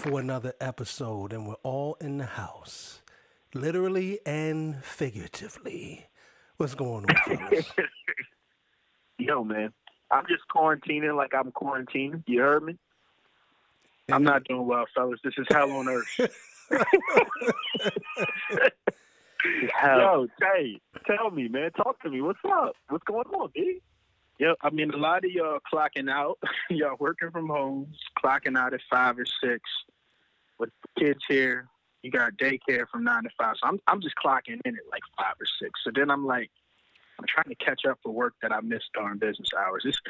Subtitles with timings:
[0.00, 3.02] for another episode, and we're all in the house,
[3.52, 6.06] literally and figuratively.
[6.56, 7.70] What's going on, fellas?
[9.18, 9.74] Yo, man,
[10.10, 12.22] I'm just quarantining like I'm quarantining.
[12.26, 12.78] You heard me?
[14.10, 15.20] I'm not doing well, fellas.
[15.22, 16.08] This is hell on earth.
[19.84, 21.72] Yo, Tay, tell me, man.
[21.72, 22.22] Talk to me.
[22.22, 22.72] What's up?
[22.88, 23.82] What's going on, B?
[24.40, 26.38] Yep, I mean a lot of y'all clocking out.
[26.70, 27.92] y'all working from home,
[28.24, 29.60] clocking out at five or six
[30.58, 31.68] with kids here.
[32.02, 33.56] You got daycare from nine to five.
[33.60, 35.78] So I'm I'm just clocking in at like five or six.
[35.84, 36.50] So then I'm like
[37.18, 39.82] I'm trying to catch up for work that I missed during business hours.
[39.84, 40.00] It's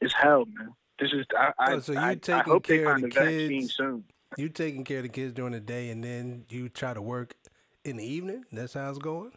[0.00, 0.74] it's hell, man.
[0.98, 3.14] This is I Oh, so you I, I hope they care of find the the
[3.14, 3.74] vaccine kids?
[3.76, 4.04] soon.
[4.36, 7.36] You taking care of the kids during the day, and then you try to work
[7.84, 8.44] in the evening.
[8.50, 9.30] That's how it's going.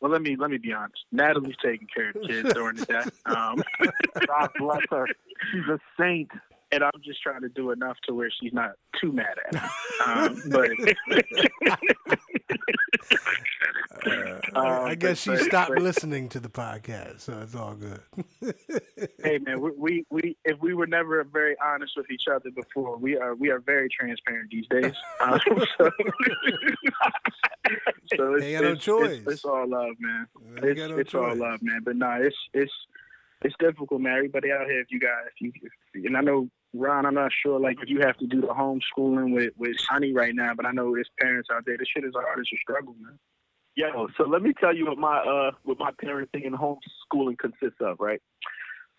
[0.00, 1.04] Well, let me let me be honest.
[1.10, 3.62] Natalie's taking care of the kids during the day, um,
[4.26, 5.06] God bless her.
[5.52, 6.30] She's a saint.
[6.76, 9.60] And I'm just trying to do enough to where she's not too mad at me.
[10.06, 10.70] Um, but
[14.54, 18.00] I Um, guess she but- stopped but- listening to the podcast, so it's all good.
[19.22, 22.96] hey man, we, we we if we were never very honest with each other before,
[22.98, 24.92] we are we are very transparent these days.
[25.20, 25.40] Um,
[25.78, 25.90] so,
[28.16, 29.10] so it's, Ain't got no it's, choice.
[29.18, 30.26] It's, it's all love, man.
[30.62, 31.80] It's, got no it's all love, man.
[31.84, 32.72] But nah, it's it's
[33.42, 34.14] it's difficult, man.
[34.14, 37.32] Everybody out here, if you guys, if you, if, and I know Ron, I'm not
[37.42, 40.66] sure like if you have to do the homeschooling with with Sonny right now, but
[40.66, 41.76] I know there's parents out there.
[41.76, 43.18] This shit is the hardest to struggle, man.
[43.74, 47.80] Yo, so let me tell you what my uh what my parenting and homeschooling consists
[47.80, 48.20] of, right?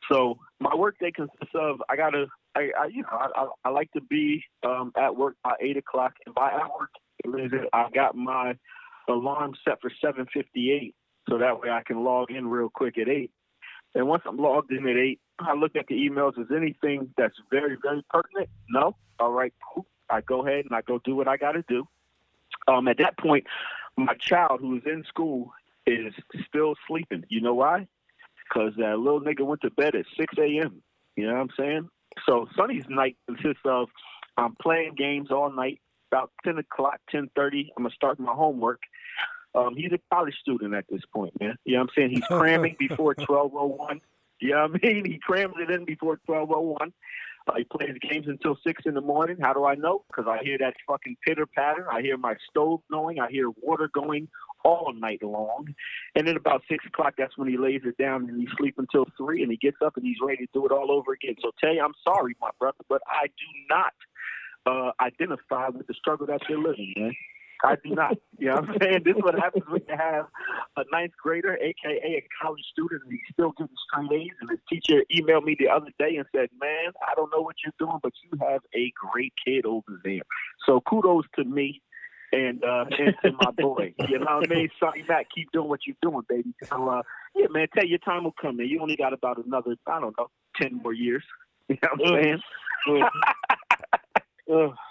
[0.10, 3.92] So my workday consists of I gotta I, I you know I, I, I like
[3.94, 6.90] to be um at work by eight o'clock, and by at work
[7.74, 8.56] I got my
[9.10, 10.96] alarm set for seven fifty eight,
[11.28, 13.32] so that way I can log in real quick at eight.
[13.96, 16.40] And once I'm logged in at eight, I look at the emails.
[16.40, 18.50] Is anything that's very very pertinent?
[18.70, 18.96] No.
[19.20, 19.54] All right.
[20.10, 21.88] I go ahead and I go do what I got to do.
[22.68, 23.46] Um, at that point,
[23.98, 25.52] my child who is in school
[25.86, 26.14] is
[26.48, 27.24] still sleeping.
[27.30, 27.88] You know why?
[28.48, 30.82] Because that little nigga went to bed at 6 a.m.
[31.16, 31.90] You know what I'm saying?
[32.26, 33.90] So Sonny's night consists of
[34.38, 35.82] I'm playing games all night.
[36.12, 38.80] About 10 o'clock, 10:30, I'm gonna start my homework.
[39.56, 41.58] Um, he's a college student at this point, man.
[41.66, 42.10] You know what I'm saying?
[42.12, 44.02] He's cramming before 12:01.
[44.40, 45.06] You know what I mean?
[45.06, 46.92] He crams it in before 12:01.
[47.48, 49.38] Uh, he plays games until six in the morning.
[49.42, 50.04] How do I know?
[50.10, 51.92] Because I hear that fucking pitter patter.
[51.92, 53.20] I hear my stove going.
[53.20, 54.28] I hear water going
[54.66, 55.74] all night long.
[56.16, 59.06] And then about six o'clock, that's when he lays it down and he sleeps until
[59.18, 59.44] three.
[59.44, 61.36] And he gets up and he's ready to do it all over again.
[61.42, 63.94] So Tay, I'm sorry, my brother, but I do not
[64.66, 67.16] uh, identify with the struggle that you're living, man.
[67.64, 68.18] I do not.
[68.38, 69.02] You know what I'm saying?
[69.04, 70.28] This is what happens when you have
[70.78, 74.32] a ninth grader, aka a college student, and he's still getting straight A's.
[74.42, 77.56] And his teacher emailed me the other day and said, Man, I don't know what
[77.64, 80.22] you're doing, but you have a great kid over there.
[80.66, 81.82] So kudos to me
[82.32, 83.94] and uh and to my boy.
[84.08, 84.70] You know what I mean?
[84.80, 86.54] Sonny Mac, keep doing what you're doing, baby.
[86.66, 87.02] So uh
[87.36, 88.68] yeah, man, tell you your time will come in.
[88.68, 91.24] You only got about another, I don't know, ten more years.
[91.70, 92.42] You know what I'm
[94.48, 94.74] saying?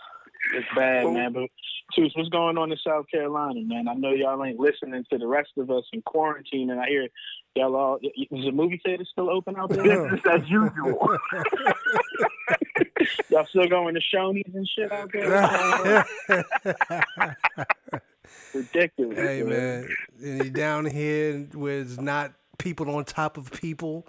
[0.55, 1.33] It's bad, man.
[1.33, 1.51] But
[1.95, 3.89] Juice, what's going on in South Carolina, man?
[3.89, 7.09] I know y'all ain't listening to the rest of us in quarantine, and I hear
[7.55, 7.99] y'all all.
[8.03, 9.83] Is the movie theater still open out there?
[9.83, 11.19] Business as usual.
[13.31, 16.05] y'all still going to Shoney's and shit out there?
[18.55, 19.19] Ridiculous.
[19.19, 19.89] hey man,
[20.23, 24.07] and you down here where it's not people on top of people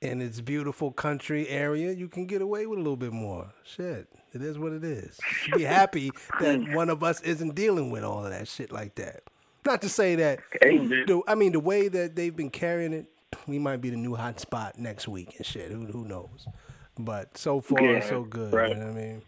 [0.00, 3.52] in its beautiful country area, you can get away with a little bit more.
[3.64, 5.18] Shit, it is what it is.
[5.54, 6.10] Be happy
[6.40, 9.22] that one of us isn't dealing with all of that shit like that.
[9.64, 10.40] Not to say that.
[10.60, 13.06] The, I mean, the way that they've been carrying it,
[13.48, 15.70] we might be the new hot spot next week and shit.
[15.72, 16.46] Who who knows?
[16.98, 18.52] But so far, Yeah, so good.
[18.52, 18.70] right.
[18.70, 19.22] You know what I mean?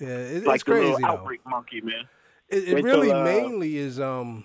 [0.00, 1.06] Yeah, it, it's like crazy little though.
[1.06, 2.08] outbreak monkey, man.
[2.48, 4.44] It, it really till, uh, mainly is um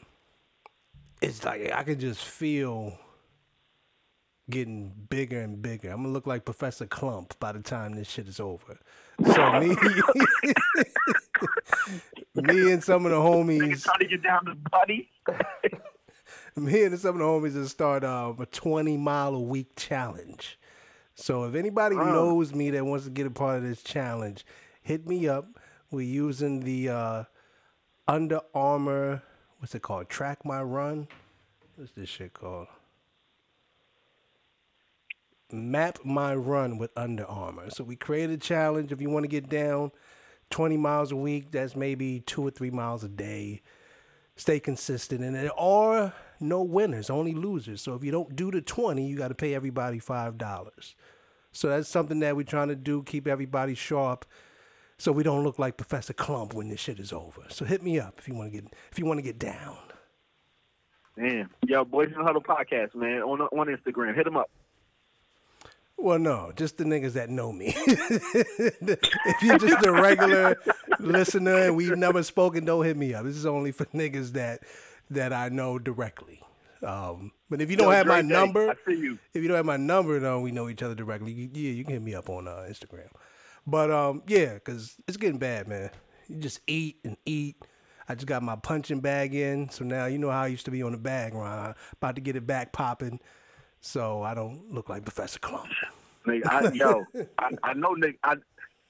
[1.22, 2.98] it's like I can just feel
[4.50, 5.90] getting bigger and bigger.
[5.90, 8.80] I'm gonna look like Professor Klump by the time this shit is over.
[9.24, 9.68] So me
[12.36, 15.12] me and some of the homies Trying to get down to buddy.
[16.56, 20.58] me and some of the homies will start um, a 20 mile a week challenge.
[21.14, 24.48] So if anybody knows me that wants to get a part of this challenge,
[24.82, 25.60] hit me up.
[25.92, 27.24] We're using the uh,
[28.08, 29.22] Under Armour,
[29.60, 30.10] what's it called?
[30.10, 31.08] Track My Run.
[31.76, 32.68] What's this shit called?
[35.54, 37.70] Map My Run with Under Armour.
[37.70, 38.92] So we created a challenge.
[38.92, 39.92] If you want to get down
[40.50, 43.62] 20 miles a week, that's maybe two or three miles a day
[44.36, 47.82] stay consistent And there are no winners, only losers.
[47.82, 50.94] So if you don't do the 20, you got to pay everybody $5.
[51.52, 54.26] So that's something that we're trying to do, keep everybody sharp
[54.98, 57.44] so we don't look like Professor Klump when this shit is over.
[57.50, 59.78] So hit me up if you want to get if you want to get down.
[61.16, 64.16] Man, yo, Boys in the Huddle podcast, man, on on Instagram.
[64.16, 64.50] Hit them up.
[66.04, 67.74] Well, no, just the niggas that know me.
[67.78, 70.58] if you're just a regular
[71.00, 73.24] listener and we've never spoken, don't hit me up.
[73.24, 74.64] This is only for niggas that
[75.12, 76.42] that I know directly.
[76.86, 78.28] Um, but if you don't have my day.
[78.28, 79.18] number, I see you.
[79.34, 81.32] if you don't have my number, though, we know each other directly.
[81.32, 83.08] You, yeah, you can hit me up on uh, Instagram.
[83.66, 85.90] But um, yeah, cause it's getting bad, man.
[86.28, 87.64] You just eat and eat.
[88.10, 90.72] I just got my punching bag in, so now you know how I used to
[90.72, 91.76] be on the bag, Ron.
[91.94, 93.22] About to get it back popping,
[93.84, 95.68] so I don't look like Professor Klump.
[96.26, 97.04] Nigga, I, yo,
[97.38, 98.36] I, I know, nigga, I,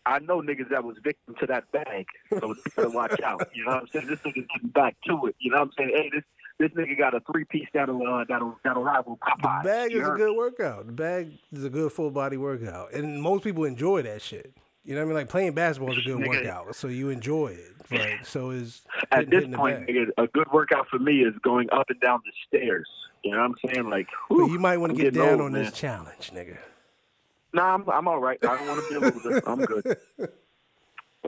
[0.05, 2.05] I know niggas that was victim to that bag,
[2.39, 2.53] so
[2.89, 3.49] watch out.
[3.55, 4.07] You know what I'm saying?
[4.07, 5.35] This nigga's getting back to it.
[5.39, 5.91] You know what I'm saying?
[5.95, 6.23] Hey, this
[6.59, 9.63] this nigga got a three piece that'll uh, that'll that'll rival Popeye.
[9.63, 10.85] The bag is a good workout.
[10.85, 14.53] The bag is a good full body workout, and most people enjoy that shit.
[14.85, 15.15] You know what I mean?
[15.15, 16.27] Like playing basketball is a good Nigga.
[16.27, 17.71] workout, so you enjoy it.
[17.89, 18.25] Right?
[18.25, 18.81] So is
[19.11, 21.99] At hitting- this hitting point, nigga, a good workout for me is going up and
[22.01, 22.89] down the stairs.
[23.23, 23.89] You know what I'm saying?
[23.89, 25.63] Like, whew, you might want to get down old, on man.
[25.63, 26.57] this challenge, nigga.
[27.53, 28.37] Nah, I'm I'm all right.
[28.43, 29.41] I don't want to be a loser.
[29.47, 29.97] I'm good.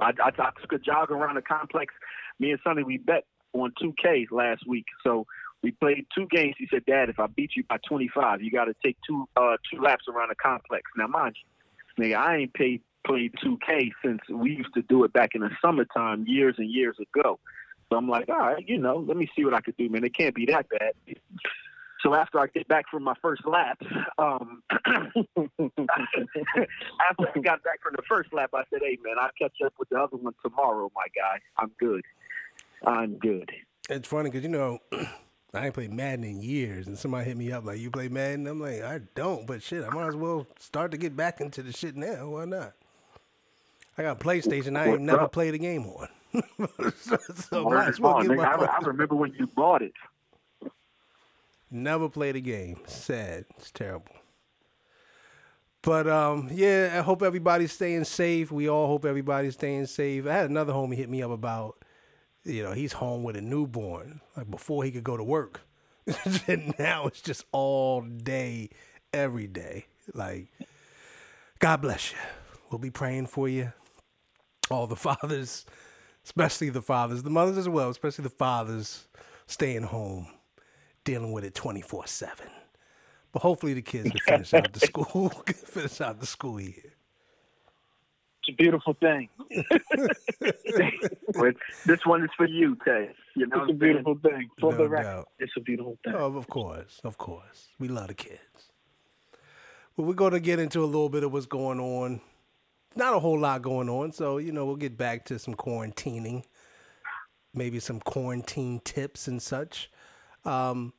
[0.01, 1.93] I, I, I took a jog around the complex.
[2.39, 4.85] Me and Sonny, we bet on 2K last week.
[5.03, 5.25] So
[5.63, 6.55] we played two games.
[6.57, 9.55] He said, "Dad, if I beat you by 25, you got to take two uh,
[9.71, 11.37] two laps around the complex." Now, mind
[11.97, 15.41] you, nigga, I ain't paid played 2K since we used to do it back in
[15.41, 17.39] the summertime, years and years ago.
[17.89, 20.03] So I'm like, all right, you know, let me see what I could do, man.
[20.03, 20.93] It can't be that bad.
[22.05, 23.81] So after I get back from my first lap,
[24.19, 25.17] um, after
[27.35, 29.89] I got back from the first lap, I said, "Hey, man, I'll catch up with
[29.89, 31.39] the other one tomorrow, my guy.
[31.57, 32.03] I'm good.
[32.85, 33.51] I'm good."
[33.89, 34.77] It's funny because you know
[35.55, 38.45] I ain't played Madden in years, and somebody hit me up like, "You play Madden?"
[38.45, 41.63] I'm like, "I don't," but shit, I might as well start to get back into
[41.63, 42.29] the shit now.
[42.29, 42.73] Why not?
[43.97, 44.77] I got a PlayStation.
[44.77, 46.07] I ain't never played a game on,
[46.99, 48.37] so, so Word might is as well get nigga.
[48.37, 49.93] my I, I remember when you bought it.
[51.75, 52.79] Never played a game.
[52.87, 53.43] Sad.
[53.57, 54.15] It's terrible.
[55.81, 58.49] But um, yeah, I hope everybody's staying safe.
[58.49, 60.25] We all hope everybody's staying safe.
[60.25, 61.83] I had another homie hit me up about,
[62.45, 65.63] you know, he's home with a newborn, like before he could go to work.
[66.47, 68.69] and now it's just all day,
[69.11, 69.87] every day.
[70.13, 70.47] Like,
[71.59, 72.17] God bless you.
[72.71, 73.73] We'll be praying for you.
[74.71, 75.65] All the fathers,
[76.23, 79.09] especially the fathers, the mothers as well, especially the fathers
[79.45, 80.29] staying home
[81.05, 82.45] dealing with it 24 7.
[83.31, 86.91] But hopefully the kids can finish out the school, finish out the school year.
[88.47, 89.29] It's a beautiful thing.
[91.85, 93.11] This one is for you, Tay.
[93.35, 94.49] You know, It's a beautiful thing.
[94.59, 95.29] For No the record, doubt.
[95.39, 96.13] it's a beautiful thing.
[96.15, 97.69] Oh, of course, of course.
[97.79, 98.71] We love the kids.
[99.97, 102.21] Well, we're going to get into a little bit of what's going on.
[102.95, 106.43] Not a whole lot going on, so you know we'll get back to some quarantining,
[107.53, 109.89] maybe some quarantine tips and such.
[110.45, 110.93] Um,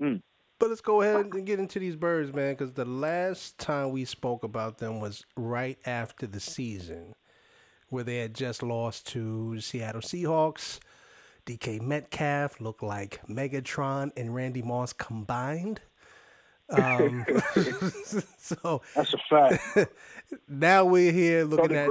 [0.00, 0.22] Mm.
[0.58, 4.04] But let's go ahead and get into these birds, man, because the last time we
[4.04, 7.14] spoke about them was right after the season,
[7.88, 10.78] where they had just lost to Seattle Seahawks.
[11.44, 15.80] DK Metcalf looked like Megatron and Randy Moss combined.
[16.70, 17.26] Um,
[18.38, 19.92] so That's a fact.
[20.48, 21.90] now we're here looking at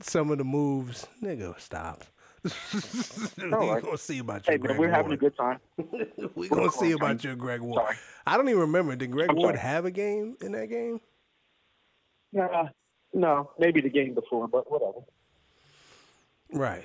[0.00, 1.06] some of the moves.
[1.22, 2.04] Nigga, stop.
[2.44, 3.82] We're right.
[3.82, 5.58] gonna see about you, Hey, Greg man, we're having a good time.
[6.34, 7.82] We're gonna see about you, Greg Ward.
[7.82, 7.96] Sorry.
[8.26, 8.94] I don't even remember.
[8.96, 9.58] Did Greg I'm Ward sorry.
[9.60, 11.00] have a game in that game?
[12.32, 12.68] Nah,
[13.12, 14.98] no, maybe the game before, but whatever.
[16.52, 16.84] Right.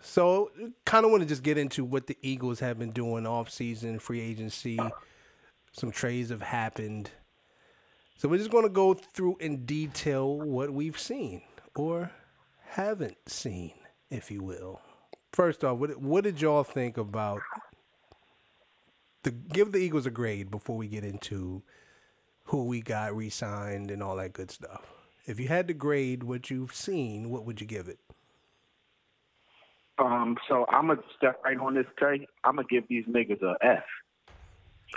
[0.00, 0.50] So,
[0.84, 3.98] kind of want to just get into what the Eagles have been doing off season,
[3.98, 4.78] free agency.
[5.72, 7.10] Some trades have happened.
[8.16, 11.42] So, we're just going to go through in detail what we've seen
[11.74, 12.10] or
[12.70, 13.74] haven't seen,
[14.10, 14.80] if you will.
[15.32, 17.40] First off, what, what did y'all think about
[19.22, 21.62] the give the Eagles a grade before we get into
[22.44, 24.82] who we got re-signed and all that good stuff?
[25.26, 27.98] If you had to grade what you've seen, what would you give it?
[29.98, 32.26] Um, so I'm gonna step right on this, Tay.
[32.44, 33.84] I'm gonna give these niggas a F.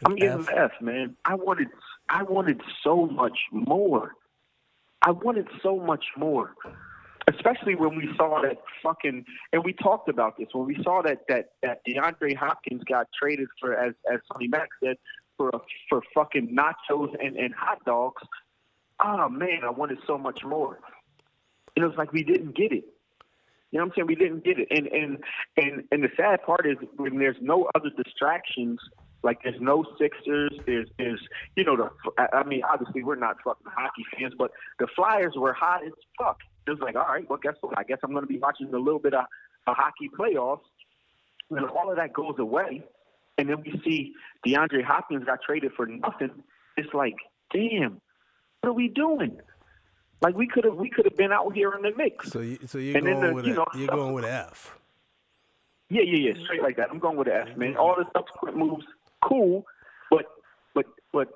[0.06, 1.18] I'm them an F, man.
[1.26, 1.68] I wanted,
[2.08, 4.12] I wanted so much more.
[5.02, 6.56] I wanted so much more,
[7.36, 11.20] especially when we saw that fucking, and we talked about this when we saw that
[11.28, 14.98] that that DeAndre Hopkins got traded for, as as Sonny Mac said,
[15.38, 15.60] for a,
[15.90, 18.22] for fucking nachos and and hot dogs.
[19.04, 20.80] Oh man, I wanted so much more.
[21.76, 22.86] And it was like we didn't get it.
[23.72, 24.08] You know what I'm saying?
[24.08, 24.68] We didn't get it.
[24.70, 25.18] And and
[25.58, 28.80] and and the sad part is when there's no other distractions,
[29.24, 31.22] like there's no Sixers, there's there's
[31.56, 35.54] you know the I mean obviously we're not fucking hockey fans, but the Flyers were
[35.54, 36.38] hot as fuck.
[36.68, 37.78] It was like, all right, well guess what?
[37.78, 39.26] I guess I'm gonna be watching a little bit of
[39.68, 40.62] a hockey playoffs.
[41.50, 42.84] And all of that goes away.
[43.38, 44.14] And then we see
[44.46, 46.32] DeAndre Hopkins got traded for nothing.
[46.78, 47.16] It's like,
[47.54, 48.00] damn,
[48.62, 49.38] what are we doing?
[50.22, 52.32] Like we could have we could have been out here in the mix.
[52.32, 54.78] So you so you're and going the, with you know, a, you're going with F.
[55.90, 56.90] Yeah, yeah, yeah, straight like that.
[56.90, 57.76] I'm going with the F, man.
[57.76, 58.86] All the subsequent moves,
[59.28, 59.66] cool,
[60.10, 60.26] but
[60.74, 61.30] but but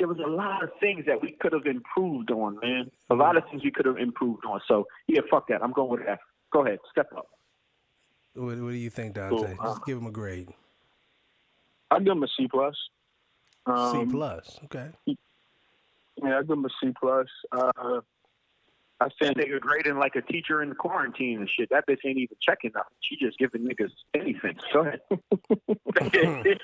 [0.00, 2.90] there was a lot of things that we could have improved on, man.
[3.10, 4.60] A lot of things we could have improved on.
[4.66, 5.62] So yeah, fuck that.
[5.62, 6.18] I'm going with F.
[6.52, 7.28] Go ahead, step up.
[8.34, 9.54] What, what do you think, Dante?
[9.56, 9.72] Cool.
[9.72, 10.48] Just give him a grade.
[11.90, 12.74] I'd give him a C plus.
[13.66, 14.88] Um, C plus, okay.
[15.06, 17.26] Yeah, I'd give him a C plus.
[17.52, 18.00] Uh,
[19.02, 21.68] I think they are grading like a teacher in quarantine and shit.
[21.70, 22.96] That bitch ain't even checking nothing.
[23.00, 24.56] She just giving niggas anything.
[24.72, 25.00] Go ahead.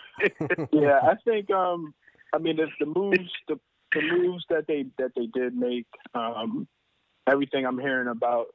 [0.72, 1.50] yeah, I think.
[1.50, 1.94] Um,
[2.32, 3.58] I mean, the, the moves, the,
[3.94, 5.86] the moves that they that they did make.
[6.14, 6.66] Um,
[7.26, 8.46] everything I'm hearing about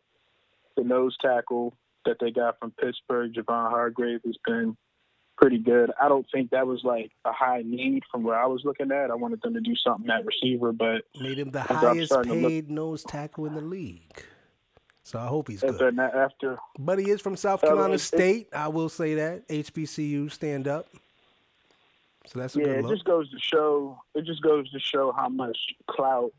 [0.78, 1.76] the nose tackle
[2.06, 4.76] that they got from Pittsburgh, Javon Hargrave, has been
[5.38, 5.92] pretty good.
[6.00, 9.12] I don't think that was like a high need from where I was looking at.
[9.12, 12.70] I wanted them to do something at receiver, but made him the highest paid look,
[12.70, 14.24] nose tackle in the league.
[15.04, 16.00] So I hope he's good.
[16.00, 18.50] After, but he is from South Carolina State.
[18.54, 20.88] I will say that HBCU stand up.
[22.28, 22.66] So that's yeah.
[22.66, 24.00] it just goes to show.
[24.14, 26.32] It just goes to show how much clout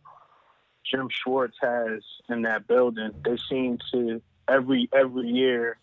[0.89, 3.11] Jim Schwartz has in that building.
[3.25, 5.79] They seem to every every year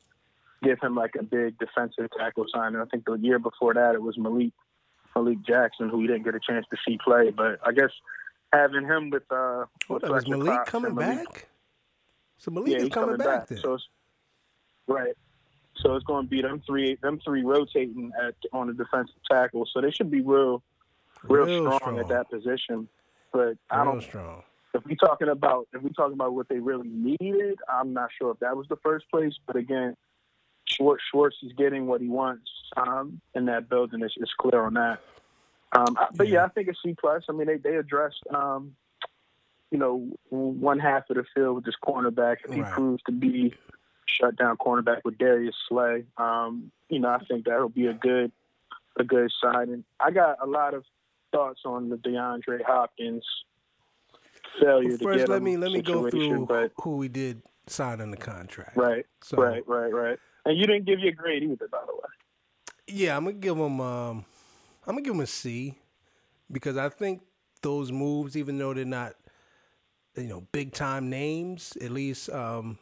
[0.63, 2.79] give him like a big defensive tackle signing.
[2.79, 4.51] I think the year before that it was Malik
[5.15, 7.31] Malik Jackson, who we didn't get a chance to see play.
[7.31, 7.91] But I guess
[8.53, 11.47] having him with uh, with is Malik coming Malik, back?
[12.37, 13.49] So Malik yeah, is coming, coming back.
[13.49, 13.77] back so
[14.87, 15.13] right.
[15.81, 19.67] So it's going to be them three, them three rotating at on the defensive tackle.
[19.73, 20.61] So they should be real,
[21.23, 22.87] real, real strong, strong, at that position.
[23.31, 24.01] But real I don't.
[24.01, 24.43] Strong.
[24.73, 28.31] If we talking about if we talking about what they really needed, I'm not sure
[28.31, 29.33] if that was the first place.
[29.47, 29.95] But again,
[30.65, 34.01] Schwartz, Schwartz is getting what he wants um, in that building.
[34.01, 35.01] It's, it's clear on that.
[35.75, 36.35] Um, but yeah.
[36.35, 36.45] yeah.
[36.45, 37.23] I think it's C plus.
[37.29, 38.75] I mean, they they addressed um,
[39.71, 42.37] you know one half of the field with this cornerback.
[42.45, 42.71] If he right.
[42.71, 43.53] proves to be
[44.09, 48.31] shut down cornerback with Darius Slay, um, you know, I think that'll be a good
[48.97, 49.83] a good signing.
[49.99, 50.83] I got a lot of
[51.31, 53.23] thoughts on the DeAndre Hopkins
[54.59, 58.11] failure well, first, let me let me go through but, who we did sign on
[58.11, 58.75] the contract.
[58.75, 59.05] Right.
[59.21, 59.65] So, right.
[59.67, 59.93] Right.
[59.93, 60.19] Right.
[60.45, 62.09] And you didn't give your grade either, by the way.
[62.87, 63.79] Yeah, I'm gonna give him.
[63.79, 64.25] Um,
[64.87, 65.75] I'm gonna give him a C
[66.51, 67.21] because I think
[67.61, 69.13] those moves, even though they're not,
[70.15, 72.79] you know, big time names, at least um,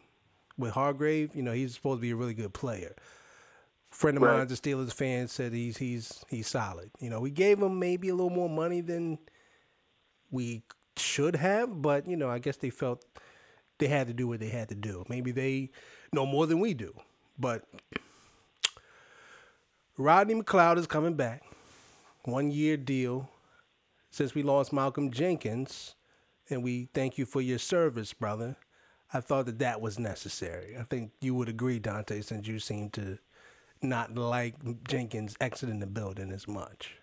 [0.57, 2.95] with Hargrave, you know, he's supposed to be a really good player.
[3.91, 4.37] Friend of right.
[4.37, 6.91] mine, a Steelers fan, said he's he's he's solid.
[6.99, 9.17] You know, we gave him maybe a little more money than
[10.29, 10.63] we
[10.97, 13.05] should have, but you know, I guess they felt
[13.77, 15.05] they had to do what they had to do.
[15.07, 15.69] Maybe they
[16.11, 16.93] know more than we do.
[17.39, 17.63] But
[19.97, 21.43] Rodney McLeod is coming back.
[22.23, 23.29] One year deal.
[24.09, 25.93] Since we lost Malcolm Jenkins,
[26.49, 28.55] and we thank you for your service, brother.
[29.13, 30.75] I thought that that was necessary.
[30.77, 33.17] I think you would agree, Dante, since you seem to
[33.81, 34.55] not like
[34.87, 36.95] Jenkins exiting the building as much.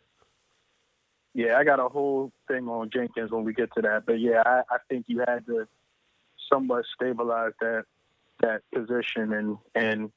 [1.32, 4.42] Yeah, I got a whole thing on Jenkins when we get to that, but yeah,
[4.44, 5.66] I, I think you had to
[6.52, 7.84] somewhat stabilize that
[8.40, 10.12] that position and and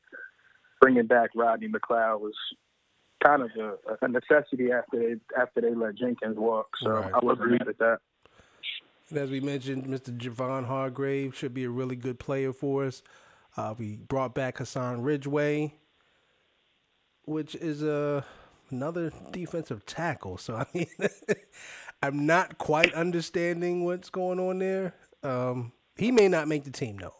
[0.81, 2.33] bringing back Rodney McLeod was
[3.23, 6.67] kind of a, a necessity after they after they let Jenkins walk.
[6.83, 7.13] So right.
[7.13, 7.99] I wasn't mad at that.
[9.09, 10.15] And as we mentioned, Mr.
[10.17, 13.01] Javon Hargrave should be a really good player for us.
[13.55, 15.73] Uh, we brought back Hassan Ridgeway,
[17.23, 18.21] which is a uh,
[18.69, 20.37] another defensive tackle.
[20.37, 20.87] So I mean,
[22.03, 24.93] I'm not quite understanding what's going on there.
[25.23, 27.15] Um, he may not make the team though,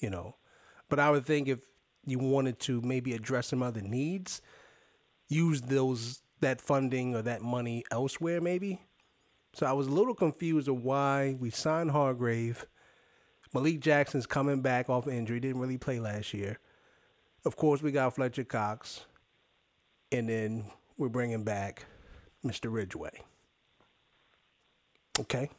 [0.00, 0.36] you know,
[0.88, 1.60] but I would think if
[2.06, 4.40] you wanted to maybe address some other needs,
[5.28, 8.80] use those that funding or that money elsewhere maybe.
[9.54, 12.66] So I was a little confused of why we signed Hargrave.
[13.54, 16.58] Malik Jackson's coming back off injury, didn't really play last year.
[17.44, 19.06] Of course, we got Fletcher Cox,
[20.10, 20.64] and then
[20.98, 21.84] we're bringing back
[22.44, 22.72] Mr.
[22.72, 23.22] Ridgeway.
[25.20, 25.50] Okay.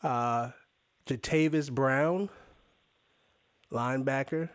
[0.00, 0.50] Uh,
[1.06, 2.28] Jatavis Brown,
[3.72, 4.50] linebacker.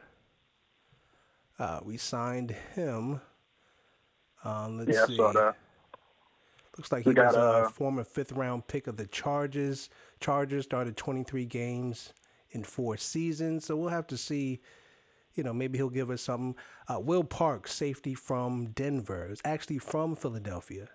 [1.58, 3.20] Uh, we signed him.
[4.46, 5.16] Um, let's yeah, see.
[5.16, 5.58] I saw that.
[6.80, 9.90] Looks like he got, was a uh, former fifth round pick of the Chargers.
[10.22, 12.14] Chargers started 23 games
[12.52, 13.66] in four seasons.
[13.66, 14.62] So we'll have to see.
[15.36, 16.56] You know, maybe he'll give us something.
[16.88, 20.88] Uh, Will Parks, safety from Denver, is actually from Philadelphia.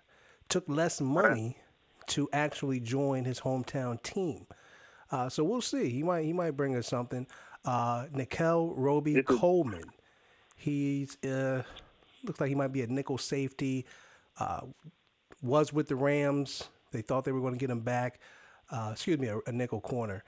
[0.49, 1.59] Took less money
[2.07, 4.47] to actually join his hometown team.
[5.11, 5.91] Uh, so we'll see.
[5.91, 7.27] He might he might bring us something.
[7.63, 8.07] Uh,
[8.75, 9.91] Robey Coleman.
[10.55, 11.61] He's uh,
[12.23, 13.85] looks like he might be a nickel safety.
[14.39, 14.61] Uh,
[15.45, 16.69] was with the Rams.
[16.91, 18.19] They thought they were going to get him back.
[18.69, 20.23] Uh, excuse me, a, a nickel corner.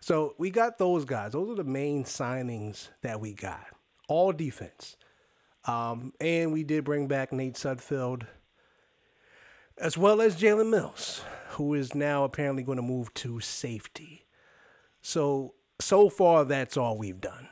[0.00, 1.32] So we got those guys.
[1.32, 3.64] Those are the main signings that we got.
[4.08, 4.96] All defense.
[5.66, 8.26] Um, and we did bring back Nate Sudfeld,
[9.78, 14.26] as well as Jalen Mills, who is now apparently going to move to safety.
[15.00, 17.48] So, so far, that's all we've done.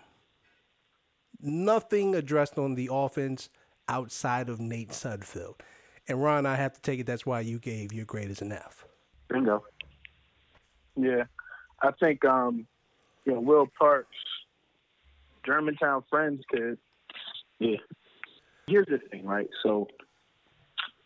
[1.41, 3.49] Nothing addressed on the offense
[3.89, 5.61] outside of Nate Sudfeld.
[6.09, 8.53] And Ron, I have to take it that's why you gave your grade as an
[8.53, 8.85] F.
[9.29, 9.65] Bingo.
[10.97, 11.25] Yeah.
[11.81, 12.67] I think um,
[13.25, 14.17] you know, Will Parks,
[15.45, 16.79] Germantown Friends kid.
[17.59, 17.77] Yeah.
[18.67, 19.49] Here's the thing, right?
[19.63, 19.89] So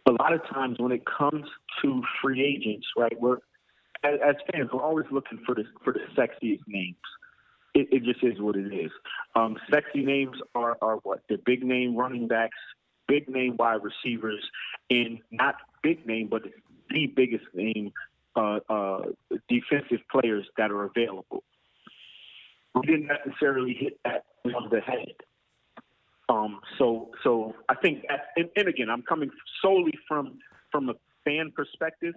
[0.06, 1.44] a lot of times when it comes
[1.82, 3.38] to free agents, right, we're
[4.04, 6.96] as, as fans, we're always looking for the for the sexiest names.
[7.74, 8.90] It, it just is what it is.
[9.34, 12.56] Um, sexy names are are what the big name running backs,
[13.08, 14.44] big name wide receivers,
[14.90, 16.42] and not big name, but
[16.90, 17.92] the biggest name
[18.36, 19.02] uh, uh,
[19.48, 21.42] defensive players that are available.
[22.74, 25.14] We didn't necessarily hit that on the head.
[26.28, 29.30] Um, so, so I think that, and, and again, I'm coming
[29.62, 30.38] solely from
[30.72, 30.94] from a
[31.24, 32.14] fan perspective.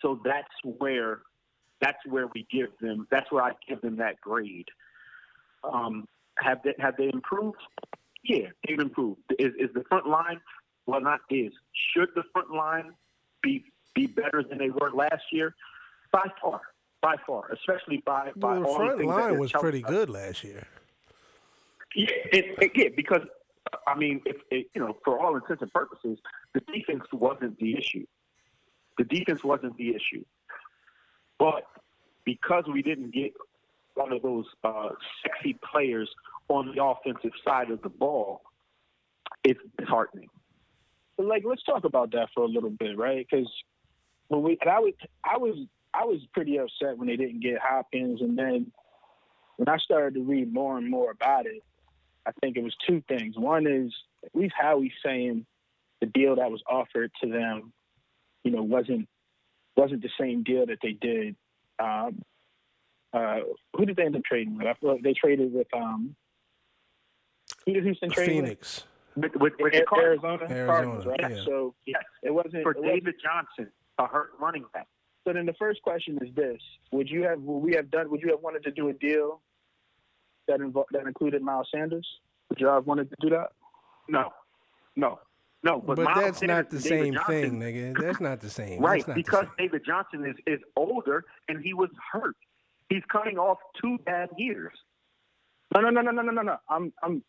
[0.00, 1.20] So that's where
[1.80, 3.06] that's where we give them.
[3.10, 4.68] That's where I give them that grade.
[5.62, 6.08] Um,
[6.38, 7.58] have they have they improved?
[8.26, 9.20] Yeah, they've improved.
[9.38, 10.40] Is is the front line?
[10.86, 11.52] Well, not is.
[11.92, 12.92] Should the front line
[13.42, 15.54] be be better than they were last year?
[16.12, 16.60] By far,
[17.02, 19.82] by far, especially by by well, the all front the things line that was pretty
[19.82, 20.66] good last year.
[21.94, 23.22] Yeah, it, it, yeah, because
[23.86, 26.18] I mean, if it, you know, for all intents and purposes,
[26.52, 28.06] the defense wasn't the issue.
[28.98, 30.24] The defense wasn't the issue,
[31.38, 31.66] but
[32.24, 33.32] because we didn't get
[33.94, 34.90] one of those uh,
[35.22, 36.08] sexy players
[36.48, 38.42] on the offensive side of the ball,
[39.44, 40.28] it's disheartening.
[41.18, 43.26] Like, let's talk about that for a little bit, right?
[43.28, 43.50] Because
[44.28, 44.92] when we, and I was,
[45.24, 45.56] I was,
[45.94, 48.70] I was pretty upset when they didn't get Hopkins, and then
[49.56, 51.62] when I started to read more and more about it,
[52.26, 53.36] I think it was two things.
[53.36, 53.92] One is
[54.24, 55.46] at least Howie's saying
[56.00, 57.72] the deal that was offered to them,
[58.44, 59.08] you know, wasn't
[59.76, 61.36] wasn't the same deal that they did.
[61.78, 62.22] Um,
[63.12, 63.40] uh,
[63.74, 64.66] who did they end up trading with?
[64.66, 66.16] I feel like they traded with um,
[67.66, 68.26] who did Houston trade?
[68.28, 68.84] Phoenix.
[69.16, 71.20] With, with, with the Arizona, Arizona, Cardinals, right?
[71.20, 71.44] yeah.
[71.46, 74.86] So Yes, it wasn't for it wasn't- David Johnson, a hurt running back.
[75.26, 76.60] So then the first question is this:
[76.92, 78.10] Would you have would we have done?
[78.10, 79.40] Would you have wanted to do a deal
[80.46, 82.06] that involved that included Miles Sanders?
[82.50, 83.48] Would you have wanted to do that?
[84.08, 84.32] No,
[84.94, 85.18] no,
[85.64, 85.80] no.
[85.84, 87.60] But, But, that's Sanders not the David same Johnson- thing,
[87.94, 88.00] nigga.
[88.00, 88.80] That's not the same.
[88.80, 89.66] Right, That's not because same.
[89.66, 92.36] David Johnson is, is older and he was hurt.
[92.90, 94.74] He's coming off two bad years.
[95.74, 96.56] No, no, no, no, no, no, no, no.
[96.68, 97.22] I'm I'm I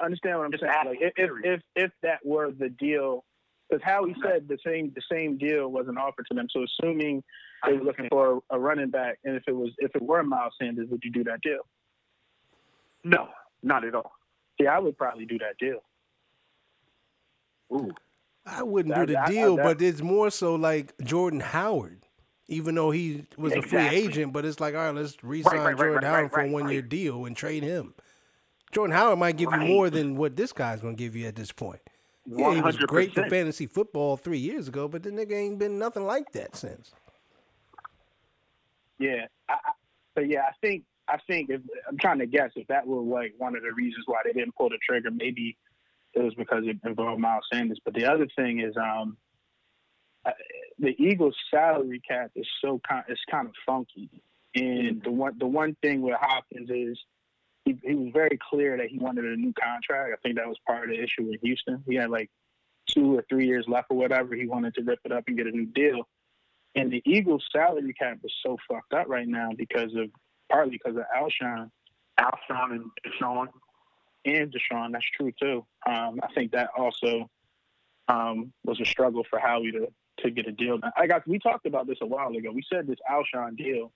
[0.00, 0.72] understand what I'm Just saying.
[0.86, 3.24] Like if if if, if that were the deal,
[3.68, 6.46] because how he said the same the same deal wasn't offered to them.
[6.50, 7.22] So assuming
[7.66, 10.54] they were looking for a running back, and if it was if it were Miles
[10.60, 11.66] Sanders, would you do that deal?
[13.04, 13.28] No,
[13.62, 14.12] not at all.
[14.60, 15.82] See, I would probably do that deal.
[17.72, 17.90] Ooh.
[18.46, 22.00] I wouldn't That- do the that- deal, that- but it's more so like Jordan Howard.
[22.46, 25.64] Even though he was a free agent, but it's like, all right, let's re-sign right,
[25.64, 26.88] right, Jordan right, Howard right, for a one-year right.
[26.90, 27.94] deal and trade him.
[28.74, 31.52] Jordan Howard might give you more than what this guy's gonna give you at this
[31.52, 31.80] point.
[32.26, 35.78] Yeah, he was great for fantasy football three years ago, but the nigga ain't been
[35.78, 36.92] nothing like that since.
[38.98, 39.72] Yeah, I, I-
[40.14, 43.34] but yeah, I think I think if I'm trying to guess if that was like
[43.38, 45.56] one of the reasons why they didn't pull the trigger, maybe
[46.14, 47.80] it was because it involved Miles Sanders.
[47.84, 49.16] But the other thing is, um,
[50.24, 50.30] uh,
[50.78, 54.08] the Eagles' salary cap is so kind, it's kind of funky.
[54.54, 56.98] And the one the one thing with Hopkins is
[57.64, 60.12] he, he was very clear that he wanted a new contract.
[60.12, 61.82] I think that was part of the issue with Houston.
[61.86, 62.30] He had like
[62.88, 64.34] two or three years left or whatever.
[64.34, 66.06] He wanted to rip it up and get a new deal.
[66.74, 70.10] And the Eagles' salary cap is so fucked up right now because of
[70.50, 71.70] partly because of Alshon
[72.18, 73.48] Alshon and DeSean.
[74.24, 74.92] and DeSean.
[74.92, 75.64] That's true too.
[75.86, 77.30] Um, I think that also
[78.08, 79.88] um, was a struggle for Howie to
[80.20, 80.78] to get a deal.
[80.78, 80.92] done.
[80.96, 82.50] I got we talked about this a while ago.
[82.52, 83.92] We said this Alshon deal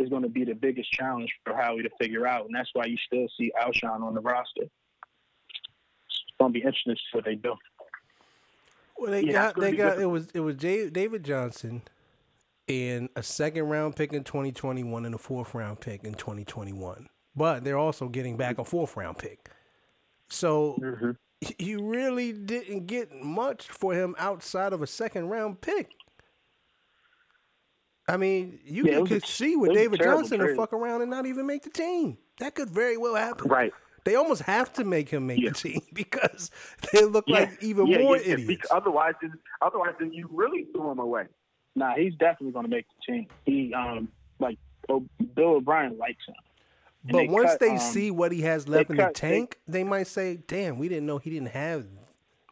[0.00, 2.86] is going to be the biggest challenge for Howie to figure out, and that's why
[2.86, 4.62] you still see Alshon on the roster.
[4.62, 7.54] It's going to be interesting to see what they do.
[8.98, 11.82] Well, they Yeah, got they got it was it was David Johnson
[12.68, 17.08] and a second round pick in 2021 and a fourth round pick in 2021.
[17.34, 19.50] But they're also getting back a fourth round pick.
[20.28, 21.10] So mm-hmm.
[21.58, 25.90] you really didn't get much for him outside of a second round pick.
[28.10, 31.46] I mean, you yeah, could see with David Johnson to fuck around and not even
[31.46, 32.18] make the team.
[32.40, 33.48] That could very well happen.
[33.48, 33.72] Right.
[34.04, 35.50] They almost have to make him make yeah.
[35.50, 36.50] the team because
[36.92, 37.40] they look yeah.
[37.40, 38.66] like even more idiots.
[38.70, 39.14] Otherwise,
[39.62, 41.26] otherwise, then you really threw him away.
[41.76, 43.26] Nah, he's definitely going to make the team.
[43.46, 44.08] He, um,
[44.40, 46.34] like, Bill O'Brien likes him.
[47.04, 49.20] And but they once cut, they um, see what he has left in cut, the
[49.20, 51.86] tank, they, they, might say, "Damn, we didn't know he didn't have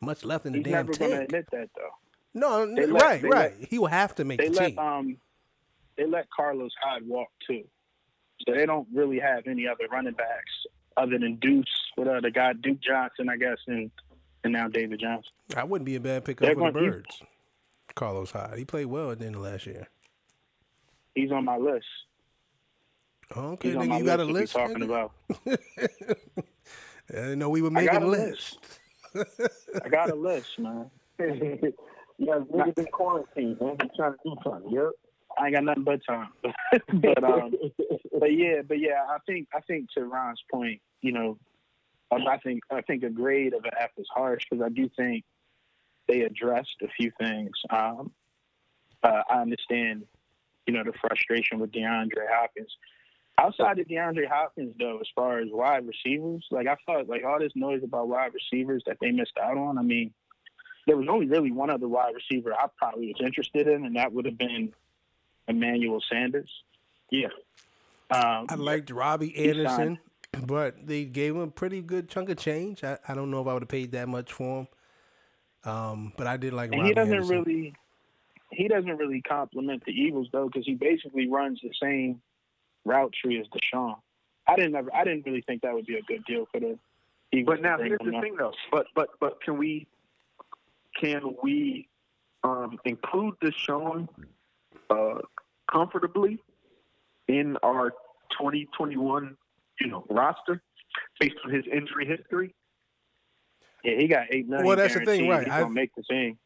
[0.00, 1.90] much left in the damn tank." He's never going to admit that, though.
[2.32, 3.60] No, let, right, right.
[3.60, 4.78] Let, he will have to make they the let, team.
[4.78, 5.16] Um,
[5.98, 7.64] they let Carlos Hyde walk too,
[8.46, 12.30] so they don't really have any other running backs other than Deuce, what other uh,
[12.30, 13.90] guy, Duke Johnson, I guess, and
[14.44, 15.32] and now David Johnson.
[15.56, 17.22] I wouldn't be a bad pickup for the Birds.
[17.94, 19.88] Carlos Hyde, he played well at the end of last year.
[21.14, 21.86] He's on my list.
[23.36, 24.52] Okay, nigga, you got a list.
[24.52, 25.12] Talking about.
[25.46, 25.56] I
[27.10, 28.58] didn't know we were making a list.
[29.14, 29.68] list.
[29.84, 30.90] I got a list, man.
[31.18, 33.76] yeah, niggas in quarantine, man.
[33.82, 34.70] You trying to do something?
[34.70, 34.90] Yep.
[35.38, 36.28] I ain't got nothing but time.
[36.72, 37.54] but um,
[38.18, 41.38] but yeah, but yeah, I think I think to Ron's point, you know,
[42.10, 45.24] I think I think a grade of an F is harsh because I do think
[46.08, 47.50] they addressed a few things.
[47.70, 48.12] Um,
[49.02, 50.04] uh, I understand,
[50.66, 52.74] you know, the frustration with DeAndre Hopkins.
[53.38, 57.38] Outside of DeAndre Hopkins, though, as far as wide receivers, like I thought, like all
[57.38, 59.78] this noise about wide receivers that they missed out on.
[59.78, 60.12] I mean,
[60.86, 64.12] there was only really one other wide receiver I probably was interested in, and that
[64.12, 64.72] would have been
[65.48, 66.50] Emmanuel Sanders.
[67.10, 67.28] Yeah.
[68.10, 69.98] Um, I liked Robbie Anderson,
[70.46, 72.84] but they gave him a pretty good chunk of change.
[72.84, 74.68] I, I don't know if I would have paid that much for him.
[75.64, 76.72] Um, but I did like.
[76.72, 77.42] And Robbie he doesn't Anderson.
[77.44, 77.74] really,
[78.50, 82.22] he doesn't really compliment the Eagles though, because he basically runs the same
[82.84, 83.96] route tree as DeSean.
[84.46, 86.78] I didn't ever, I didn't really think that would be a good deal for the
[87.32, 87.58] Eagles.
[87.58, 88.22] But now here's the up.
[88.22, 88.52] thing though.
[88.70, 89.86] But but but can we
[90.98, 91.88] can we
[92.42, 94.08] um, include DeSean
[94.88, 95.18] uh,
[95.70, 96.38] comfortably
[97.28, 97.90] in our
[98.32, 99.36] 2021,
[99.80, 100.62] you know, roster
[101.20, 102.54] based on his injury history.
[103.84, 104.66] Yeah, he got eight million.
[104.66, 105.44] Well, that's the thing, right?
[105.44, 106.38] He's gonna make the team.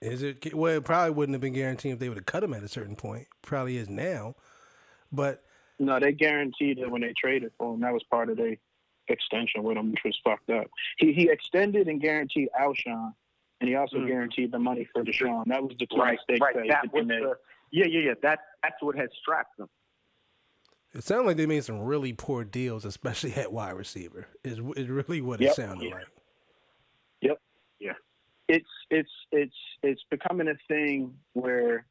[0.00, 0.54] Is it?
[0.54, 2.68] Well, it probably wouldn't have been guaranteed if they would have cut him at a
[2.68, 3.26] certain point.
[3.42, 4.34] Probably is now,
[5.10, 5.42] but
[5.78, 7.80] no, they guaranteed it when they traded for him.
[7.80, 8.56] That was part of their
[9.08, 10.66] extension with him, which was fucked up.
[10.98, 13.14] He he extended and guaranteed Alshon,
[13.60, 14.08] and he also mm-hmm.
[14.08, 15.44] guaranteed the money for DeSean.
[15.46, 16.54] That was the two right, mistakes right.
[16.54, 17.36] that, that was the,
[17.70, 18.14] yeah, yeah, yeah.
[18.22, 19.68] That that's what has strapped them.
[20.94, 24.26] It sounds like they made some really poor deals, especially at wide receiver.
[24.44, 25.50] Is is really what yep.
[25.50, 25.94] it sounded yeah.
[25.94, 26.06] like.
[27.20, 27.40] Yep.
[27.80, 27.92] Yeah.
[28.48, 31.84] It's it's it's it's becoming a thing where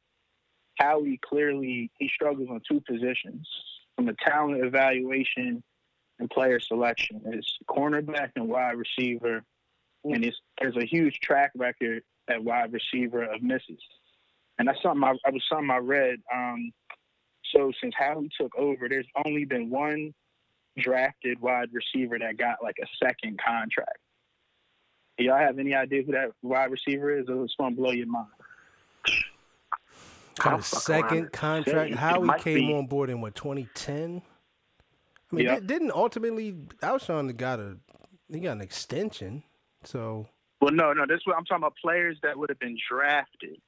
[0.79, 3.47] Howie clearly he struggles on two positions
[3.95, 5.63] from a talent evaluation
[6.19, 7.21] and player selection.
[7.25, 9.43] It's cornerback and wide receiver,
[10.03, 13.79] and it's, there's a huge track record at wide receiver of misses
[14.59, 16.19] and that's something I, I was something I read.
[16.33, 16.71] Um,
[17.55, 20.13] so since Howie took over, there's only been one
[20.77, 23.97] drafted wide receiver that got like a second contract.
[25.17, 27.25] Do y'all have any idea who that wide receiver is?
[27.27, 28.27] It's gonna blow your mind.
[30.39, 31.95] Got a second contract.
[31.95, 32.73] Howie came be.
[32.73, 34.21] on board in what 2010.
[35.31, 35.65] I mean, yep.
[35.65, 37.77] didn't ultimately Alshon got a
[38.31, 39.43] he got an extension.
[39.83, 40.27] So
[40.61, 41.05] well, no, no.
[41.07, 41.75] This what I'm talking about.
[41.81, 43.59] Players that would have been drafted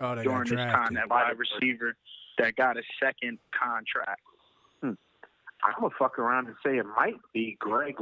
[0.00, 1.94] oh, during this time, that wide receiver
[2.38, 4.22] that got a second contract.
[4.82, 4.92] Hmm.
[5.64, 7.96] I'm gonna fuck around and say it might be Greg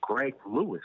[0.00, 0.82] Greg Lewis.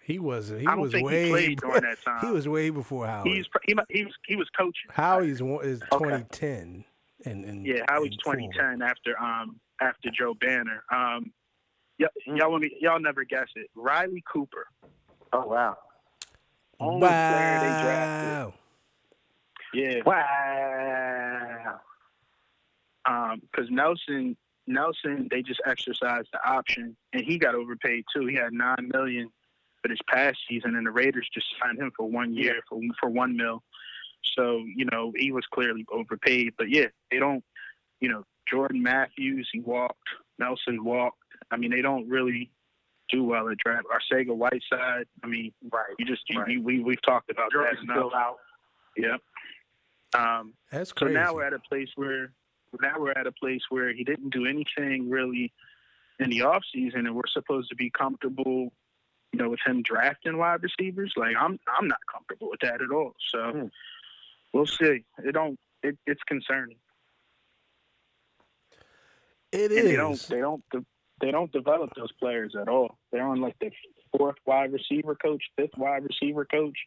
[0.00, 2.26] He was he I don't was think way he played during that time.
[2.26, 3.30] he was way before Howie.
[3.30, 4.90] He's he, he was he was coaching.
[4.90, 6.84] Howie's is 2010
[7.24, 10.82] and, and yeah, Howie's 2010 after um after Joe Banner.
[10.92, 11.32] Um,
[11.98, 13.68] y- y'all want me, y'all never guess it.
[13.74, 14.66] Riley Cooper.
[15.32, 15.76] Oh wow.
[16.80, 17.32] Only wow.
[17.32, 18.60] player they drafted.
[19.74, 20.00] Yeah.
[20.04, 21.80] Wow.
[23.04, 28.26] Because um, Nelson, Nelson, they just exercised the option, and he got overpaid too.
[28.26, 29.30] He had nine million
[29.82, 33.08] for this past season, and the Raiders just signed him for one year for for
[33.08, 33.62] one mil.
[34.36, 36.52] So you know he was clearly overpaid.
[36.58, 37.42] But yeah, they don't.
[38.00, 40.08] You know Jordan Matthews, he walked.
[40.38, 41.18] Nelson walked.
[41.50, 42.50] I mean, they don't really
[43.10, 43.86] do well at draft.
[43.86, 45.06] Arcega Whiteside.
[45.22, 45.94] I mean, right?
[45.98, 46.48] You just right.
[46.48, 47.94] You, we we've talked about Jordan's that.
[47.94, 48.36] Still out.
[48.96, 49.20] Yep.
[50.14, 51.14] Um, That's crazy.
[51.14, 52.32] So now we're at a place where
[52.80, 55.52] now we're at a place where he didn't do anything really
[56.18, 58.72] in the off season, and we're supposed to be comfortable,
[59.32, 61.12] you know, with him drafting wide receivers.
[61.16, 63.14] Like I'm, I'm not comfortable with that at all.
[63.30, 63.66] So hmm.
[64.52, 65.04] we'll see.
[65.24, 65.58] It don't.
[65.82, 66.76] it, it's concerning.
[69.52, 69.84] It and is.
[69.84, 70.28] They don't.
[70.28, 70.64] They don't.
[71.20, 72.98] They don't develop those players at all.
[73.10, 73.70] They're on like the
[74.16, 76.78] fourth wide receiver coach, fifth wide receiver coach.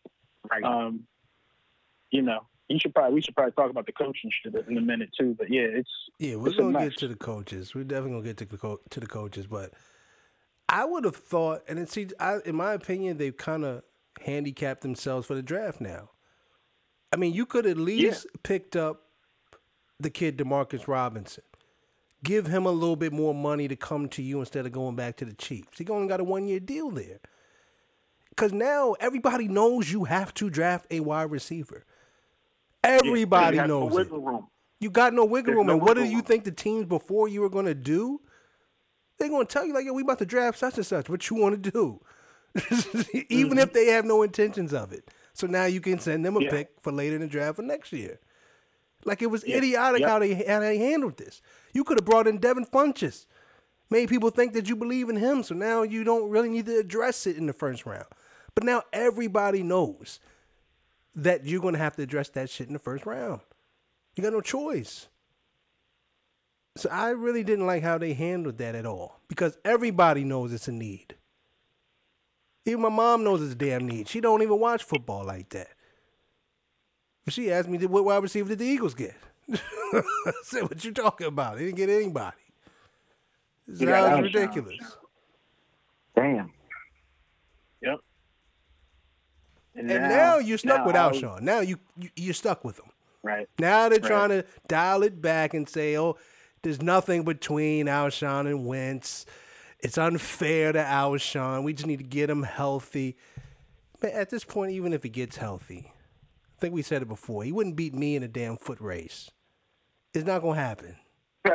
[0.50, 0.64] Right.
[0.64, 1.06] Um,
[2.12, 4.82] you know, you should probably we should probably talk about the coaching shit in a
[4.82, 5.36] minute too.
[5.38, 7.76] But yeah, it's yeah, we're it's gonna get to the coaches.
[7.76, 9.74] We're definitely gonna get to the co- to the coaches, but
[10.70, 13.84] I would have thought, and it see, I, in my opinion, they've kind of
[14.22, 16.12] handicapped themselves for the draft now.
[17.12, 19.02] I mean, you could at least picked up
[20.00, 21.44] the kid Demarcus Robinson.
[22.24, 25.18] Give him a little bit more money to come to you instead of going back
[25.18, 25.78] to the Chiefs.
[25.78, 27.20] He only got a one year deal there.
[28.30, 31.84] Because now everybody knows you have to draft a wide receiver.
[32.84, 34.12] Everybody Yeah, have no knows it.
[34.12, 34.48] room.
[34.80, 35.68] You got no wiggle There's room.
[35.68, 36.24] no and what do you room.
[36.24, 38.22] think the teams before you were going to do?
[39.20, 41.08] They're going to tell you, like, yo, we about to draft such and such.
[41.10, 42.02] What you want to do?
[43.30, 45.10] Even if they have no intentions of it.
[45.34, 46.46] So now you can send them a Mm-hmm.
[46.46, 46.62] Yeah.
[46.64, 48.20] pick for later in the draft for next year.
[49.06, 49.58] Like, it was Yeah.
[49.58, 50.10] idiotic Yep.
[50.10, 51.42] how, they, how they handled this.
[51.74, 53.28] You could have brought in Devin Funchess.
[53.92, 55.44] Made people think that you believe in him.
[55.44, 58.06] So now you don't really need to address it in the first round.
[58.56, 60.20] But now everybody knows
[61.16, 63.42] that you're going to have to address that shit in the first round.
[64.16, 65.08] You got no choice.
[66.78, 70.68] So I really didn't like how they handled that at all because everybody knows it's
[70.68, 71.16] a need.
[72.66, 74.08] Even my mom knows it's a damn need.
[74.08, 75.70] She don't even watch football like that.
[77.26, 79.16] But she asked me, "What wide receiver did the Eagles get?"
[79.54, 80.04] I
[80.44, 81.58] said, "What you talking about?
[81.58, 82.38] They didn't get anybody."
[83.68, 84.24] This You got sounds Alshon.
[84.24, 84.98] ridiculous.
[86.16, 86.52] Damn.
[87.82, 88.00] Yep.
[89.76, 91.42] And now, you're stuck now with Al- Alshon.
[91.42, 92.90] Now you, you you're stuck with him.
[93.24, 93.48] Right.
[93.60, 94.08] Now they're Right.
[94.08, 96.18] trying to dial it back and say, oh,
[96.64, 99.26] there's nothing between Alshon and Wentz.
[99.80, 101.64] It's unfair to Alshon.
[101.64, 103.16] We just need to get him healthy.
[104.00, 107.44] But at this point, even if he gets healthy, I think we said it before,
[107.44, 109.32] he wouldn't beat me in a damn foot race.
[110.14, 110.96] It's not going to happen.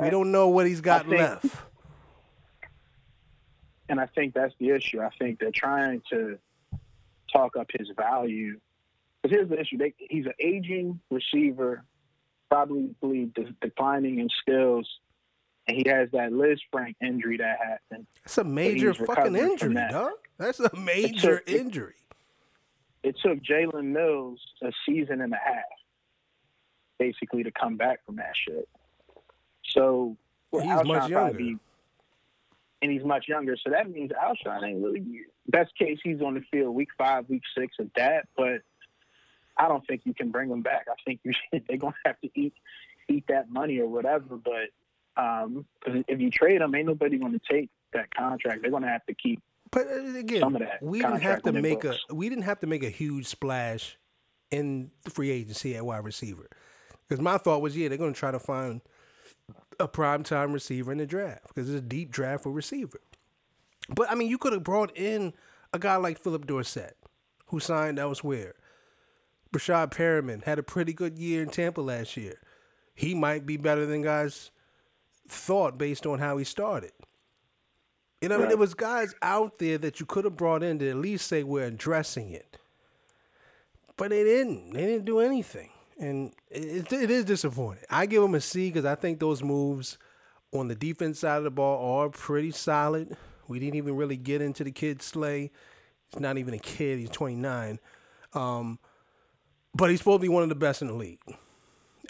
[0.00, 1.46] We don't know what he's got think- left.
[3.88, 5.00] And I think that's the issue.
[5.00, 6.38] I think they're trying to
[7.32, 8.58] talk up his value.
[9.22, 11.84] Because here's the issue: they, he's an aging receiver,
[12.50, 12.94] probably
[13.34, 14.88] de- declining in skills,
[15.66, 18.06] and he has that Liz Frank injury that happened.
[18.24, 19.90] That's a major fucking injury, that.
[19.90, 20.12] dog.
[20.38, 21.94] That's a major it- injury.
[23.02, 25.64] It took Jalen Mills a season and a half,
[26.98, 28.68] basically, to come back from that shit.
[29.70, 30.16] So
[30.50, 31.38] well, He's much younger.
[31.38, 31.58] be-
[32.86, 33.56] and he's much younger.
[33.64, 35.02] So that means Alshon ain't really
[35.48, 35.98] best case.
[36.04, 38.62] He's on the field week five, week six of that, but
[39.56, 40.86] I don't think you can bring him back.
[40.88, 41.32] I think you
[41.68, 42.54] they're gonna have to eat
[43.08, 44.36] eat that money or whatever.
[44.36, 48.62] But um if you trade him, ain't nobody going to take that contract.
[48.62, 49.42] They're going to have to keep.
[49.72, 52.60] But uh, again, some of that we didn't have to make a we didn't have
[52.60, 53.98] to make a huge splash
[54.52, 56.48] in the free agency at wide receiver.
[57.08, 58.80] Because my thought was, yeah, they're going to try to find
[59.78, 63.00] a prime time receiver in the draft because it's a deep draft for receiver.
[63.88, 65.32] But I mean, you could have brought in
[65.72, 66.96] a guy like Phillip Dorsett,
[67.46, 68.54] who signed elsewhere.
[69.52, 72.40] Breshad Perriman had a pretty good year in Tampa last year.
[72.94, 74.50] He might be better than guys
[75.28, 76.92] thought based on how he started.
[78.20, 80.62] You know, what I mean, there was guys out there that you could have brought
[80.62, 82.58] in to at least say we're addressing it,
[83.96, 84.72] but they didn't.
[84.72, 87.84] They didn't do anything, and it, it is disappointing.
[87.90, 89.98] I give him a C because I think those moves
[90.52, 93.16] on the defense side of the ball are pretty solid.
[93.48, 95.50] We didn't even really get into the kid Slay.
[96.08, 96.98] He's not even a kid.
[96.98, 97.78] He's 29,
[98.34, 98.78] um,
[99.74, 101.20] but he's supposed to be one of the best in the league.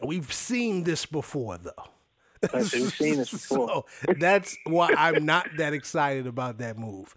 [0.02, 2.50] We've seen this before, though.
[2.52, 3.68] We've seen this before.
[3.68, 3.86] So
[4.18, 7.14] that's why I'm not that excited about that move.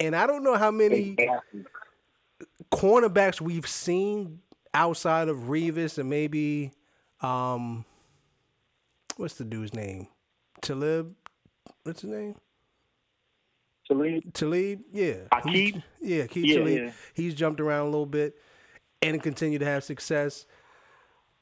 [0.00, 1.16] And I don't know how many
[2.72, 4.40] cornerbacks we've seen
[4.74, 6.72] outside of Revis and maybe
[7.22, 7.84] um
[9.16, 10.06] what's the dude's name?
[10.62, 11.14] Talib?
[11.84, 12.36] What's his name?
[13.86, 14.80] Talib, Talib?
[14.92, 15.14] Yeah.
[15.46, 16.78] He's- Yeah, Aqib Yeah, Talib.
[16.84, 16.92] yeah.
[17.14, 18.36] He's jumped around a little bit
[19.02, 20.46] and continued to have success.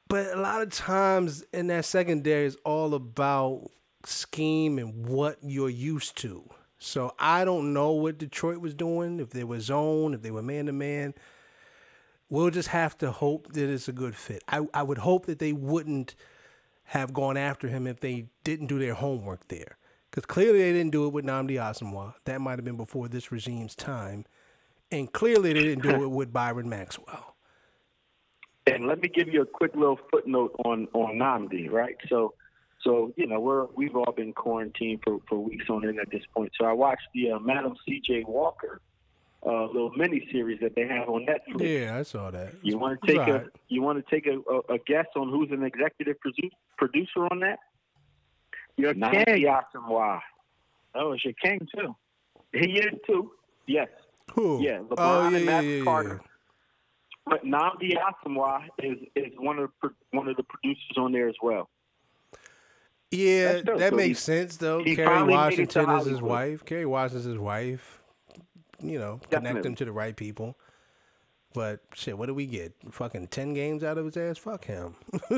[0.09, 3.71] But a lot of times in that secondary is all about
[4.05, 6.49] scheme and what you're used to.
[6.79, 10.43] So I don't know what Detroit was doing, if they were zone, if they were
[10.43, 11.13] man to man.
[12.31, 14.45] We'll just have to hope that it's a good fit.
[14.49, 16.15] I, I would hope that they wouldn't
[16.85, 19.79] have gone after him if they didn't do their homework there.
[20.11, 22.15] Because clearly they didn't do it with Nnamdi Asomugha.
[22.25, 24.25] That might have been before this regime's time.
[24.91, 27.37] And clearly they didn't do it with Byron Maxwell.
[28.67, 31.97] And let me give you a quick little footnote on on Nnamdi, right?
[32.09, 32.35] So,
[32.83, 36.23] so you know we're we've all been quarantined for, for weeks on end at this
[36.35, 36.53] point.
[36.59, 38.25] So I watched the uh, Madam C.J.
[38.27, 38.81] Walker
[39.47, 41.61] uh, little mini series that they have on Netflix.
[41.85, 42.55] Yeah, I saw that.
[42.63, 45.07] You want to take It's all a you want to take a, a, a guess
[45.17, 47.59] on who's an executive produ- producer on that?
[48.77, 49.45] Your Nnamdi king.
[49.47, 50.21] Asomugha.
[50.95, 51.95] Oh, it's your king too.
[52.53, 53.33] He is too.
[53.67, 53.89] Yes,
[54.35, 54.63] Who?
[54.63, 55.85] Yeah, LeBron oh, and yeah, yeah, Max yeah, yeah.
[55.85, 56.21] Carter.
[57.27, 61.35] but Nnamdi Asomugha is is one of the, one of the producers on there as
[61.43, 61.69] well.
[63.11, 64.83] Yeah, that So makes sense though.
[64.85, 66.23] he Kerry finally made it to Washington is his Hollywood.
[66.31, 66.65] wife.
[66.65, 67.98] Kerry Washington's his wife.
[68.81, 69.69] You know, connect Definitely.
[69.71, 70.57] him to the right people.
[71.55, 72.75] But shit, what do we get?
[72.91, 74.39] Fucking ten games out of his ass?
[74.39, 74.95] Fuck him.
[75.31, 75.37] we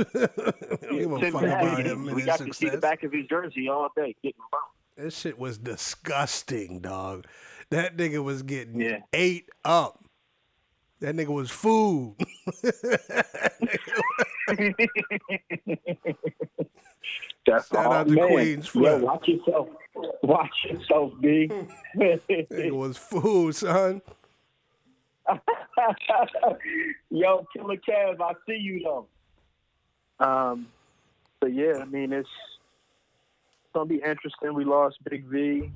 [0.98, 3.88] give a fuck about him we got to see the back of his jersey all
[3.96, 4.66] day getting bumped.
[4.96, 7.26] That shit was disgusting, dog.
[7.70, 8.98] That nigga was getting Yeah.
[9.12, 10.04] ate up.
[10.98, 12.16] That nigga was food.
[17.46, 18.28] That's Shout all, out to man.
[18.28, 19.00] Queens Yeah, Flip.
[19.02, 19.68] watch yourself.
[20.22, 21.50] Watch yourself, B.
[21.94, 24.00] it was food, son.
[27.10, 29.06] Yo, Killer Kev, I see you though.
[30.24, 30.68] Um,
[31.40, 32.28] but yeah, I mean it's
[33.74, 34.54] gonna be interesting.
[34.54, 35.70] We lost Big V.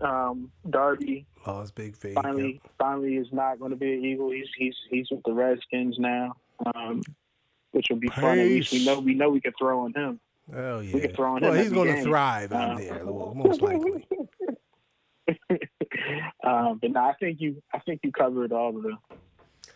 [0.00, 2.12] Um, Darby Lost big V.
[2.12, 4.30] finally finally is not going to be an Eagle.
[4.30, 6.36] He's he's he's with the Redskins now,
[6.74, 7.02] um,
[7.72, 8.38] which will be fun.
[8.38, 10.20] At least we know we know we can throw on him.
[10.54, 10.94] Oh yeah.
[10.94, 14.06] We throw well, he's going to thrive out Uh, there, most likely.
[16.44, 18.96] um, but no, I think you I think you covered all of the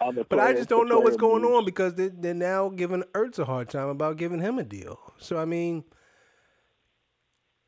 [0.01, 0.25] all the.
[0.25, 3.45] But I just don't know what's going on because they, they're now giving Ertz a
[3.45, 4.99] hard time about giving him a deal.
[5.19, 5.85] So I mean,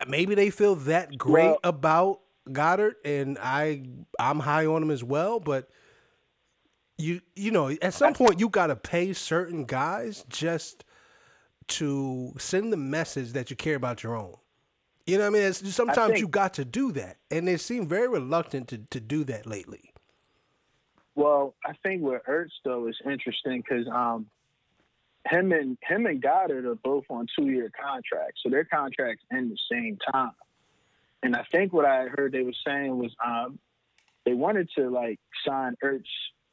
[0.06, 3.82] maybe they feel that great Well- about Goedert, and I
[4.18, 5.40] I'm high on him as well.
[5.40, 5.68] But
[6.98, 10.84] you you know, at some point you got to pay certain guys just
[11.68, 14.34] to send the message that you care about your own.
[15.06, 15.48] You know what I mean?
[15.48, 19.00] It's, sometimes think- you got to do that, and they seem very reluctant to, to
[19.00, 19.92] do that lately.
[21.14, 24.26] Well, I think with Ertz though is interesting because um,
[25.26, 29.50] him and him and Goedert are both on two year contracts, so their contracts end
[29.50, 30.32] the same time.
[31.22, 33.58] And I think what I heard they were saying was um,
[34.24, 36.02] they wanted to like sign Ertz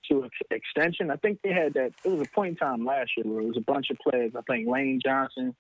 [0.10, 1.12] to an extension.
[1.12, 1.94] I think they had that.
[2.04, 4.34] It was a point in time last year where it was a bunch of players.
[4.36, 5.56] I think Lane Johnson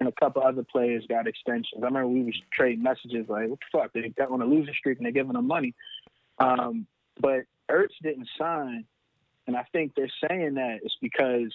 [0.00, 1.82] and a couple other players got extensions.
[1.82, 3.92] I remember we was trading messages like, "What the fuck?
[3.92, 5.74] They got on a losing streak and they're giving them money."
[6.38, 6.86] Um,
[7.20, 8.84] but Ertz didn't sign,
[9.46, 11.54] and I think they're saying that it's because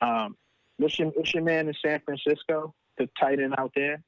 [0.00, 0.36] um,
[0.76, 4.02] what's your, what's your man in San Francisco, the tight end out there,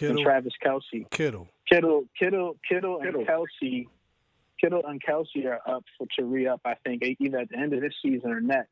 [0.00, 1.08] and Travis Kelce.
[1.10, 1.48] Kittle.
[1.68, 3.86] Kittle, Kittle, Kittle, and Kelce,
[4.60, 6.60] Kittle and Kelce are up for to re up.
[6.64, 8.70] I think either at the end of this season or next.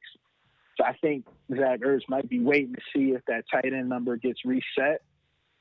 [0.76, 4.16] So I think Zach Ertz might be waiting to see if that tight end number
[4.16, 5.02] gets reset,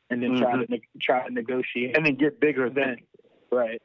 [0.09, 1.95] and then try to ne- try to negotiate.
[1.95, 2.97] And then get bigger then,
[3.51, 3.81] right?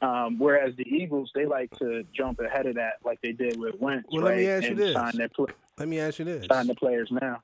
[0.00, 3.74] Um, whereas the Eagles, they like to jump ahead of that, like they did with
[3.80, 4.30] Wentz, Well, right?
[4.30, 4.94] let me ask you and this.
[4.94, 7.42] sign their pl- Let me ask you this: sign the players now.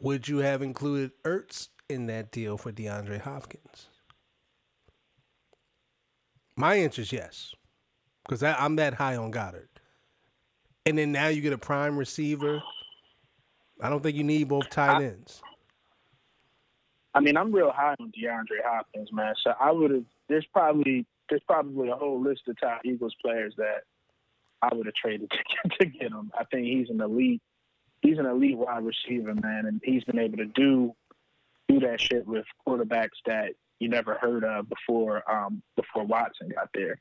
[0.00, 3.88] Would you have included Ertz in that deal for DeAndre Hopkins?
[6.56, 7.54] My answer is yes,
[8.24, 9.68] because I'm that high on Goedert.
[10.84, 12.62] And then now you get a prime receiver.
[13.80, 15.42] I don't think you need both tight I- ends.
[17.14, 19.34] I mean, I'm real high on DeAndre Hopkins, man.
[19.44, 20.04] So I would have.
[20.28, 23.82] There's probably there's probably a whole list of top Eagles players that
[24.62, 25.30] I would have traded
[25.64, 26.30] to, to get him.
[26.38, 27.42] I think he's an elite.
[28.00, 30.94] He's an elite wide receiver, man, and he's been able to do
[31.68, 36.68] do that shit with quarterbacks that you never heard of before um, before Watson got
[36.72, 37.00] there.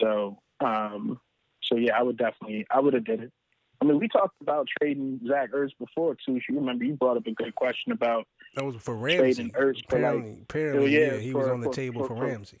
[0.00, 1.20] So um,
[1.62, 3.32] so yeah, I would definitely I would have did it.
[3.80, 6.34] I mean, we talked about trading Zach Ertz before too.
[6.48, 9.34] You remember you brought up a good question about That was for Ramsey.
[9.34, 12.08] Trading Ertz for, like- apparently, apparently, yeah, yeah, he was on the for- table for,
[12.08, 12.58] for- for- Ramsey.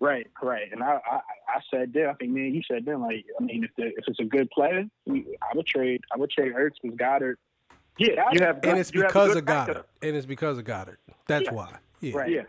[0.00, 0.70] Right, right.
[0.70, 3.42] And I, I, I said then, I think me and you said then, like, I
[3.44, 5.22] mean, if the, if it's a good player, I
[5.54, 7.36] would trade, I would trade Ertz with Goedert.
[7.96, 9.46] Yeah, you have And it's because of Goedert.
[9.46, 9.88] backup.
[10.02, 10.98] And it's because of Goedert.
[11.26, 11.52] That's Yeah.
[11.54, 11.76] why.
[12.00, 12.16] Yeah.
[12.16, 12.30] Right.
[12.30, 12.42] Yeah.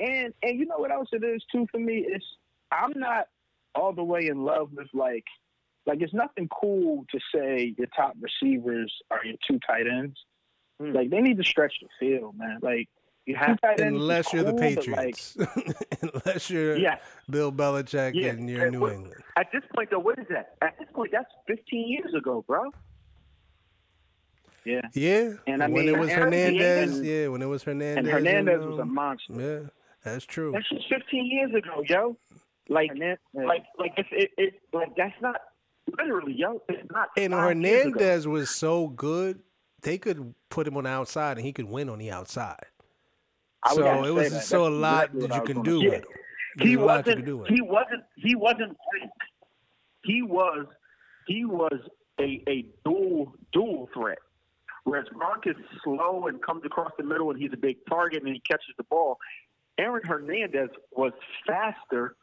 [0.00, 2.04] And and you know what else it is too for me?
[2.08, 2.24] It's
[2.70, 3.26] I'm not
[3.74, 5.24] all the way in love with like,
[5.86, 10.16] like it's nothing cool to say your top receivers are your two tight ends.
[10.80, 10.92] Hmm.
[10.92, 12.58] Like they need to stretch the field, man.
[12.62, 12.88] Like
[13.24, 15.36] you have tight ends is Unless you're the cool, but, like, Patriots.
[16.02, 16.96] Unless you're Yeah.
[17.30, 18.30] Bill Belichick Yeah.
[18.30, 19.22] and you're And New what- England.
[19.36, 20.56] At this point, though, what is that?
[20.60, 22.70] At this point, that's 15 years ago, bro.
[24.64, 24.80] Yeah.
[24.94, 25.32] Yeah.
[25.46, 27.98] And I when mean, it was Hernandez, and- yeah, when it was Hernandez.
[27.98, 29.32] And Hernandez um, was a monster.
[29.34, 29.68] Yeah,
[30.04, 30.52] that's true.
[30.52, 32.16] That's just 15 years ago, yo.
[32.68, 35.36] Like, Hernan- like, like it's it, it like that's not
[35.98, 36.62] literally, yo.
[36.68, 37.08] It's not.
[37.16, 37.98] And five years ago.
[37.98, 39.40] Hernandez was so good,
[39.82, 42.64] they could put him on the outside and he could win on the outside.
[43.64, 44.44] I So it was that.
[44.44, 46.04] so a lot exactly that you can do with him.
[46.60, 47.26] he wasn't.
[47.26, 48.04] He wasn't.
[48.16, 49.10] He wasn't Gronk.
[50.04, 50.66] He was.
[51.26, 51.78] He was
[52.20, 54.18] a, a dual dual threat.
[54.84, 58.32] Whereas Gronk is slow and comes across the middle and he's a big target and
[58.32, 59.18] he catches the ball.
[59.78, 61.12] Aaron Hernandez was
[61.46, 62.16] faster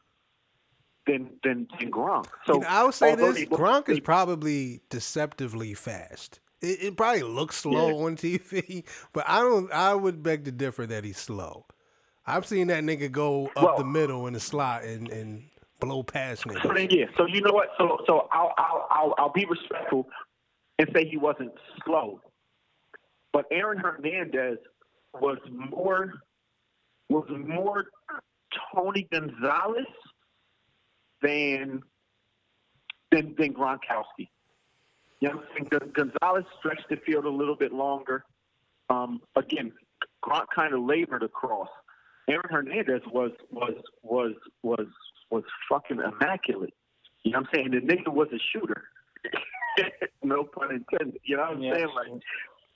[1.07, 2.27] than than, than Gronk.
[2.45, 6.39] So you know, I'll say this: Gronk is probably deceptively fast.
[6.61, 8.05] It, it probably looks slow yeah.
[8.05, 8.83] on TV,
[9.13, 9.71] but I don't.
[9.71, 11.65] I would beg to differ that he's slow.
[12.25, 15.43] I've seen that nigga go up well, the middle in the slot and, and
[15.79, 16.61] blow past niggas.
[16.61, 17.05] So then, yeah.
[17.17, 17.69] So you know what?
[17.77, 20.07] So so I'll I'll I'll, I'll be respectful
[20.77, 21.51] and say he wasn't
[21.85, 22.21] slow,
[23.33, 24.57] but Aaron Hernandez
[25.13, 26.13] was more
[27.09, 27.85] was more
[28.73, 29.85] Tony Gonzalez
[31.21, 31.81] than
[33.11, 34.29] than than Gronkowski.
[35.21, 38.23] You know, Gonzalez stretched the field a little bit longer.
[38.89, 39.73] Um, again,
[40.23, 41.67] Gronk kind of labored across.
[42.29, 44.87] Aaron Hernandez was was was was
[45.29, 46.73] was fucking immaculate.
[47.23, 47.71] You know what I'm saying?
[47.71, 48.83] The nigga was a shooter.
[50.23, 51.19] no pun intended.
[51.23, 51.87] You know what I'm saying?
[51.95, 52.21] Like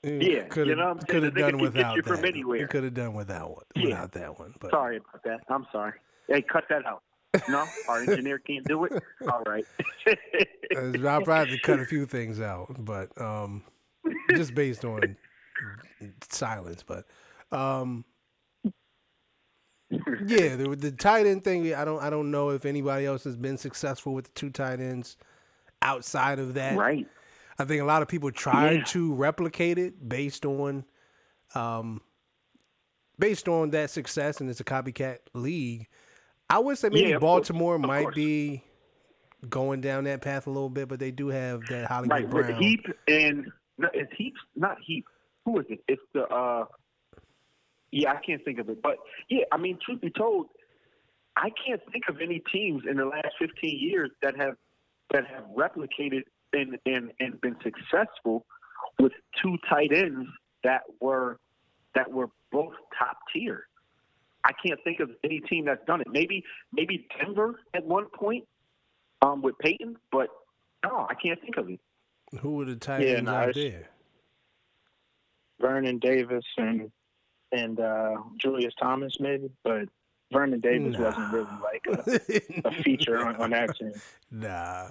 [0.03, 2.25] yeah, could you know could have done without that.
[2.25, 2.67] Anywhere.
[2.67, 3.85] Could have done without one, yeah.
[3.85, 4.53] without that one.
[4.59, 4.71] But.
[4.71, 5.39] Sorry about that.
[5.49, 5.93] I'm sorry.
[6.27, 7.03] Hey, cut that out.
[7.49, 8.93] No, our engineer can't do it.
[9.31, 9.65] All right.
[11.05, 13.63] I'll probably cut a few things out, but um,
[14.35, 15.15] just based on
[16.29, 16.83] silence.
[16.83, 17.05] But
[17.57, 18.05] um,
[19.89, 21.73] yeah, the, the tight end thing.
[21.73, 22.01] I don't.
[22.01, 25.17] I don't know if anybody else has been successful with the two tight ends
[25.81, 26.77] outside of that.
[26.77, 27.07] Right.
[27.59, 28.83] I think a lot of people tried yeah.
[28.85, 30.85] to replicate it based on,
[31.55, 32.01] um,
[33.19, 35.87] based on that success, and it's a copycat league.
[36.49, 38.15] I would say maybe yeah, Baltimore might course.
[38.15, 38.63] be
[39.49, 42.47] going down that path a little bit, but they do have that Hollywood right, Brown.
[42.47, 45.05] With Heap and no, it's Heap, not Heap.
[45.45, 45.79] Who is it?
[45.87, 46.65] It's the uh,
[47.91, 48.97] yeah, I can't think of it, but
[49.29, 50.47] yeah, I mean, truth be told,
[51.35, 54.55] I can't think of any teams in the last 15 years that have
[55.11, 56.23] that have replicated
[56.53, 58.45] and and, and been successful
[58.99, 60.27] with two tight ends
[60.63, 61.39] that were
[61.95, 63.67] that were both top tier.
[64.45, 66.07] I can't think of any team that's done it.
[66.11, 68.45] Maybe maybe Denver at one point
[69.21, 70.29] um, with Peyton, but
[70.83, 71.79] no, I can't think of it.
[72.39, 73.89] Who were the tight yeah, ends out there?
[75.61, 76.91] Vernon Davis and
[77.51, 79.87] and uh, Julius Thomas, maybe, but
[80.31, 81.05] Vernon Davis nah.
[81.05, 83.93] wasn't really like a, a feature on, on, that team.
[84.31, 84.89] Nah,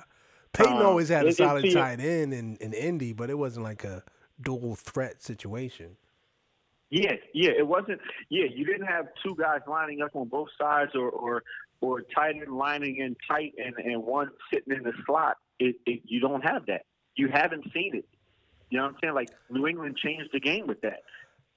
[0.53, 3.85] Peyton um, always had a solid tight end in, in Indy, but it wasn't like
[3.85, 4.03] a
[4.41, 5.97] dual threat situation.
[6.91, 8.01] Yeah, yeah, it wasn't.
[8.29, 11.43] Yeah, you didn't have two guys lining up on both sides, or or
[11.81, 15.39] or tight end lining in tight, and and one sitting in the slot.
[15.59, 16.83] It, it, you don't have that.
[17.17, 18.05] You haven't seen it.
[18.69, 19.15] You know what I'm saying?
[19.15, 21.03] Like New England changed the game with that.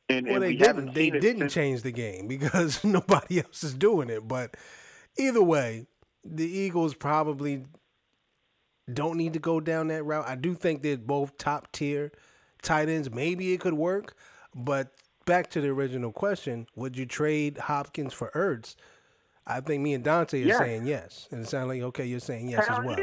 [0.08, 0.94] And, well, and they we didn't.
[0.94, 1.54] They didn't since...
[1.54, 4.26] change the game because nobody else is doing it.
[4.26, 4.56] But
[5.18, 5.86] either way,
[6.24, 7.66] the Eagles probably
[8.94, 10.28] don't need to go down that route.
[10.28, 12.12] I do think they're both top tier
[12.62, 13.10] tight ends.
[13.12, 14.16] Maybe it could work,
[14.54, 14.90] but
[15.26, 18.76] back to the original question: Would you trade Hopkins for Ertz?
[19.48, 22.50] I think me and Dante are saying yes, and it sounds like okay, you're saying
[22.50, 22.98] yes Hell as well.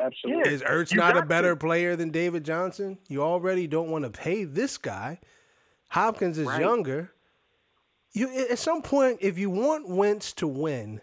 [0.00, 0.52] Absolutely.
[0.52, 1.56] Is Ertz you not a better to.
[1.56, 2.98] player than David Johnson?
[3.08, 5.20] You already don't want to pay this guy.
[5.88, 6.60] Hopkins is right.
[6.60, 7.12] younger.
[8.12, 11.02] You at some point, if you want Wentz to win,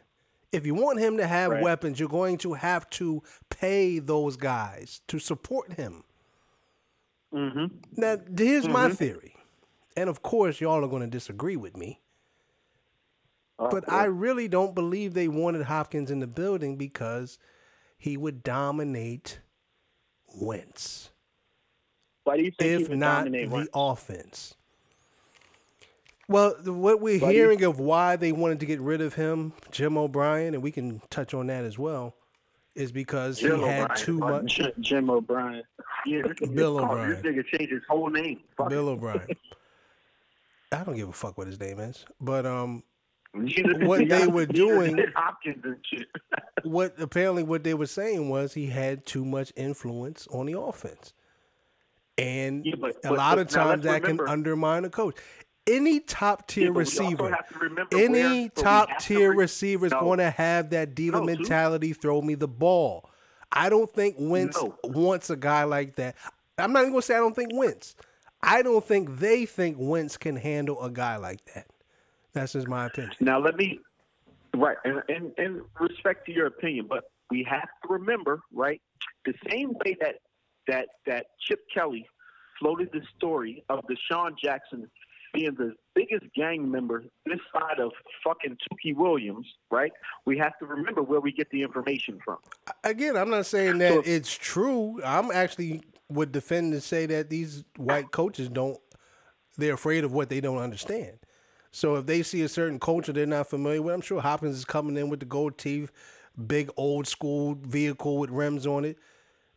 [0.55, 1.61] if you want him to have right.
[1.61, 6.03] weapons, you're going to have to pay those guys to support him.
[7.33, 7.65] Mm-hmm.
[7.97, 8.73] Now, here's mm-hmm.
[8.73, 9.35] my theory,
[9.97, 11.99] and of course, y'all are going to disagree with me.
[13.57, 17.37] but I really don't believe they wanted Hopkins in the building because
[17.97, 19.39] he would dominate
[20.33, 21.11] Wentz.
[22.23, 24.55] Why do you think if not the offense?
[26.27, 27.35] Well, what we're Buddy.
[27.35, 31.01] hearing of why they wanted to get rid of him, Jim O'Brien, and we can
[31.09, 32.15] touch on that as well,
[32.73, 33.97] is because Jim he had O'Brien.
[33.97, 34.61] too much.
[34.79, 35.63] Jim O'Brien.
[36.05, 36.23] Yeah,
[36.53, 37.09] Bill O'Brien.
[37.09, 38.39] This nigga changed his whole name.
[38.57, 39.27] Fuck Bill O'Brien.
[40.71, 42.83] I don't give a fuck what his name is, but um,
[43.33, 44.97] what they were doing,
[46.63, 51.13] what apparently what they were saying was he had too much influence on the offense,
[52.17, 55.15] and yeah, but, a but, lot of times that remember, can undermine a coach
[55.67, 57.37] any top tier yeah, receiver,
[57.91, 60.01] any top tier re- receiver is no.
[60.01, 61.93] going to have that diva no, mentality.
[61.93, 63.09] Throw me the ball.
[63.51, 64.77] I don't think Wentz no.
[64.83, 66.15] wants a guy like that.
[66.57, 67.95] I'm not even going to say I don't think Wentz.
[68.41, 71.67] I don't think they think Wentz can handle a guy like that.
[72.33, 73.13] That's just my opinion.
[73.19, 73.79] Now let me,
[74.55, 78.81] right, and, and, and respect to your opinion, but we have to remember, right,
[79.25, 80.15] the same way that
[80.67, 82.07] that that Chip Kelly
[82.59, 84.89] floated the story of DeSean Jackson
[85.35, 87.91] being the biggest gang member this side of
[88.23, 89.91] fucking Tookie Williams, right?
[90.25, 92.37] We have to remember where we get the information from.
[92.83, 95.01] Again, I'm not saying that so, it's true.
[95.03, 98.79] I'm actually would defend to say that these white coaches don't
[99.57, 101.17] they're afraid of what they don't understand.
[101.71, 104.65] So if they see a certain culture they're not familiar with, I'm sure Hopkins is
[104.65, 105.91] coming in with the gold teeth,
[106.47, 108.97] big old school vehicle with rims on it.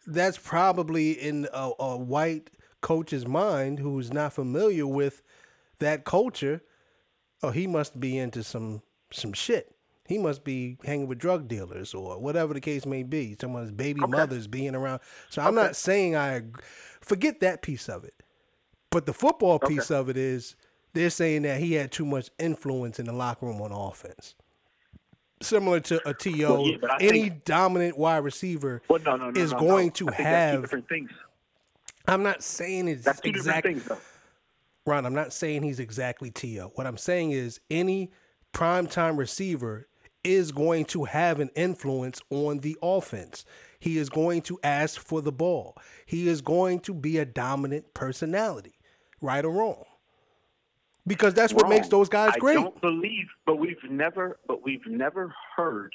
[0.06, 2.50] That's probably in a, a white
[2.80, 5.22] coach's mind who's not familiar with
[5.80, 6.62] that culture.
[7.42, 9.74] Oh, he must be into some some shit.
[10.06, 13.36] He must be hanging with drug dealers or whatever the case may be.
[13.38, 14.10] Someone's baby okay.
[14.10, 15.00] mothers being around.
[15.28, 16.44] So I'm not saying I
[17.02, 18.14] forget that piece of it.
[18.90, 20.00] But the football piece okay.
[20.00, 20.56] of it is
[20.94, 24.34] they're saying that he had too much influence in the locker room on offense.
[25.40, 29.40] Similar to a TO, well, yeah, any think, dominant wide receiver well, no, no, no,
[29.40, 31.10] is going to have different things.
[32.08, 34.07] I'm not saying it's that's two exactly different things,
[34.88, 36.68] Ron, I'm not saying he's exactly T.O.
[36.74, 38.10] What I'm saying is any
[38.54, 39.86] primetime receiver
[40.24, 43.44] is going to have an influence on the offense.
[43.78, 45.76] He is going to ask for the ball.
[46.06, 48.78] He is going to be a dominant personality,
[49.20, 49.84] right or wrong.
[51.06, 51.62] Because that's wrong.
[51.64, 52.58] what makes those guys great.
[52.58, 55.94] I don't believe, but we've never, but we've never heard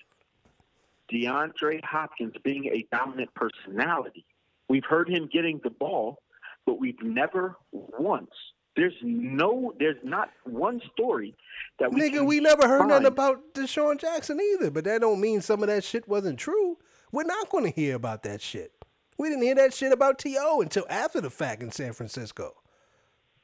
[1.12, 4.26] DeAndre Hopkins being a dominant personality.
[4.70, 6.20] We've heard him getting the ball,
[6.66, 8.32] but we've never once.
[8.76, 11.36] There's no, there's not one story
[11.80, 12.02] that we.
[12.02, 12.90] Nigga, we never heard find.
[12.90, 14.72] nothing about DeSean Jackson either.
[14.72, 16.78] But that don't mean some of that shit wasn't true.
[17.12, 18.72] We're not going to hear about that shit.
[19.18, 22.56] We didn't hear that shit about To until after the fact in San Francisco.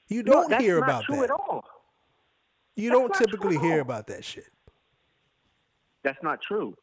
[0.08, 1.24] You don't no, hear about that.
[1.26, 1.64] at all.
[2.76, 4.48] You that's don't typically hear about that shit.
[6.04, 6.76] That's not true.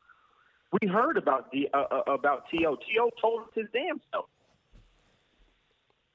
[0.81, 2.59] We heard about the uh, uh, about To.
[2.59, 4.27] To told us his damn self.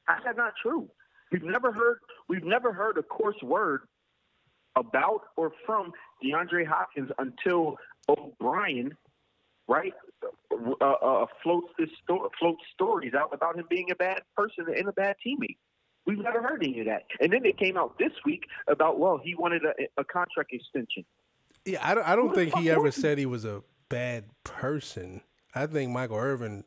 [0.08, 0.88] That's not true.
[1.32, 2.00] We've never heard
[2.32, 3.82] we've never heard a coarse word
[4.78, 5.92] about or from
[6.24, 7.76] DeAndre Hopkins until
[8.08, 8.96] O'Brien,
[9.68, 14.66] right, uh, uh, floats this sto- floats stories out about him being a bad person
[14.74, 15.58] and a bad teammate.
[16.06, 17.04] We've never heard any of that.
[17.20, 21.04] And then it came out this week about well, he wanted a, a contract extension.
[21.66, 22.08] Yeah, I don't.
[22.08, 25.22] I don't think he ever said he was a bad person.
[25.54, 26.64] I think Michael Irvin,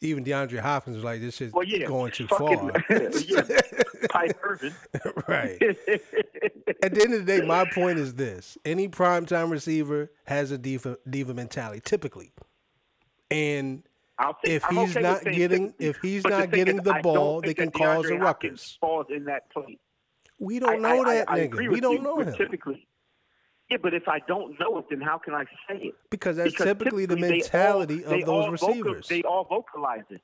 [0.00, 2.84] even DeAndre Hopkins was like, this is well, yeah, going too fucking, far.
[3.26, 3.42] yeah,
[4.10, 4.74] Pipe Irvin.
[5.28, 5.60] right.
[6.82, 10.58] At the end of the day, my point is this: any primetime receiver has a
[10.58, 12.32] diva, diva mentality, typically,
[13.30, 13.82] and
[14.44, 18.08] if I'm he's okay not getting if he's not getting the ball, they can cause
[18.10, 18.78] a ruckus.
[18.80, 19.80] Falls in that plate.
[20.40, 21.68] We don't know I, that I, nigga.
[21.68, 22.34] we don't you, know him.
[22.34, 22.86] Typically,
[23.70, 25.94] yeah, but if I don't know it, then how can I say it?
[26.10, 29.06] Because that's because typically, typically, the mentality all, of those receivers.
[29.06, 30.22] Vocal, they all vocalize it.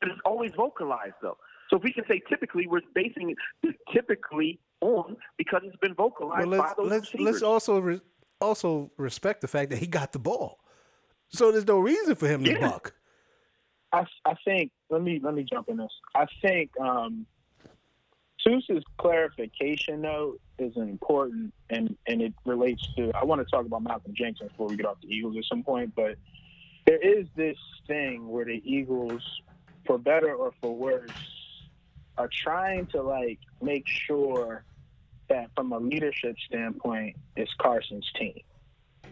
[0.00, 1.36] But it's always vocalized though.
[1.68, 6.48] So if we can say typically, we're basing it typically on because it's been vocalized
[6.48, 7.32] well, let's, by those let's, receivers.
[7.32, 8.00] Let's also re-
[8.40, 10.58] also respect the fact that he got the ball.
[11.28, 12.94] So there's no reason for him to buck.
[13.92, 15.92] I, I think let me let me jump in this.
[16.14, 17.26] I think um,
[18.42, 23.10] Toose's clarification though is important, and and it relates to.
[23.14, 25.62] I want to talk about Malcolm Jenkins before we get off the Eagles at some
[25.62, 26.16] point, but
[26.86, 29.22] there is this thing where the Eagles,
[29.86, 31.10] for better or for worse,
[32.16, 34.64] are trying to like make sure
[35.28, 38.40] that from a leadership standpoint, it's Carson's team.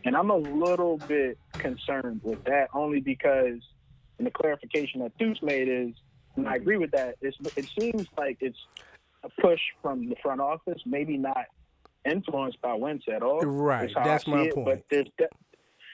[0.04, 3.60] And I'm a little bit concerned with that only because,
[4.18, 5.94] and the clarification that Deuce made is,
[6.36, 7.34] and I agree with that, it
[7.78, 8.58] seems like it's
[9.26, 11.46] a push from the front office, maybe not
[12.04, 13.40] influenced by Wentz at all.
[13.40, 14.66] Right, that's my it, point.
[14.66, 15.06] But there's,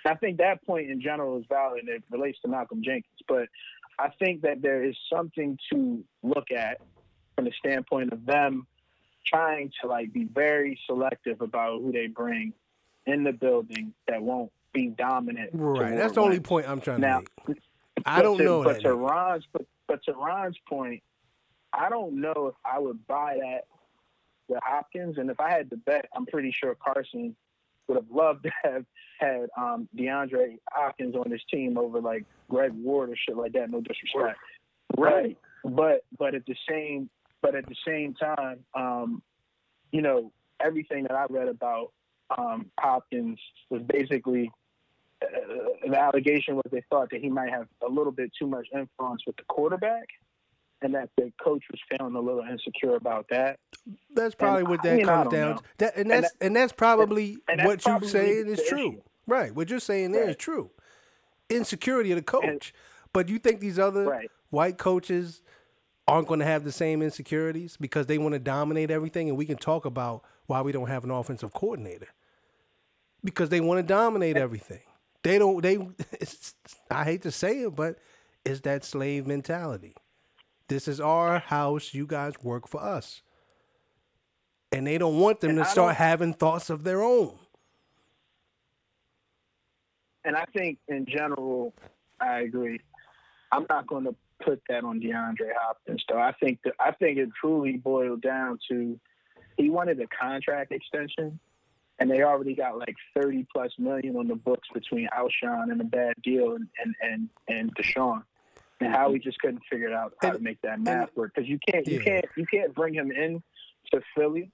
[0.05, 3.21] I think that point in general is valid and it relates to Malcolm Jenkins.
[3.27, 3.49] But
[3.99, 6.81] I think that there is something to look at
[7.35, 8.67] from the standpoint of them
[9.27, 12.53] trying to like be very selective about who they bring
[13.07, 15.51] in the building that won't be dominant.
[15.53, 15.97] Right.
[15.97, 17.59] That's the only point I'm trying now, to make.
[18.05, 18.83] I don't to, know but that.
[18.83, 21.03] To Ron's, but, but to Ron's point,
[21.73, 23.67] I don't know if I would buy that
[24.49, 25.19] with Hopkins.
[25.19, 27.35] And if I had to bet, I'm pretty sure Carson
[27.89, 28.85] would have loved to have
[29.19, 33.71] had um, DeAndre Hopkins on his team over like Greg Ward or shit like that.
[33.71, 34.39] No disrespect.
[34.97, 35.39] Right.
[35.65, 37.09] But but at the same
[37.41, 39.23] but at the same time, um,
[39.91, 41.93] you know, everything that I read about
[42.37, 44.51] um, Hopkins was basically
[45.23, 48.69] uh, the allegation was they thought that he might have a little bit too much
[48.73, 50.07] influence with the quarterback
[50.83, 53.59] and that the coach was feeling a little insecure about that.
[54.15, 55.63] That's probably and, what that I mean, comes down to.
[55.79, 58.93] That, and that's and, that, and that's probably and that's what you're saying is true.
[58.93, 59.03] Issue.
[59.27, 59.55] Right.
[59.55, 60.31] What you're saying there right.
[60.31, 60.71] is true.
[61.49, 62.75] Insecurity of the coach.
[63.13, 64.31] but you think these other right.
[64.51, 65.43] white coaches
[66.09, 69.47] aren't going to have the same insecurities because they want to dominate everything, and we
[69.47, 72.09] can talk about why we don't have an offensive coordinator
[73.23, 74.81] because they want to dominate everything.
[75.23, 75.63] They don't.
[75.63, 75.79] They.
[76.91, 77.99] I hate to say it, but
[78.45, 79.95] it's that slave mentality.
[80.73, 81.93] This is our house.
[81.93, 83.21] You guys work for us,
[84.73, 87.35] and they don't want them and to I start having thoughts of their own.
[90.25, 91.75] And I think, in general,
[92.23, 92.81] I agree.
[93.53, 96.19] I'm not going to put that on DeAndre Hopkins, though.
[96.19, 98.99] I think that I think it truly boiled down to
[99.59, 101.39] he wanted a contract extension,
[101.99, 105.85] and they already got like 30 plus million on the books between Alshon and a
[105.85, 108.23] bad deal and and and, and DeSean.
[108.85, 111.33] And how we just couldn't figure out how and, to make that math and, work
[111.35, 112.05] because you can't you yeah.
[112.05, 113.43] can't you can't bring him in
[113.93, 114.51] to Philly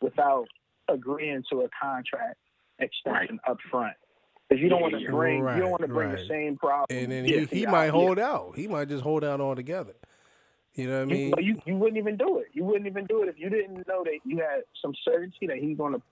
[0.00, 0.46] without
[0.88, 2.38] agreeing to a contract
[2.78, 3.50] extension right.
[3.50, 3.94] up front.
[4.48, 6.18] Because you don't want to bring right, you don't want to bring right.
[6.18, 6.86] the same problem.
[6.90, 8.54] And then he, he might hold out.
[8.54, 9.94] He might just hold out altogether.
[10.74, 11.32] You know what I mean?
[11.38, 12.48] You, you, you wouldn't even do it.
[12.52, 15.56] You wouldn't even do it if you didn't know that you had some certainty that
[15.56, 16.02] he's going to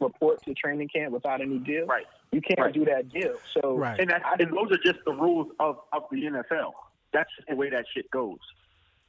[0.00, 1.86] report to training camp without any deal.
[1.86, 2.06] Right.
[2.32, 2.72] You can't right.
[2.72, 3.34] do that deal.
[3.60, 3.98] So right.
[3.98, 6.72] and, and those are just the rules of, of the NFL.
[7.12, 8.38] That's the way that shit goes.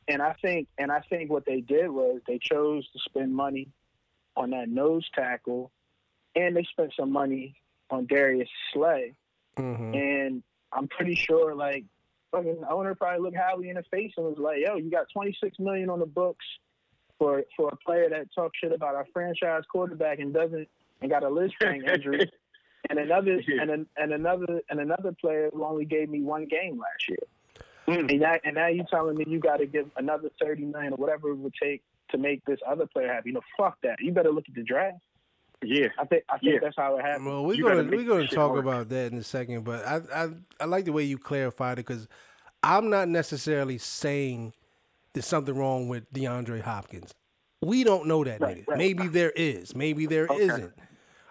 [0.08, 3.70] And I think and I think what they did was they chose to spend money
[4.38, 5.72] on that nose tackle,
[6.36, 7.55] and they spent some money
[7.89, 9.16] on Darius Slay.
[9.58, 9.93] Mm-hmm.
[9.95, 11.84] And I'm pretty sure like
[12.32, 15.60] fucking owner probably looked Howie in the face and was like, "Yo, you got 26
[15.60, 16.45] million on the books
[17.18, 20.68] for for a player that talks shit about our franchise quarterback and doesn't
[21.01, 22.32] and got a Lisfranc injury."
[22.89, 26.80] and another and, an, and another and another player who only gave me one game
[26.80, 27.18] last year.
[27.88, 28.11] Mm.
[28.11, 30.97] And, now, and now you telling me you got to give another thirty million or
[30.97, 33.30] whatever it would take to make this other player happy.
[33.30, 33.97] You know, fuck that.
[33.99, 34.97] You better look at the draft.
[35.63, 36.59] Yeah, I think I think yeah.
[36.61, 37.26] that's how it happened.
[37.26, 38.63] Well, we're gonna we're gonna talk work.
[38.63, 41.88] about that in a second, but I I I like the way you clarified it
[41.88, 42.07] because
[42.61, 44.53] I'm not necessarily saying
[45.18, 47.11] there's something wrong with DeAndre Hopkins.
[47.61, 48.68] We don't know that right, nigga.
[48.68, 48.78] Right.
[48.78, 49.76] Maybe there is.
[49.76, 50.45] Maybe there okay.
[50.45, 50.61] not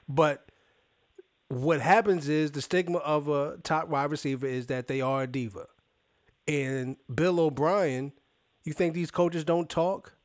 [0.09, 0.51] But
[1.49, 5.27] what happens is the stigma of a top wide receiver is that they are a
[5.29, 5.67] diva.
[6.49, 8.13] And Bill O'Brien,
[8.65, 10.17] you think these coaches don't talk?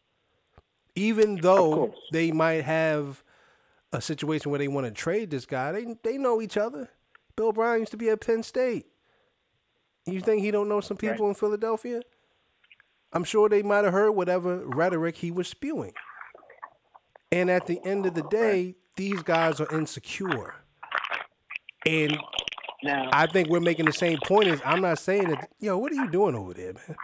[0.95, 3.23] Even though they might have
[3.93, 5.71] a situation where they want to trade this guy.
[5.71, 6.89] They they know each other.
[7.35, 8.87] Bill O'Brien used to be at Penn State.
[10.07, 11.29] You think he don't know some people right.
[11.29, 12.01] in Philadelphia?
[13.13, 15.93] I'm sure they might have heard whatever rhetoric he was spewing.
[17.31, 20.55] And at the end of the day, these guys are insecure.
[21.85, 22.17] And
[22.83, 25.91] now, I think we're making the same point as I'm not saying that, yo, what
[25.91, 26.95] are you doing over there, man?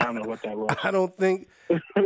[0.00, 0.76] I don't know what that was.
[0.84, 1.48] I don't think.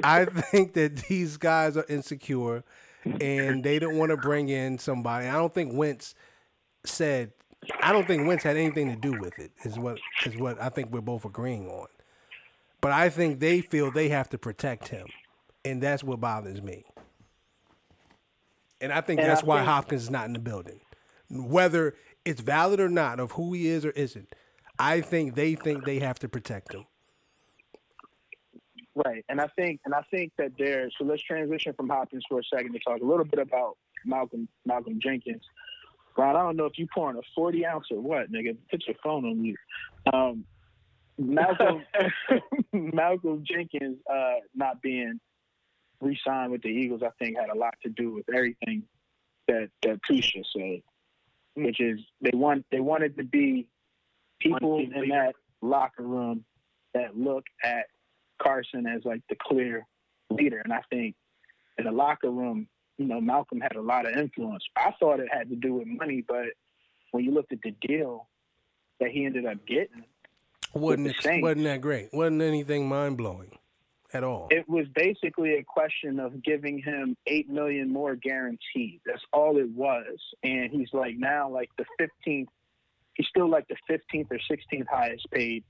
[0.02, 2.64] I think that these guys are insecure,
[3.04, 5.26] and they don't want to bring in somebody.
[5.26, 6.14] I don't think Wentz
[6.84, 7.32] said.
[7.80, 9.52] I don't think Wentz had anything to do with it.
[9.64, 11.86] Is what is what I think we're both agreeing on.
[12.80, 15.06] But I think they feel they have to protect him,
[15.64, 16.84] and that's what bothers me.
[18.80, 20.80] And I think and that's I why think, Hopkins is not in the building,
[21.30, 21.94] whether
[22.24, 24.34] it's valid or not of who he is or isn't.
[24.78, 26.84] I think they think they have to protect him.
[28.94, 30.88] Right, and I think and I think that there.
[30.98, 34.48] So let's transition from Hopkins for a second to talk a little bit about Malcolm
[34.64, 35.42] Malcolm Jenkins.
[36.16, 38.56] Ron, I don't know if you pouring a forty ounce or what, nigga.
[38.70, 39.58] Put your phone on mute.
[40.12, 40.44] Um,
[41.18, 41.82] Malcolm
[42.72, 45.20] Malcolm Jenkins uh, not being
[46.00, 48.84] re-signed with the Eagles, I think, had a lot to do with everything
[49.48, 50.82] that that Tusha said,
[51.54, 53.68] which is they want they wanted to be
[54.40, 56.44] people in that locker room
[56.92, 57.86] that look at
[58.40, 59.86] Carson as like the clear
[60.30, 60.58] leader.
[60.58, 61.16] And I think
[61.78, 64.64] in the locker room, you know, Malcolm had a lot of influence.
[64.76, 66.46] I thought it had to do with money, but
[67.10, 68.28] when you looked at the deal
[69.00, 70.04] that he ended up getting,
[70.74, 72.10] wasn't wasn't that great?
[72.12, 73.56] Wasn't anything mind blowing
[74.12, 74.48] at all?
[74.50, 79.00] It was basically a question of giving him eight million more guaranteed.
[79.06, 82.48] That's all it was, and he's like now like the fifteenth.
[83.14, 85.62] He's still like the fifteenth or sixteenth highest paid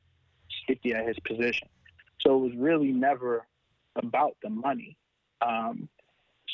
[0.66, 1.68] safety at his position.
[2.20, 3.46] So it was really never
[3.96, 4.96] about the money.
[5.42, 5.88] Um,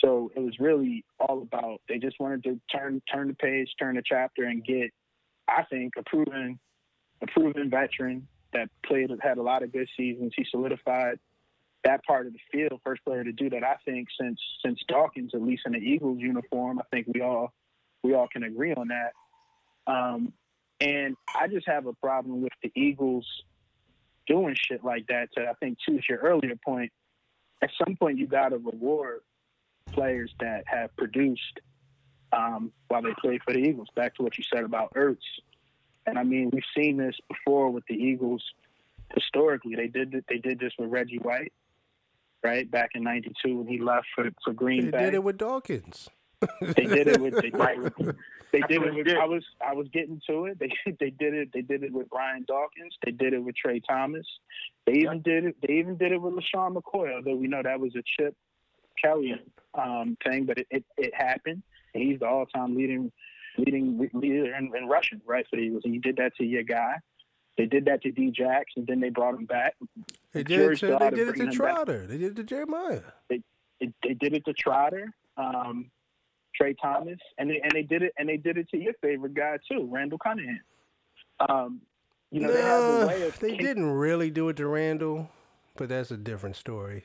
[0.03, 3.97] so it was really all about they just wanted to turn turn the page, turn
[3.97, 4.91] the chapter, and get,
[5.49, 6.59] I think, a proven
[7.23, 10.33] a proven veteran that played had a lot of good seasons.
[10.37, 11.19] He solidified
[11.85, 13.63] that part of the field, first player to do that.
[13.65, 17.53] I think since since Dawkins, at least in the Eagles uniform, I think we all
[18.03, 19.13] we all can agree on that.
[19.87, 20.33] Um,
[20.81, 23.27] and I just have a problem with the Eagles
[24.27, 25.29] doing shit like that.
[25.37, 26.91] To I think to your earlier point,
[27.63, 29.21] at some point you got to reward
[29.87, 31.61] players that have produced
[32.33, 33.89] um, while they play for the Eagles.
[33.95, 35.19] Back to what you said about Ertz.
[36.07, 38.43] And I mean, we've seen this before with the Eagles.
[39.15, 41.53] Historically, they did they did this with Reggie White,
[42.45, 44.99] right back in '92 when he left for for Green they Bay.
[44.99, 46.09] They did it with Dawkins.
[46.61, 47.79] they did it with they, right,
[48.53, 50.59] they did it with I was I was getting to it.
[50.59, 50.71] They
[51.01, 52.97] they did it they did it with Brian Dawkins.
[53.05, 54.27] They did it with Tra Thomas.
[54.87, 57.81] They even did it they even did it with LeSean McCoy, although we know that
[57.81, 58.37] was a Chip
[59.03, 59.35] Kelly
[59.75, 61.63] um, thing, but it, it, it happened.
[61.95, 63.11] And he's the all time leading
[63.59, 65.83] leading leader in, in rushing, right, the Eagles.
[65.85, 66.95] And you did that to your guy.
[67.59, 69.75] They did that to D-Jax, and then they brought him back.
[70.33, 72.07] They did it to, they did it to Trotter.
[72.07, 73.03] They did it to Jeremiah.
[73.29, 73.43] They,
[73.81, 75.13] they, they did it to Trotter.
[75.37, 75.91] Um,
[76.55, 79.35] Tra Thomas, and they and they did it and they did it to your favorite
[79.35, 80.61] guy too, Randall Cunningham.
[81.49, 81.81] Um,
[82.31, 85.31] you know, nah, they have a way of they didn't really do it to Randall,
[85.77, 87.05] but that's a different story.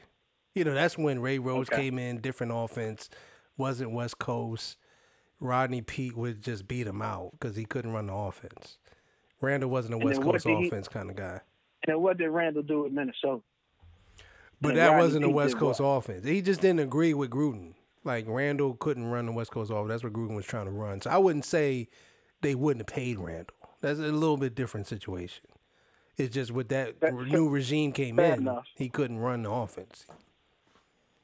[0.56, 1.84] You know, that's when Ray Rhodes okay.
[1.84, 3.10] came in, different offense,
[3.58, 4.78] wasn't West Coast.
[5.42, 8.78] Rodney Peete would just beat him out because he couldn't run the offense.
[9.42, 11.42] Randall wasn't a West Coast offense kind of guy.
[11.88, 13.42] And what did Randall do with Minnesota?
[14.62, 16.26] But that Rodney wasn't a West Coast offense.
[16.26, 17.74] He just didn't agree with Gruden.
[18.06, 19.90] Like Randall couldn't run the West Coast offense.
[19.90, 21.02] That's what Gruden was trying to run.
[21.02, 21.90] So I wouldn't say
[22.42, 23.56] they wouldn't have paid Randall.
[23.82, 25.44] That's a little bit different situation.
[26.18, 26.96] It's just with that
[27.28, 28.66] new regime came in, enough.
[28.76, 30.06] he couldn't run the offense.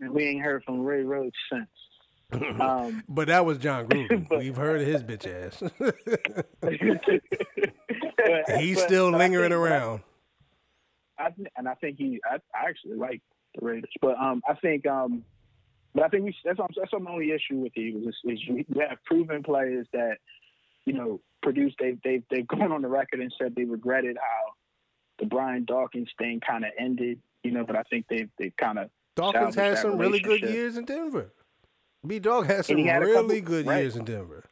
[0.02, 1.68] And we ain't heard from Ray Rhodes since.
[2.62, 4.26] Um, but that was Jon Gruden.
[4.30, 5.62] but, We've heard of his bitch ass.
[6.62, 6.74] but,
[8.62, 10.00] He's but, still lingering around.
[11.20, 11.28] I,
[11.58, 12.22] and I think he.
[12.24, 13.22] I, I, actually like
[13.56, 15.26] the Raiders, but um, I think um,
[15.94, 18.66] but I think we, that's that's my only issue with the Eagles is, is you
[18.80, 20.18] have proven players that
[20.86, 21.76] you know produced.
[21.80, 24.54] They've they've they've gone on the record and said they regretted how
[25.20, 27.20] the Brian Dawkins thing kind of ended.
[27.44, 30.78] You know, but I think they've they've kind of Dawkins had some really good years
[30.78, 31.32] in Denver.
[32.06, 33.82] B Dog had some had really couple, good right.
[33.82, 34.44] years in Denver.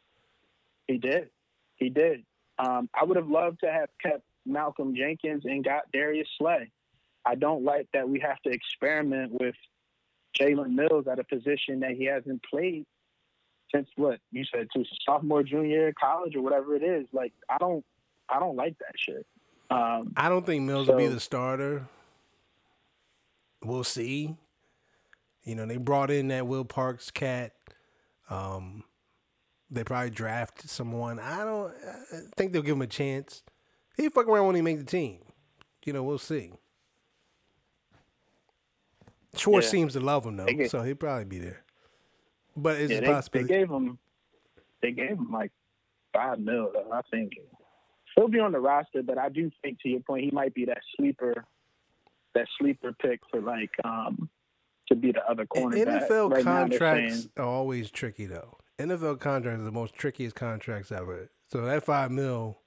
[0.86, 1.30] He did.
[1.76, 2.24] He did.
[2.58, 6.70] Um, I would have loved to have kept Malcolm Jenkins and got Darius Slay.
[7.24, 9.54] I don't like that we have to experiment with
[10.38, 12.86] Jalen Mills at a position that he hasn't played
[13.74, 17.06] since what you said to sophomore, junior college, or whatever it is.
[17.12, 17.84] Like I don't,
[18.28, 19.26] I don't like that shit.
[19.70, 21.86] Um, I don't think Mills so, will be the starter.
[23.62, 24.36] We'll see.
[25.44, 27.52] You know, they brought in that Will Parks cat.
[28.28, 28.84] Um,
[29.70, 31.18] they probably drafted someone.
[31.18, 31.72] I don't
[32.12, 33.42] I think they'll give him a chance.
[33.96, 35.18] He fuck around when he make the team.
[35.84, 36.52] You know, we'll see.
[39.36, 39.70] Schwartz yeah.
[39.70, 41.62] seems to love him though, gave, so he'll probably be there.
[42.56, 43.52] But it's yeah, a possibility.
[43.52, 43.98] They gave him,
[44.82, 45.52] they gave him like
[46.12, 46.70] five mil.
[46.72, 47.32] Though, I think
[48.16, 50.64] he'll be on the roster, but I do think, to your point, he might be
[50.66, 51.44] that sleeper,
[52.34, 54.28] that sleeper pick for like um
[54.90, 56.08] to be the other cornerback.
[56.08, 58.58] NFL right contracts are always tricky though.
[58.78, 61.30] NFL contracts are the most trickiest contracts ever.
[61.46, 62.58] So that five mil,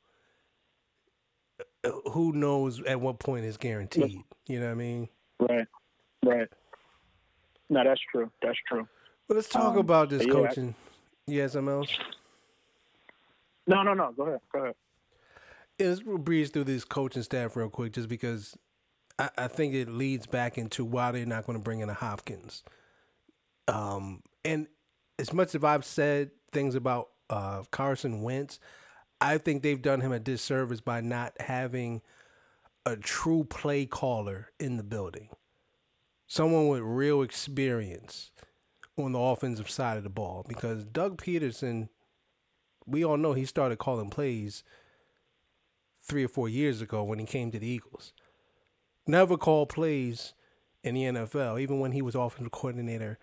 [1.84, 4.24] uh, who knows at what point is guaranteed?
[4.47, 5.09] You know what I mean?
[5.39, 5.67] Right.
[6.24, 6.47] Right.
[7.69, 8.32] No, that's true.
[8.41, 8.88] That's true.
[9.28, 10.76] But let's talk um, about this yeah, coaching.
[11.28, 11.97] I, you have something else?
[13.67, 14.11] No, no, no.
[14.15, 14.39] Go ahead.
[14.51, 14.76] Go ahead.
[15.80, 18.55] Yeah, let's breeze through this coaching staff real quick, just because
[19.24, 21.93] I, I think it leads back into why they're not going to bring in a
[21.93, 22.63] Hopkins.
[23.67, 24.67] Um, and
[25.19, 28.59] as much as I've said things about uh, Carson Wentz,
[29.21, 32.01] I think they've done him a disservice by not having
[32.86, 35.30] a true play caller in the building
[36.34, 38.32] someone with real experience
[38.97, 41.89] on the offensive side of the ball because Doug Pederson,
[42.88, 44.63] we all know he started calling plays
[46.01, 48.13] three or four years ago when he came to the Eagles.
[49.06, 50.34] Never called plays
[50.84, 53.18] in the NFL, even when he was offensive coordinator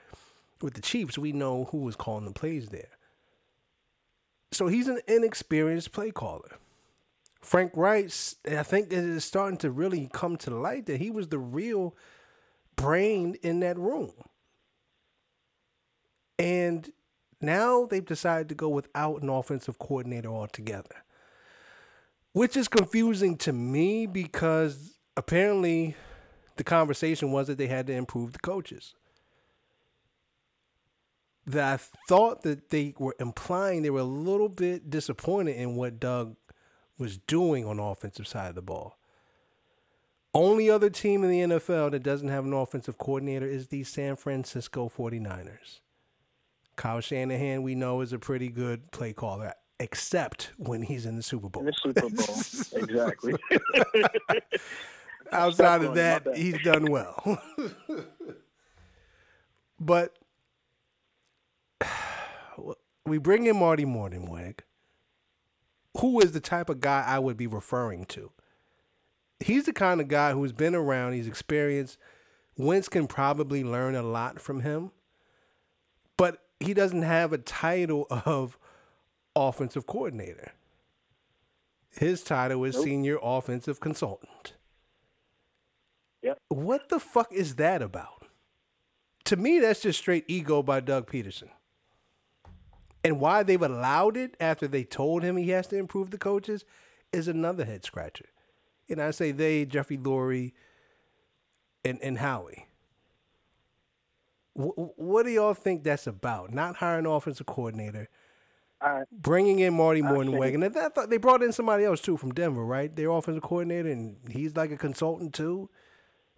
[0.61, 1.19] with the Chiefs.
[1.19, 2.99] We know who was calling the plays there.
[4.53, 6.59] So he's an inexperienced play caller.
[7.41, 8.13] Frank Reich,
[8.51, 11.97] I think it is starting to really come to light that he was the real
[12.77, 14.13] brain in that room.
[16.39, 16.91] And
[17.41, 21.05] now they've decided to go without an offensive coordinator altogether,
[22.33, 25.97] which is confusing to me because apparently
[26.57, 28.95] the conversation was that they had to improve the coaches.
[31.47, 31.77] That I
[32.09, 36.37] thought that they were implying they were a little bit disappointed in what Doug
[36.99, 38.99] was doing on the offensive side of the ball.
[40.33, 44.15] Only other team in the NFL that doesn't have an offensive coordinator is the San
[44.15, 45.81] Francisco 49ers.
[46.77, 51.23] Kyle Shanahan, we know, is a pretty good play caller, except when he's in the
[51.23, 51.63] Super Bowl.
[51.63, 53.35] In the Super Bowl, exactly.
[55.33, 57.41] Outside of that, he's done well.
[59.81, 60.17] but
[63.07, 64.61] we bring in Marty Mornhinweg,
[65.99, 68.31] who is the type of guy I would be referring to.
[69.41, 71.99] He's the kind of guy who's been around, he's experienced.
[72.57, 74.91] Wentz can probably learn a lot from him,
[76.17, 78.59] but he doesn't have a title of
[79.35, 80.53] offensive coordinator.
[81.91, 82.85] His title is nope.
[82.85, 84.55] senior offensive consultant.
[86.23, 86.39] Yep.
[86.49, 88.27] What the fuck is that about?
[89.25, 91.51] To me, that's just straight ego by Doug Pederson.
[93.03, 96.65] And why they've allowed it after they told him he has to improve the coaches
[97.13, 98.27] is another head scratcher.
[98.89, 100.53] And I say they, Jeffrey Lurie,
[101.85, 102.67] and, and Howie.
[104.57, 106.53] W- what do y'all think that's about?
[106.53, 108.09] Not hiring an offensive coordinator,
[109.13, 112.65] bringing in Marty Mornhinweg, and I thought they brought in somebody else too from Denver,
[112.65, 112.95] right?
[112.95, 115.71] Their offensive coordinator, and he's like a consultant too.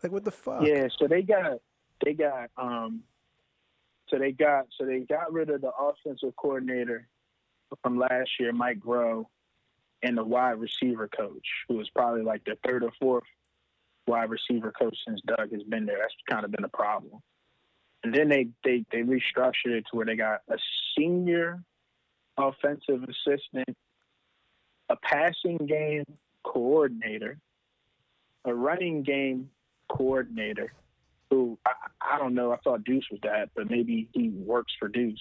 [0.02, 0.62] Like what the fuck?
[0.66, 1.58] Yeah, so they got
[2.04, 3.02] they got um
[4.08, 7.06] so they got so they got rid of the offensive coordinator
[7.82, 9.24] from last year, Mike Groh,
[10.02, 13.24] and the wide receiver coach, who was probably like the third or fourth
[14.06, 15.98] wide receiver coach since Doug has been there.
[16.00, 17.22] That's kind of been a problem.
[18.04, 20.56] And then they they they restructured it to where they got a
[20.98, 21.62] senior
[22.36, 23.76] offensive assistant,
[24.88, 26.04] a passing game
[26.44, 27.38] coordinator,
[28.44, 29.50] a running game
[29.92, 30.72] coordinator,
[31.30, 32.52] who I, I don't know.
[32.52, 35.20] I thought Deuce was that, but maybe he works for Deuce.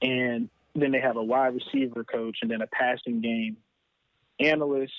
[0.00, 3.58] And then they have a wide receiver coach, and then a passing game
[4.40, 4.92] analyst,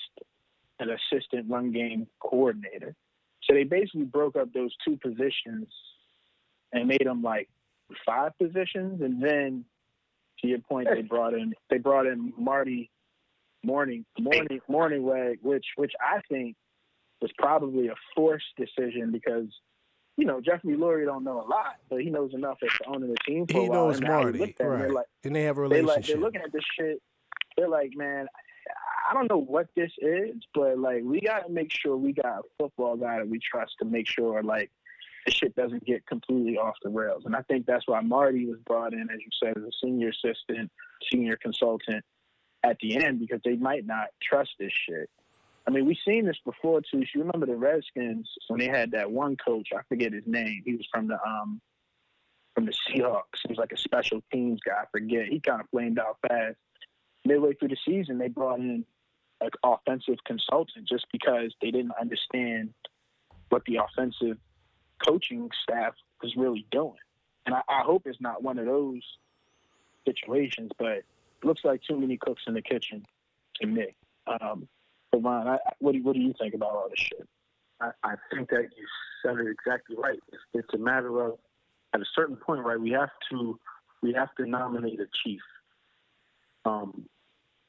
[0.78, 2.94] an assistant run game coordinator.
[3.44, 5.66] So they basically broke up those two positions
[6.72, 7.48] and made them like
[8.06, 9.02] five positions.
[9.02, 9.64] And then,
[10.40, 12.90] to your point, they brought in they brought in Marty
[13.62, 16.56] Morning Morning Mornhinweg, which which I think
[17.20, 19.48] was probably a forced decision because
[20.16, 23.10] you know, Jeffrey Lurie don't know a lot, but he knows enough as to owning
[23.10, 23.88] the team for he a while.
[23.88, 24.90] knows Marty, right?
[24.90, 25.86] Like, and they have a relationship.
[25.86, 27.02] They like, they're looking at this shit.
[27.56, 28.26] They're like, man,
[29.10, 32.38] I don't know what this is, but like, we got to make sure we got
[32.38, 34.70] a football guy that we trust to make sure like
[35.26, 37.24] the shit doesn't get completely off the rails.
[37.26, 40.10] And I think that's why Marty was brought in, as you said, as a senior
[40.10, 40.70] assistant,
[41.10, 42.04] senior consultant
[42.62, 45.10] at the end because they might not trust this shit.
[45.66, 46.98] I mean, we've seen this before too.
[46.98, 49.68] You remember the Redskins when they had that one coach?
[49.74, 50.62] I forget his name.
[50.64, 51.60] He was from the um
[52.54, 53.40] from the Seahawks.
[53.42, 54.74] He was like a special teams guy.
[54.82, 55.26] I forget.
[55.26, 56.56] He kind of flamed out fast.
[57.24, 58.84] Midway through the season, they brought in
[59.42, 62.74] like offensive consultant just because they didn't understand
[63.48, 64.36] what the offensive
[65.04, 66.94] coaching staff was really doing.
[67.46, 69.02] And I, I hope it's not one of those
[70.06, 71.04] situations, but it
[71.42, 73.04] looks like too many cooks in the kitchen
[73.60, 73.94] to me.
[74.26, 74.68] Um,
[75.20, 77.28] Ron, I, what do what do you think about all this shit?
[77.80, 78.86] I, I think that you
[79.24, 80.18] said it exactly right.
[80.32, 81.38] It's, it's a matter of
[81.94, 82.80] at a certain point, right?
[82.80, 83.58] We have to
[84.02, 85.40] we have to nominate a chief.
[86.64, 87.08] Um,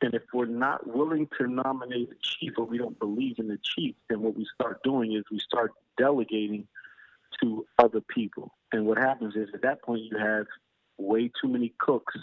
[0.01, 3.57] and if we're not willing to nominate a chief or we don't believe in the
[3.63, 6.67] chief, then what we start doing is we start delegating
[7.41, 8.53] to other people.
[8.71, 10.45] And what happens is at that point you have
[10.97, 12.15] way too many cooks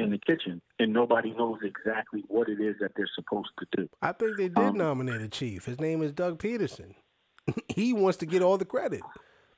[0.00, 3.88] in the kitchen, and nobody knows exactly what it is that they're supposed to do.
[4.02, 5.66] I think they did um, nominate a chief.
[5.66, 6.94] His name is Doug Pederson.
[7.68, 9.02] he wants to get all the credit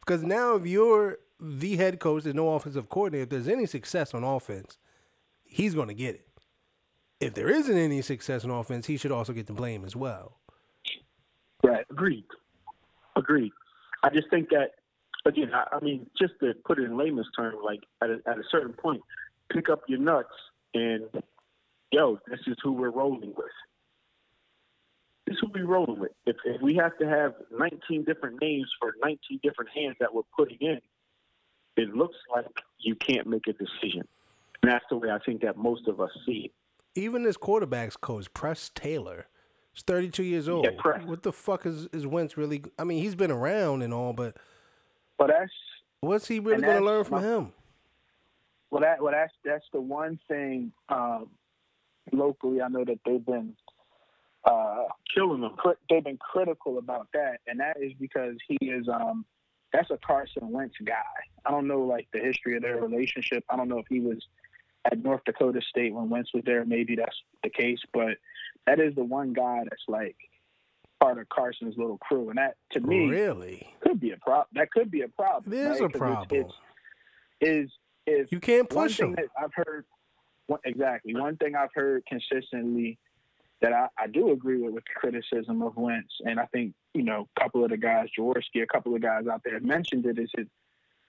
[0.01, 3.25] because now if you're the head coach, there's no offensive coordinator.
[3.25, 4.79] If there's any success on offense,
[5.45, 6.29] he's going to get it.
[7.21, 10.39] If there isn't any success on offense, he should also get the blame as well.
[11.63, 11.85] Right.
[11.91, 12.25] Agreed.
[13.17, 13.53] Agreed.
[14.03, 14.71] I just think that
[15.25, 15.51] again.
[15.55, 18.43] I, I mean, just to put it in layman's terms, like at a, at a
[18.51, 19.03] certain point,
[19.51, 20.33] pick up your nuts
[20.75, 21.05] and
[21.93, 23.47] yo, this is who we're rolling with.
[25.27, 26.13] This is who we're rolling with.
[26.27, 30.23] If, if we have to have 19 different names for 19 different hands that we're
[30.37, 30.81] putting in,
[31.77, 32.47] it looks like
[32.79, 34.07] you can't make a decision.
[34.63, 36.53] And that's the way I think that most of us see it.
[36.95, 39.27] Even this quarterback's coach, Press Taylor,
[39.75, 40.67] is 32 years old.
[40.67, 42.63] Yeah, what the fuck is, is Wentz really?
[42.79, 44.37] I mean, he's been around and all, but.
[45.19, 45.53] But that's.
[46.01, 47.53] What's he really going to learn from my, him?
[48.73, 51.29] Well, that well that's that's the one thing um,
[52.11, 52.63] locally.
[52.63, 53.55] I know that they've been
[54.47, 55.57] uh, killing them.
[55.91, 59.27] they've been critical about that, and that is because he is um,
[59.75, 60.95] that's a Carson Wentz guy.
[61.45, 63.45] I don't know like the history of their relationship.
[63.51, 64.27] I don't know if he was
[64.91, 66.65] at North Dakota State when Wentz was there.
[66.65, 68.17] Maybe that's the case, but
[68.67, 70.17] that is the one guy that's like
[70.99, 74.49] part of Carson's little crew, and that to me really could be a problem.
[74.55, 75.53] That could be a problem.
[75.53, 75.95] It is right?
[75.95, 76.27] a problem.
[76.31, 76.55] It's,
[77.43, 77.71] it's, is
[78.07, 79.27] is you can't push one them.
[79.41, 79.85] I've heard
[80.47, 82.99] one, exactly one thing I've heard consistently
[83.61, 87.05] that I, I do agree with with the criticism of Wentz, and I think you
[87.05, 90.19] know a couple of the guys, Jaworski, a couple of guys out there mentioned it
[90.19, 90.47] is his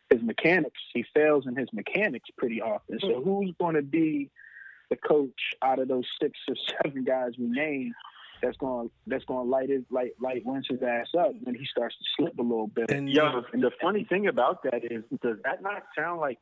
[0.10, 0.80] his mechanics.
[0.94, 3.00] He fails in his mechanics pretty often.
[3.00, 3.24] So mm-hmm.
[3.24, 4.30] who's going to be
[4.90, 5.32] the coach
[5.62, 7.94] out of those six or seven guys we named
[8.44, 11.96] that's going that's going to light his light light Wentz's ass up when he starts
[11.98, 12.92] to slip a little bit.
[12.92, 16.40] And yo, the funny thing about that is, does that not sound like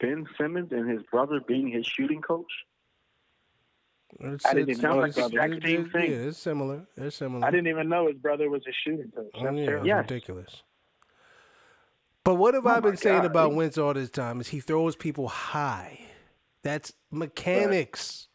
[0.00, 2.50] Ben Simmons and his brother being his shooting coach?
[4.20, 6.10] It's, I didn't it's, even know it's, his brother- it's- exact same it's- thing.
[6.10, 6.86] Yeah, it's similar.
[6.96, 7.46] It's similar.
[7.46, 9.30] I didn't even know his brother was a shooting coach.
[9.34, 10.02] Oh, That's yeah, Yes.
[10.10, 10.62] ridiculous.
[12.24, 13.26] But what have Oh I been saying God.
[13.26, 14.40] about Wentz all this time?
[14.40, 16.00] Is he throws people high.
[16.62, 18.28] That's mechanics.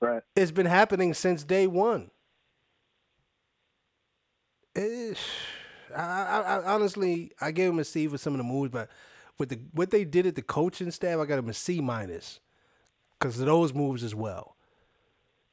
[0.00, 0.22] Right.
[0.34, 2.10] It's been happening since day one.
[4.76, 5.14] Eh,
[5.94, 8.88] I, I, I honestly, I gave him a C for some of the moves, but
[9.40, 12.38] with the what they did at the coaching staff, I got him a C minus
[13.18, 14.56] because of those moves as well.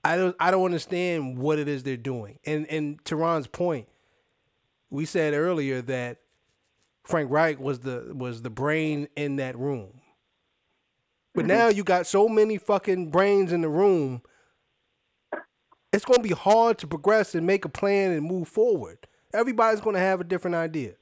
[0.03, 2.37] I don't, I don't understand what it is they're doing.
[2.45, 3.87] And and to Ron's point,
[4.89, 6.19] we said earlier that
[7.03, 10.01] Frank Reich was the was the brain in that room.
[11.33, 11.57] But mm-hmm.
[11.57, 14.21] now you got so many fucking brains in the room.
[15.93, 19.07] It's going to be hard to progress and make a plan and move forward.
[19.33, 20.93] Everybody's going to have a different idea.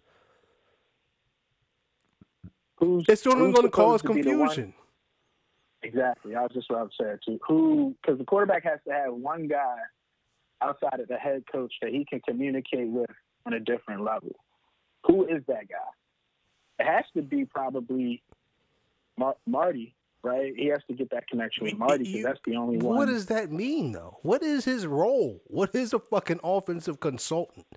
[2.77, 4.73] Who's It's only going to cause supposed be the one- confusion.
[5.83, 6.35] Exactly.
[6.35, 7.39] I was just what I was saying too.
[7.47, 7.95] Who?
[8.01, 9.77] Because the quarterback has to have one guy
[10.61, 13.09] outside of the head coach that he can communicate with
[13.45, 14.35] on a different level.
[15.05, 16.79] Who is that guy?
[16.79, 18.23] It has to be probably
[19.17, 20.53] Mar- Marty, right?
[20.57, 22.97] He has to get that connection with Marty because that's the only one.
[22.97, 24.17] What does that mean, though?
[24.23, 25.41] What is his role?
[25.45, 27.67] What is a fucking offensive consultant?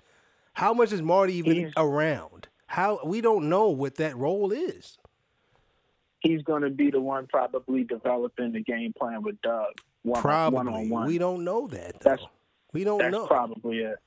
[0.53, 2.48] How much is Marty even He's- around?
[2.69, 4.99] How we don't know what that role is.
[6.19, 9.65] He's going to be the one probably developing the game plan with Doug
[10.03, 11.07] one Probably one on one.
[11.07, 11.99] we don't know that.
[11.99, 12.09] Though.
[12.11, 12.27] That's-
[12.71, 13.25] we don't That's know.
[13.25, 13.97] probably it.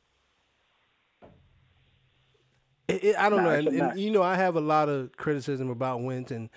[2.86, 5.10] It, it- I don't Nah, know, and, and, you know, I have a lot of
[5.16, 6.48] criticism about Wentz, and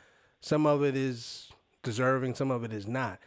[0.41, 1.49] some of it is
[1.81, 3.19] deserving, some of it is not.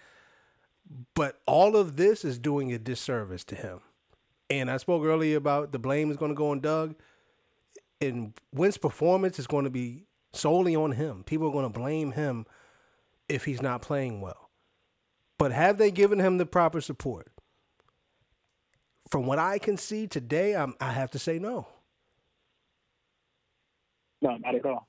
[1.14, 3.81] But all of this is doing a disservice to him.
[4.49, 6.95] And I spoke earlier about the blame is going to go on Doug,
[8.01, 11.25] and Wentz's performance is going to be solely on him.
[11.25, 12.47] People are going to blame him
[13.29, 14.51] if he's not playing well.
[15.39, 17.29] But have they given him the proper support?
[19.11, 21.67] From what I can see today, I'm, I have to say no.
[24.21, 24.89] No, not at all.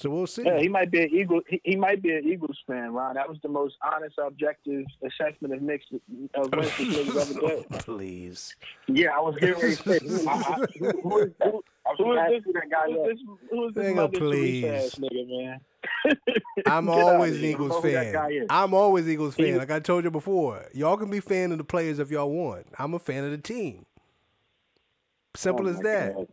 [0.00, 0.44] So we'll see.
[0.46, 1.42] Yeah, he might be an Eagle.
[1.46, 3.16] He, he might be an Eagles fan, Ron.
[3.16, 5.84] That was the most honest, objective assessment of Knicks
[6.34, 7.68] of Wentz this ever did.
[7.80, 8.56] Please.
[8.88, 11.62] Yeah, I was getting ready to say, who, I, I, who, who is, who,
[11.98, 12.54] who is this?
[12.54, 13.26] That guy who is this?
[13.50, 14.64] Who is this Nigga, please.
[14.64, 15.60] Ass nigga, man?
[16.66, 17.44] I'm always an.
[17.44, 18.46] Eagles fan.
[18.48, 19.58] I'm always Eagles fan.
[19.58, 22.68] Like I told you before, y'all can be fan of the players if y'all want.
[22.78, 23.84] I'm a fan of the team.
[25.36, 26.14] Simple Oh as that.
[26.14, 26.28] God.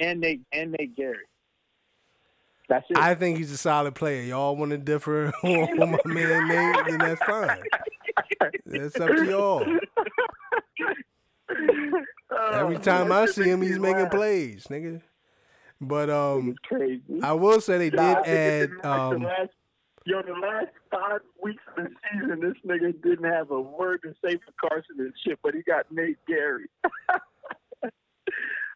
[0.00, 1.24] And they and Nate Gerry.
[2.68, 2.98] That's it.
[2.98, 4.22] I think he's a solid player.
[4.22, 7.56] Y'all want to differ on my man Nate, then that's fine.
[8.66, 9.64] That's up to y'all.
[12.52, 15.00] Every Oh, time that I see him, he's making plays, nigga.
[15.80, 16.56] But um,
[17.22, 19.50] I will say they did Nah, add like the um, last-
[20.04, 24.14] Yo, the last five weeks of the season, this nigga didn't have a word to
[24.24, 26.66] say for Carson and shit, but he got Nate Gerry.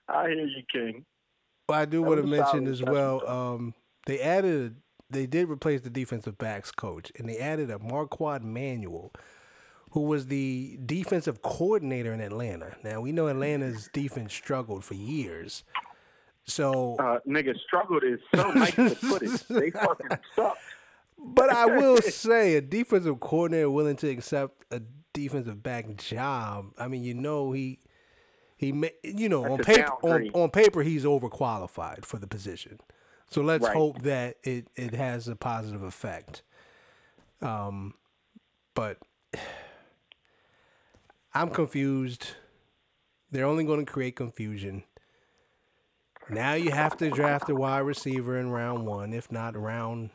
[0.09, 1.05] I hear you, King.
[1.69, 3.27] Well, I do That want to mention as well.
[3.27, 3.75] Um,
[4.07, 4.77] they added,
[5.11, 9.13] they did replace the defensive backs coach, and they added a Marquand Manuel,
[9.91, 12.77] who was the defensive coordinator in Atlanta.
[12.83, 15.65] Now we know Atlanta's defense struggled for years,
[16.45, 16.97] so.
[16.97, 19.31] Uh, nigga, struggled is so nice to put it.
[19.49, 20.57] They fucking suck.
[21.19, 24.83] but I will say, a defensive coordinator willing to accept a
[25.13, 26.73] defensive back job.
[26.79, 27.79] I mean, you know he.
[28.57, 28.69] He,
[29.03, 32.79] you know, on That's a paper, on, on paper, he's overqualified for the position.
[33.33, 33.75] So let's Right.
[33.75, 36.43] hope that it, it has a positive effect.
[37.41, 37.95] Um,
[38.75, 38.99] but
[41.35, 42.33] I'm confused.
[43.31, 44.85] They're only going to create confusion.
[46.29, 50.11] Now you have to draft a wide receiver in round one, if not round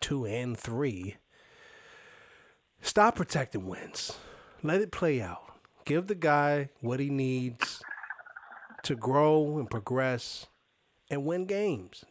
[0.00, 1.16] two and three.
[2.80, 4.16] Stop protecting Wentz.
[4.62, 5.42] Let it play out.
[5.84, 7.82] Give the guy what he needs
[8.84, 10.46] to grow and progress
[11.10, 12.04] and win games.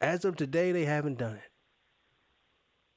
[0.00, 1.50] As of today, they haven't done it.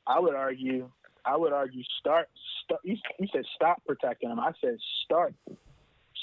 [0.06, 0.90] I would argue.
[1.26, 1.84] I would argue.
[2.00, 2.30] Start.
[2.64, 4.40] start you, you said stop protecting him.
[4.40, 5.34] I said start.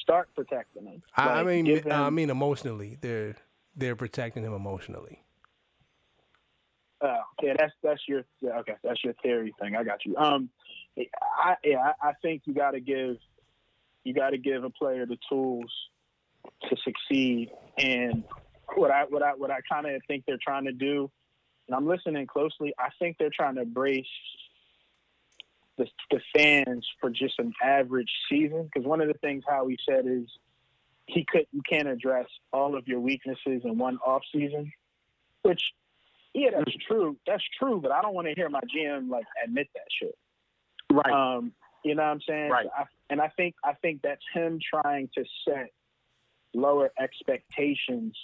[0.02, 1.02] Start protecting him.
[1.16, 2.98] I, I mean, give I mean emotionally.
[3.00, 3.36] They're
[3.74, 5.22] they're protecting him emotionally.
[7.00, 8.74] Oh, yeah, that's that's your yeah, okay.
[8.82, 9.76] That's your theory thing.
[9.76, 10.16] I got you.
[10.16, 10.48] Um,
[10.96, 13.16] I yeah, I, I think you got to give
[14.04, 15.70] you got to give a player the tools
[16.68, 17.50] to succeed.
[17.78, 18.24] And
[18.76, 21.10] what I what I what I kind of think they're trying to do
[21.68, 24.06] and I'm listening closely, I think they're trying to brace
[25.78, 28.68] the, the fans for just an average season.
[28.72, 30.28] Because one of the things Howie said is
[31.06, 34.72] he could you can't address all of your weaknesses in one off season,
[35.42, 35.62] which
[36.34, 37.16] yeah, that's true.
[37.26, 40.16] That's true, but I don't want to hear my GM like admit that shit.
[40.92, 41.10] Right.
[41.12, 41.52] Um,
[41.84, 42.50] you know what I'm saying?
[42.50, 42.66] Right.
[42.76, 45.70] I, and I think I think that's him trying to set
[46.54, 48.16] lower expectations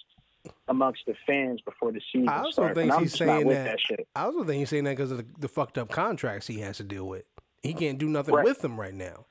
[0.69, 2.75] amongst the fans before the season I also starts.
[2.75, 4.07] think and he's saying that- that shit.
[4.17, 6.79] I also think he's saying that because of the, the fucked up contracts he has
[6.79, 7.25] to deal with.
[7.63, 8.45] He can't do nothing Right.
[8.45, 9.27] with them right now.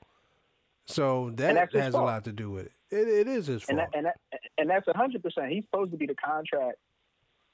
[0.86, 2.72] So that has a lot to do with it.
[2.90, 3.90] It, it is his and fault.
[3.92, 4.16] that, and that,
[4.58, 5.50] and that's a hundred percent.
[5.52, 6.78] He's supposed to be the contract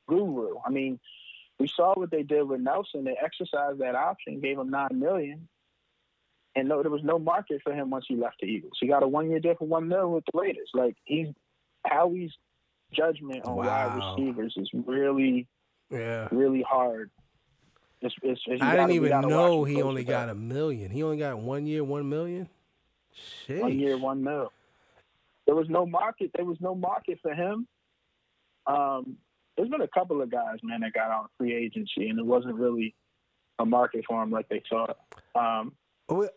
[0.09, 0.55] guru.
[0.65, 0.99] I mean,
[1.59, 3.05] we saw what they did with Nelson.
[3.05, 5.49] They exercised that option, gave him nine million,
[6.57, 8.73] and no, there was no market for him once he left the Eagles.
[8.81, 10.71] He got a one year deal for one mil with the Raiders.
[10.75, 11.29] Like he's
[11.87, 12.33] Howie's
[12.93, 15.47] judgment on wide receivers is really,
[15.91, 16.29] yeah.
[16.31, 17.11] really hard.
[18.01, 20.91] It's, it's, it's, I gotta- didn't even know he only got a million.
[20.91, 22.49] He only got one year, one million.
[23.47, 23.61] Shit.
[23.63, 24.53] one year, one mil.
[25.47, 26.31] There was no market.
[26.37, 27.67] There was no market for him.
[28.67, 29.17] Um,
[29.57, 32.55] there's been a couple of guys, man, that got on free agency, and it wasn't
[32.55, 32.95] really
[33.59, 34.97] a market for him like they thought,
[35.35, 35.73] um,
[36.09, 36.29] Well,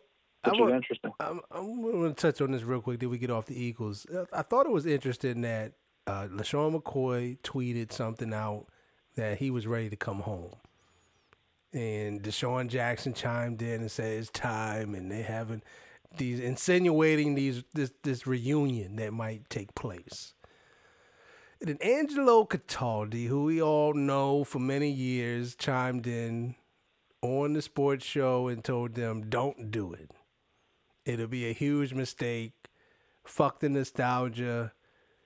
[0.44, 1.12] which interesting.
[1.20, 2.98] I'm, I'm going to touch on this real quick.
[2.98, 4.06] Then we get off the Eagles.
[4.32, 5.74] I thought it was interesting that
[6.06, 8.66] uh, LeSean McCoy tweeted something out
[9.14, 10.54] that he was ready to come home.
[11.72, 15.62] And DeSean Jackson chimed in and said it's time, and they having
[16.18, 20.34] these insinuating these this this reunion that might take place.
[21.60, 26.56] And then Angelo Cataldi, who we all know for many years, chimed in
[27.22, 30.10] on the sports show and told them, "Don't do it."
[31.06, 32.52] It'll be a huge mistake.
[33.24, 34.72] Fuck the nostalgia.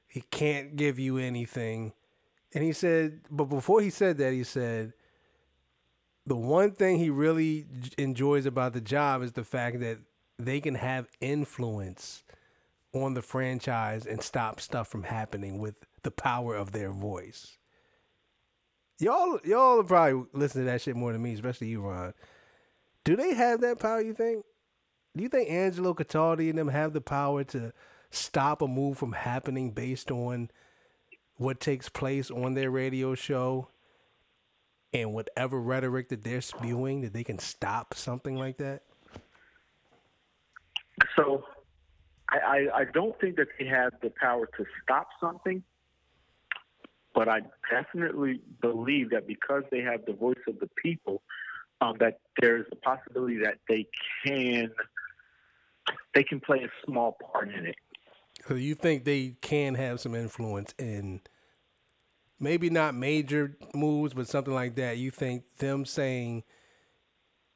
[0.07, 1.93] He can't give you anything.
[2.55, 4.93] And he said, but before he said that, he said,
[6.25, 7.67] the one thing he really
[7.99, 9.99] enjoys about the job is the fact that
[10.39, 12.25] they can have influence
[12.93, 17.59] on the franchise and stop stuff from happening with the power of their voice.
[18.99, 22.15] Y'all, y'all probably listen to that shit more than me, especially you, Ron.
[23.05, 24.01] Do they have that power?
[24.01, 24.45] You think?
[25.15, 27.73] Do you think Angelo Cataldi and them have the power to
[28.11, 30.51] stop a move from happening based on
[31.37, 33.69] what takes place on their radio show
[34.93, 38.83] and whatever rhetoric that they're spewing that they can stop something like that?
[41.15, 41.45] So
[42.29, 45.63] I, I, I don't think that they have the power to stop something,
[47.15, 51.23] but I definitely believe that because they have the voice of the people,
[51.81, 53.87] um, that there's a possibility that they
[54.25, 54.71] can
[56.15, 57.77] they can play a small part in it.
[58.49, 61.21] So you think they can have some influence in
[62.39, 64.99] maybe not major moves, but something like that?
[64.99, 66.45] You think them saying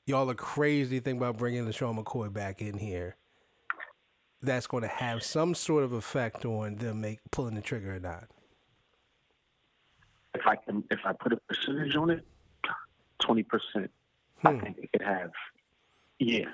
[0.06, 3.16] y'all are crazy think about bringing the LeSean McCoy back in here?
[4.42, 8.00] That's going to have some sort of effect on them make pulling the trigger or
[8.00, 8.24] not.
[10.34, 12.24] If I can, if I put a percentage on it,
[13.18, 13.90] twenty percent,
[14.44, 14.60] I Hmm.
[14.60, 15.30] think it could have.
[16.18, 16.46] Yeah,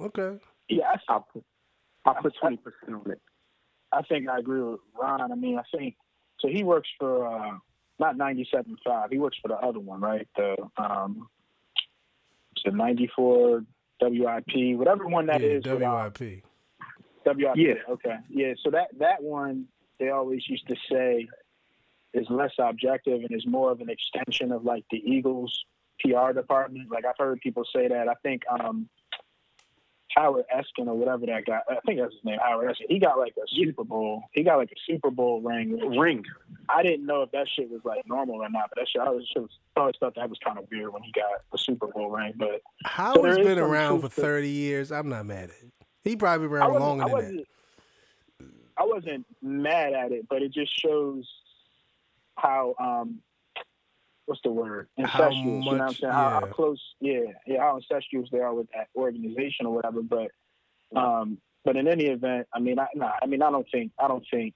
[0.00, 0.38] Okay.
[0.68, 1.44] Yeah, I, I'll put
[2.04, 3.20] I'll put twenty percent on it.
[3.96, 5.32] I think I agree with Ron.
[5.32, 5.96] I mean, I think
[6.40, 6.48] so.
[6.48, 7.58] He works for uh,
[7.98, 9.10] not ninety seven five.
[9.10, 10.28] He works for the other one, right?
[10.36, 11.28] The um,
[12.64, 13.64] the ninety four
[14.00, 15.64] WIP, whatever one that yeah, is.
[15.64, 16.44] with, WIP.
[17.24, 17.56] WIP.
[17.56, 17.74] Yeah.
[17.88, 18.16] Okay.
[18.28, 18.52] Yeah.
[18.62, 19.66] So that that one
[19.98, 21.26] they always used to say
[22.12, 25.64] is less objective and is more of an extension of like the Eagles
[26.00, 26.90] PR department.
[26.90, 28.08] Like I've heard people say that.
[28.08, 28.88] I think um
[30.16, 31.60] Howard Eskin or whatever that guy.
[31.68, 32.86] I think that's his name, Howard Eskin.
[32.88, 34.22] He got like a Super Bowl.
[34.32, 35.78] He got like a Super Bowl ring.
[35.98, 36.24] Ring.
[36.70, 39.10] I didn't know if that shit was like normal or not, but that shit I
[39.10, 41.88] was, was I always thought that was kind of weird when he got a Super
[41.88, 42.32] Bowl ring.
[42.36, 44.90] But Howard's there is been around for truth to- 30 years.
[44.90, 45.72] I'm not mad at it.
[46.02, 47.44] He probably been around wasn't, longer I than that.
[48.78, 51.28] I wasn't mad at it, but it just shows
[52.36, 53.20] how um,
[54.26, 55.34] what's the word incestuous.
[55.34, 56.12] you know what I'm much- saying?
[56.12, 60.02] How, how close, yeah, yeah, how incestuous they are with that organization or whatever.
[60.02, 60.30] But
[60.94, 64.06] um, but in any event, I mean, I, nah, I mean, I don't think I
[64.06, 64.54] don't think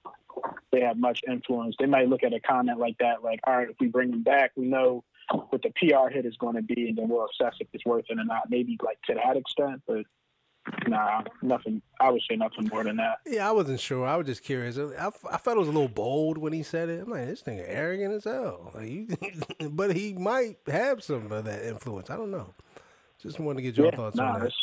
[0.71, 1.75] they have much influence.
[1.79, 4.23] They might look at a comment like that, like, all right, if we bring them
[4.23, 5.03] back, we know
[5.49, 8.05] what the PR hit is going to be, and then we'll assess if it's worth
[8.09, 8.49] it or not.
[8.49, 10.05] Maybe like to that extent, but
[10.87, 11.81] nah, nothing.
[11.99, 13.19] I would say nothing more than that.
[13.25, 14.05] Yeah, I wasn't sure.
[14.05, 14.77] I was just curious.
[14.77, 17.01] I, I felt it was a little bold when he said it.
[17.01, 18.71] I'm like, this nigga arrogant as hell.
[18.73, 19.07] Like, he,
[19.69, 22.09] but he might have some of that influence.
[22.09, 22.53] I don't know.
[23.21, 24.43] Just wanted to get your yeah, thoughts nah, on that.
[24.43, 24.55] that's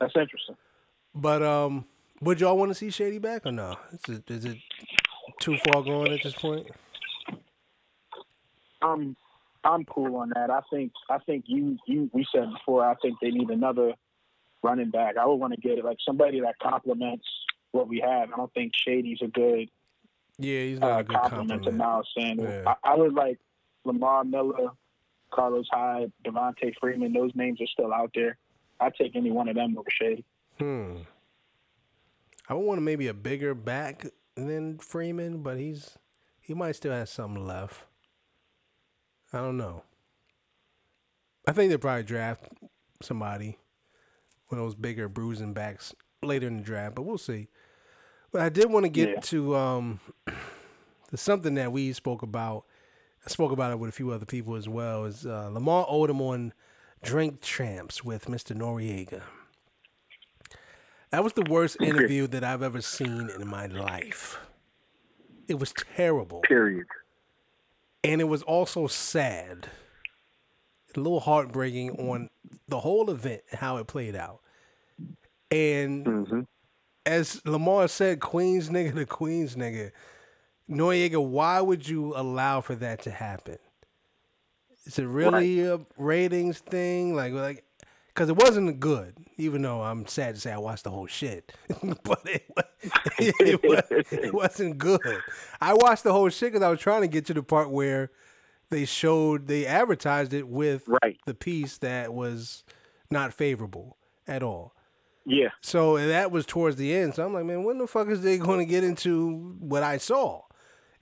[0.00, 0.56] that's interesting.
[1.14, 1.86] But um,
[2.20, 3.76] would y'all want to see Shady back or no?
[3.92, 4.58] Is it, is it
[5.40, 6.68] too far gone at this point?
[8.82, 9.16] Um,
[9.64, 10.50] I'm cool on that.
[10.50, 12.84] I think I think you you we said before.
[12.84, 13.92] I think they need another
[14.62, 15.16] running back.
[15.16, 17.26] I would want to get it like somebody that complements
[17.72, 18.32] what we have.
[18.32, 19.68] I don't think Shady's a good
[20.40, 22.64] yeah, he's not uh, a good compliment, compliment to Miles Sanders.
[22.64, 22.74] Yeah.
[22.82, 23.38] I, I would like
[23.84, 24.70] Lamar Miller,
[25.30, 27.12] Carlos Hyde, Devonta Freeman.
[27.12, 28.38] Those names are still out there.
[28.80, 30.24] I'd take any one of them over Shady.
[30.58, 30.96] Hmm.
[32.48, 35.98] I would want maybe a bigger back than Freeman, but he's
[36.40, 37.84] he might still have something left.
[39.32, 39.84] I don't know.
[41.46, 42.48] I think they'll probably draft
[43.02, 43.58] somebody,
[44.50, 47.48] one of those bigger bruising backs later in the draft, but we'll see.
[48.32, 49.20] But I did want to get yeah.
[49.20, 50.00] to um,
[51.14, 52.64] something that we spoke about.
[53.24, 55.04] I spoke about it with a few other people as well.
[55.04, 56.52] Is uh, Lamar Odom on
[57.02, 58.56] Drink Champs with Mr.
[58.56, 59.22] Noreaga?
[61.10, 64.38] That was the worst interview that I've ever seen in my life.
[65.48, 66.40] It was terrible.
[66.40, 66.86] Period.
[68.04, 69.68] And it was also sad.
[70.96, 72.30] A little heartbreaking on
[72.68, 74.40] the whole event, how it played out.
[75.50, 76.40] And mm-hmm.
[77.06, 79.92] as Lamar said, Queens nigga to Queens nigga.
[80.68, 83.58] Noreaga, why would you allow for that to happen?
[84.86, 85.80] Is it really right.
[85.80, 87.14] a ratings thing?
[87.14, 87.64] Like, like,
[88.08, 89.16] because it wasn't good.
[89.36, 91.52] Even though I'm sad to say I watched the whole shit,
[92.04, 92.50] but it,
[93.18, 95.00] it, was, it wasn't good.
[95.60, 98.10] I watched the whole shit because I was trying to get to the part where
[98.70, 101.18] they showed they advertised it with right.
[101.26, 102.64] the piece that was
[103.10, 104.74] not favorable at all.
[105.26, 105.50] Yeah.
[105.60, 107.14] So that was towards the end.
[107.14, 109.98] So I'm like, man, when the fuck is they going to get into what I
[109.98, 110.42] saw?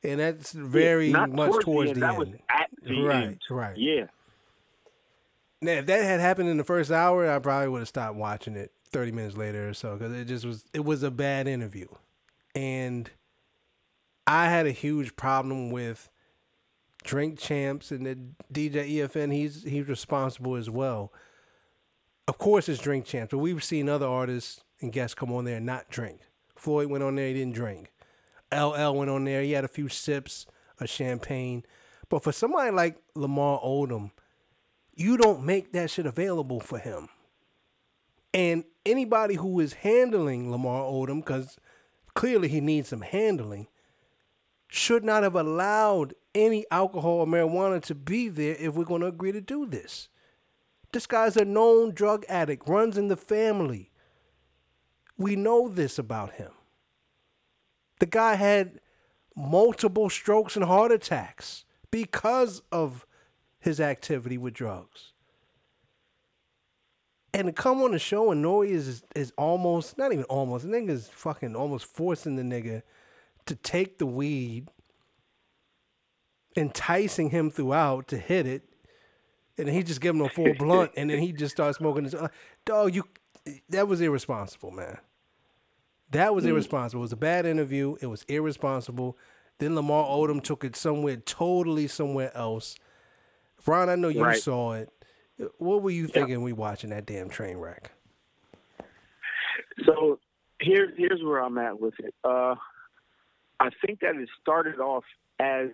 [0.03, 2.39] And that's very yeah, much towards, towards the, the end.
[2.83, 3.41] the right, end.
[3.51, 3.77] right.
[3.77, 4.07] Yeah.
[5.61, 8.55] Now, if that had happened in the first hour, I probably would have stopped watching
[8.55, 11.89] it 30 minutes later or so because it just was it was a bad interview.
[12.55, 13.11] And
[14.27, 16.09] I had a huge problem with
[17.05, 18.17] Drink Champs and the
[18.53, 19.33] DJ EFN.
[19.33, 21.13] He's he's responsible as well.
[22.27, 25.57] Of course, it's Drink Champs, but we've seen other artists and guests come on there
[25.57, 26.21] and not drink.
[26.57, 27.93] Floyd went on there, he didn't drink.
[28.53, 30.47] LL went on there, he had a few sips
[30.81, 31.65] of champagne.
[32.09, 34.11] But for somebody like Lamar Odom,
[34.95, 37.09] you don't make that shit available for him.
[38.35, 41.57] And anybody who is handling Lamar Odom, because
[42.15, 43.69] clearly he needs some handling,
[44.69, 49.09] should not have allowed any alcohol or marijuana to be there if we're going to
[49.09, 50.09] agree to do this.
[50.93, 53.91] This guy's a known drug addict, runs in the family.
[55.17, 56.53] We know this about him.
[57.99, 58.81] The guy had
[59.37, 63.07] multiple strokes and heart attacks because of
[63.59, 65.13] his activity with drugs.
[67.35, 70.71] And to come on the show and Nori is is almost not even almost the
[70.71, 72.83] nigga's fucking almost forcing the nigga
[73.47, 74.69] to take the weed,
[76.59, 78.63] enticing him throughout to hit it,
[79.57, 82.15] and he just give him a full blunt, and then he just starts smoking his
[82.65, 82.95] dog.
[82.95, 83.05] You
[83.71, 84.99] that was irresponsible, man.
[86.11, 86.49] That was mm.
[86.49, 87.01] irresponsible.
[87.01, 87.97] It was a bad interview.
[88.01, 89.17] It was irresponsible.
[89.59, 92.77] Then Lamar Odom took it somewhere totally somewhere else.
[93.67, 94.41] Ron, I know you right.
[94.41, 94.91] saw it.
[95.59, 96.41] What were you thinking yep.
[96.41, 97.93] we watching that damn train wreck?
[99.85, 100.19] So
[100.61, 102.15] here, here's where I'm at with it.
[102.25, 102.55] Uh,
[103.61, 105.05] I think that it started off
[105.39, 105.69] as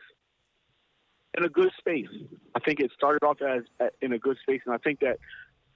[1.36, 2.08] in a good space.
[2.54, 3.62] I think it started off as
[4.00, 5.18] in a good space, and I think that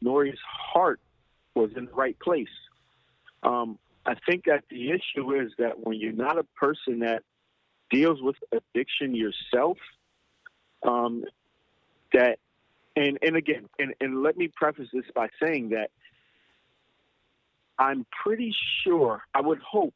[0.05, 1.01] Nori's heart
[1.55, 2.47] was in the right place.
[3.43, 7.23] Um, I think that the issue is that when you're not a person that
[7.91, 9.79] deals with addiction yourself,
[10.87, 11.25] um,
[12.13, 12.39] that
[12.97, 15.91] and and again and, and let me preface this by saying that
[17.79, 19.95] I'm pretty sure I would hope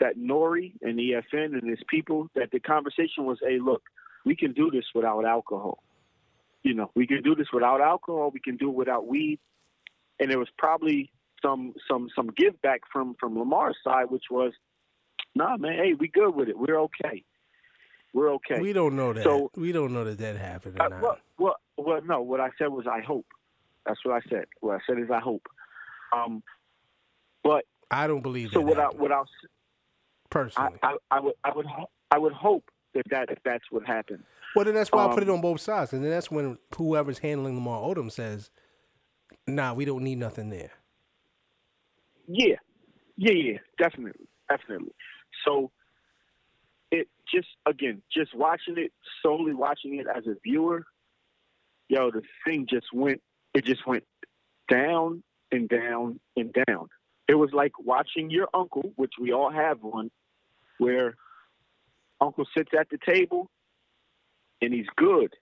[0.00, 3.82] that Nori and EFN and his people that the conversation was, hey, look,
[4.24, 5.82] we can do this without alcohol.
[6.62, 8.30] You know, we can do this without alcohol.
[8.32, 9.40] We can do it without weed.
[10.20, 11.10] And there was probably
[11.42, 14.52] some some some give back from from Lamar's side, which was,
[15.34, 16.58] nah, man, hey, we good with it.
[16.58, 17.24] We're okay
[18.12, 18.60] we're okay.
[18.60, 19.24] We don't know that.
[19.24, 20.80] So we don't know that that happened.
[20.80, 22.20] Uh, well, well, well, no.
[22.20, 23.26] What I said was I hope.
[23.86, 24.44] That's what I said.
[24.60, 25.46] What I said is I hope.
[26.14, 26.42] Um,
[27.42, 28.50] but I don't believe.
[28.52, 29.00] So what happened.
[29.00, 29.22] I what I
[30.30, 31.66] personally, I, I, I, would I would
[32.10, 34.22] I would hope that that if that's what happened.
[34.54, 36.30] Well, then that's why um, I put it um, on both sides, and then that's
[36.30, 38.50] when whoever's handling Lamar Odom says,
[39.46, 40.70] "Nah, we don't need nothing there."
[42.26, 42.56] Yeah,
[43.16, 44.94] yeah, yeah, definitely, definitely.
[45.44, 45.70] So
[46.90, 48.92] it just again, just watching it,
[49.22, 50.84] solely watching it as a viewer,
[51.88, 53.20] yo, the thing just went.
[53.54, 54.04] It just went
[54.70, 56.88] down and down and down.
[57.28, 60.10] It was like watching your uncle, which we all have one,
[60.78, 61.14] where
[62.22, 63.50] uncle sits at the table
[64.60, 65.34] and he's good.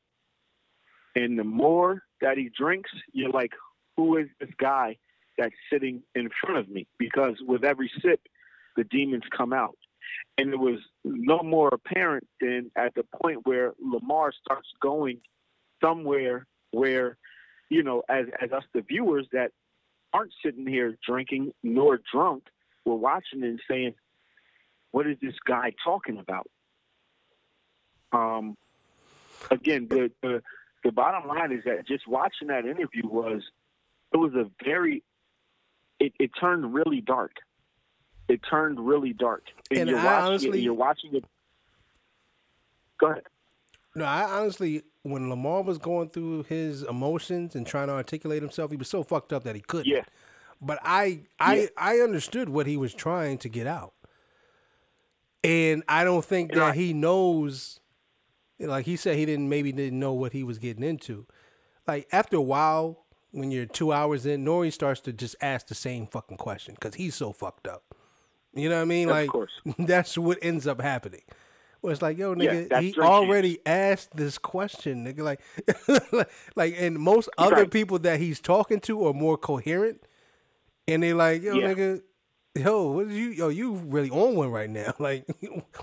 [1.14, 3.52] And the more that he drinks, you're like,
[3.96, 4.96] who is this guy
[5.36, 6.86] that's sitting in front of me?
[6.98, 8.20] Because with every sip,
[8.76, 9.76] the demons come out.
[10.38, 15.18] And it was no more apparent than at the point where Lamar starts going
[15.82, 17.16] somewhere where,
[17.68, 19.50] you know, as, as us, the viewers that
[20.12, 22.44] aren't sitting here drinking nor drunk,
[22.84, 23.94] we're watching and saying,
[24.92, 26.46] what is this guy talking about?
[28.12, 28.56] Um,
[29.50, 30.42] again, the, the
[30.84, 33.42] the bottom line is that just watching that interview was
[34.12, 35.02] it was a very
[35.98, 37.32] it, it turned really dark.
[38.28, 39.44] It turned really dark.
[39.70, 41.24] And, And you're I watching honestly- it, you're watching it.
[42.98, 43.22] Go ahead.
[43.96, 48.70] No, I honestly, when Lamar was going through his emotions and trying to articulate himself,
[48.70, 49.88] he was so fucked up that he couldn't.
[49.92, 50.04] Yeah.
[50.62, 51.66] But I, I, Yeah.
[51.76, 53.94] I understood what he was trying to get out,
[55.42, 57.79] and I don't think And that I- he knows.
[58.60, 61.26] Like he said, he didn't maybe didn't know what he was getting into.
[61.86, 65.74] Like after a while, when you're two hours in, Nori starts to just ask the
[65.74, 67.94] same fucking question because he's so fucked up.
[68.54, 69.08] You know what I mean?
[69.08, 69.50] Of like course.
[69.78, 71.22] that's what ends up happening.
[71.82, 75.20] Well, it's like, yo, nigga, that's he already asked this question, nigga.
[75.22, 75.40] Like,
[76.54, 77.70] like, and most other Right.
[77.70, 80.02] people that he's talking to are more coherent,
[80.86, 81.68] and they like, yo, Yeah.
[81.72, 82.02] nigga,
[82.54, 84.92] yo, what did you, yo, you really on one right now?
[84.98, 85.24] Like,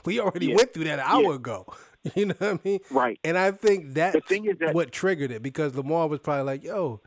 [0.05, 0.55] we already Yeah.
[0.57, 1.35] went through that an hour Yeah.
[1.35, 1.65] ago.
[2.15, 2.79] You know what I mean?
[2.91, 3.19] Right.
[3.23, 6.63] And I think that's thing is that- what triggered it because Lamar was probably like,
[6.63, 7.01] yo.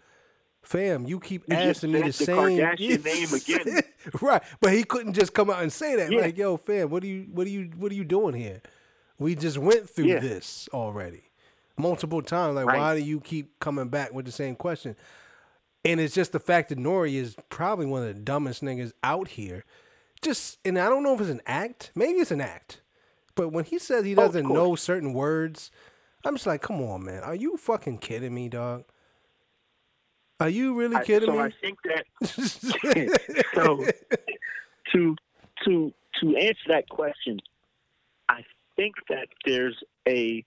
[0.62, 3.02] Fam, you keep You asking me the the same Kardashian
[3.56, 3.80] name again.
[4.20, 4.42] right?
[4.60, 6.12] But he couldn't just come out and say that.
[6.12, 6.20] Yeah.
[6.20, 8.60] Like, yo, fam, what are you, what are you, what are you doing here?
[9.18, 10.18] We just went through Yeah.
[10.18, 11.22] this already
[11.78, 12.56] multiple times.
[12.56, 12.78] Like, Right.
[12.78, 14.96] why do you keep coming back with the same question?
[15.82, 19.28] And it's just the fact that Nori is probably one of the dumbest niggas out
[19.28, 19.64] here.
[20.20, 21.90] Just, and I don't know if it's an act.
[21.94, 22.82] Maybe it's an act.
[23.34, 24.54] But when he says he Oh, doesn't course.
[24.54, 25.70] know certain words,
[26.24, 27.22] I'm just like, come on, man.
[27.22, 28.84] Are you fucking kidding me, dog?
[30.40, 31.38] Are you really I, kidding so me?
[31.38, 32.06] I think that
[33.54, 33.84] so
[34.92, 35.16] to
[35.64, 37.38] to to answer that question,
[38.28, 38.44] I
[38.76, 40.44] think that there's a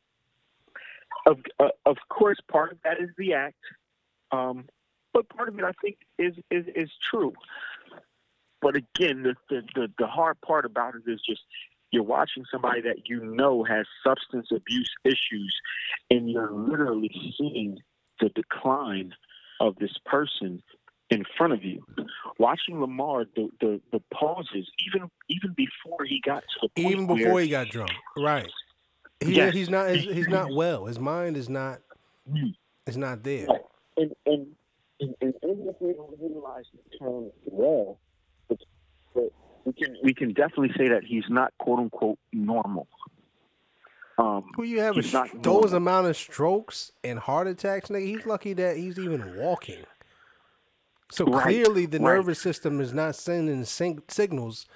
[1.26, 3.60] of uh, of course part of that is the act,
[4.32, 4.66] um,
[5.14, 7.34] but part of it I think is is is true.
[8.62, 11.44] But again, the the the hard part about it is just
[11.94, 15.56] you're watching somebody that you know has substance abuse issues,
[16.10, 17.78] and you're literally seeing
[18.20, 19.14] the decline
[19.60, 20.64] of this person
[21.12, 21.86] in front of you.
[22.40, 27.06] Watching Lamar, the, the, the pauses, even even before he got to the point even
[27.06, 28.50] before where, he got drunk, right?
[29.20, 29.54] He, Yes.
[29.54, 29.92] he's not.
[29.92, 30.56] He's, he's not mm-hmm.
[30.56, 30.86] well.
[30.86, 31.80] His mind is not.
[32.28, 32.50] Mm-hmm.
[32.88, 33.48] Is not there.
[33.98, 34.48] and and
[35.00, 38.00] and, and even if we don't utilize the term well,
[38.50, 38.58] but,
[39.14, 39.32] but
[39.66, 42.88] we can we can definitely say that he's not quote unquote normal.
[44.18, 48.06] Um, Who you have a, those amount of strokes and heart attacks, nigga?
[48.06, 49.84] He's lucky that he's even walking.
[51.12, 52.16] So Right, clearly, the right.
[52.16, 54.68] nervous system is not sending sing- signals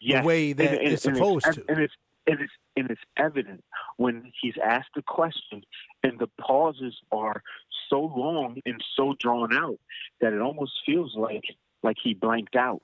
[0.00, 1.64] yes, way that and, and, it's and supposed it's, to.
[1.68, 1.94] And it's
[2.26, 3.64] and it's and it's evident
[3.96, 5.62] when he's asked a question,
[6.02, 7.42] and the pauses are
[7.88, 9.78] so long and so drawn out
[10.20, 11.44] that it almost feels like
[11.82, 12.82] like he blanked out.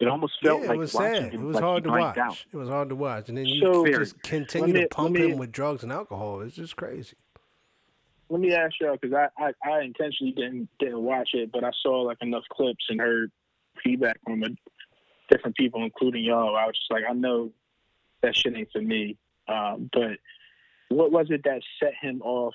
[0.00, 1.32] It almost felt yeah, like it was sad.
[1.32, 2.18] him It was like hard to watch.
[2.18, 2.44] out.
[2.52, 5.30] It was hard to watch, and then you So- just continue me- to pump me-
[5.30, 6.40] him with drugs and alcohol.
[6.40, 7.16] It's just crazy.
[8.28, 11.70] Let me ask y'all because I, I I intentionally didn't didn't watch it, but I
[11.82, 13.30] saw like enough clips and heard
[13.84, 14.48] feedback from uh,
[15.30, 16.56] different people, including y'all.
[16.56, 17.52] I was just like, I know
[18.22, 19.16] that shit ain't for me.
[19.46, 20.18] Um, but
[20.88, 22.54] what was it that set him off?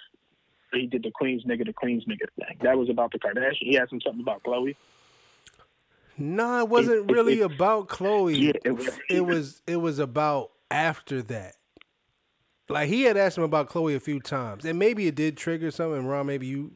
[0.73, 2.57] He did the Queens nigga, the Queens nigga thing.
[2.61, 3.57] That was about the Kardashian.
[3.59, 4.75] He asked him something about Khloé.
[6.19, 8.37] No, it wasn't it- really it- about Khloé.
[8.39, 11.55] Yeah, it was- it was it was about after that.
[12.67, 15.71] Like he had asked him about Khloé a few times, and maybe it did trigger
[15.71, 16.05] something.
[16.05, 16.73] Ron, maybe you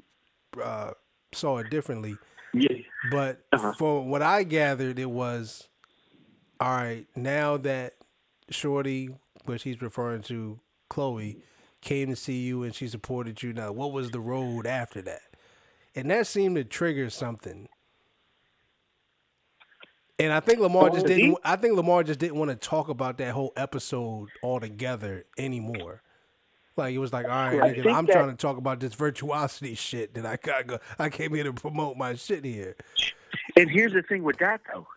[0.61, 0.91] uh,
[1.33, 2.15] saw it differently,
[2.53, 2.77] Yeah,
[3.11, 3.73] but Uh-huh.
[3.77, 5.67] for what I gathered, it was
[6.59, 7.07] all right.
[7.15, 7.95] Now that
[8.49, 9.09] Shorty,
[9.45, 10.59] which he's referring to,
[10.91, 11.41] Khloé,
[11.81, 13.51] came to see you and she supported you.
[13.51, 15.21] Now, what was the road after that?
[15.95, 17.67] And that seemed to trigger something.
[20.19, 21.37] And I think Lamar just didn't.
[21.43, 26.01] I think Lamar just didn't want to talk about that whole episode altogether anymore.
[26.75, 29.75] Like it was like, all right, nigga, I'm that- trying to talk about this virtuosity
[29.75, 30.67] shit that I got.
[30.67, 32.75] Go, I came here to promote my shit here.
[33.57, 34.87] and here's the thing with that though.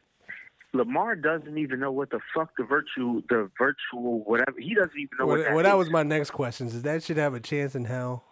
[0.72, 4.58] Lamar doesn't even know what the fuck the virtue, the virtual whatever.
[4.58, 6.66] He doesn't even know Well, what that well, that was my next question.
[6.66, 8.24] Does that shit have a chance in hell?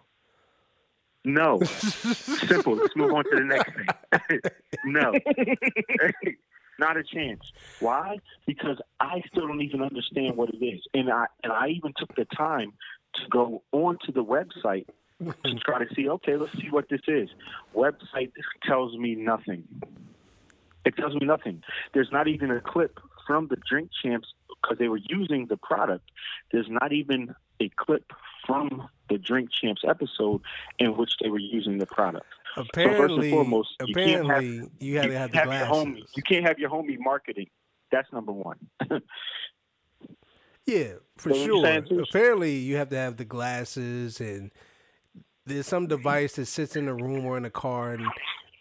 [1.25, 1.61] No.
[1.65, 2.77] Simple.
[2.77, 3.73] Let's move on to the next
[4.29, 4.41] thing.
[4.85, 5.13] no.
[6.79, 7.53] Not a chance.
[7.81, 8.19] Why?
[8.47, 10.81] Because I still don't even understand what it is.
[10.93, 12.73] And I and I even took the time
[13.15, 14.87] to go onto the website
[15.23, 17.29] to try to see, okay, let's see what this is.
[17.75, 18.33] Website
[18.67, 19.65] tells me nothing.
[20.85, 21.63] It tells me nothing.
[21.93, 26.11] There's not even a clip from the Drink Champs because they were using the product.
[26.53, 28.13] There's not even a clip
[28.47, 30.43] from the Drink Champs episode
[30.79, 32.27] in which they were using the product.
[32.57, 35.69] Apparently, so foremost, apparently, you, have, you had to have the glasses.
[35.69, 37.49] Homie, you can't have your homie marketing.
[37.91, 38.59] That's number one.
[40.67, 42.03] yeah, for so sure.
[42.09, 44.51] Apparently, you have to have the glasses, and
[45.47, 48.07] there's some device that sits in the room or in the car, and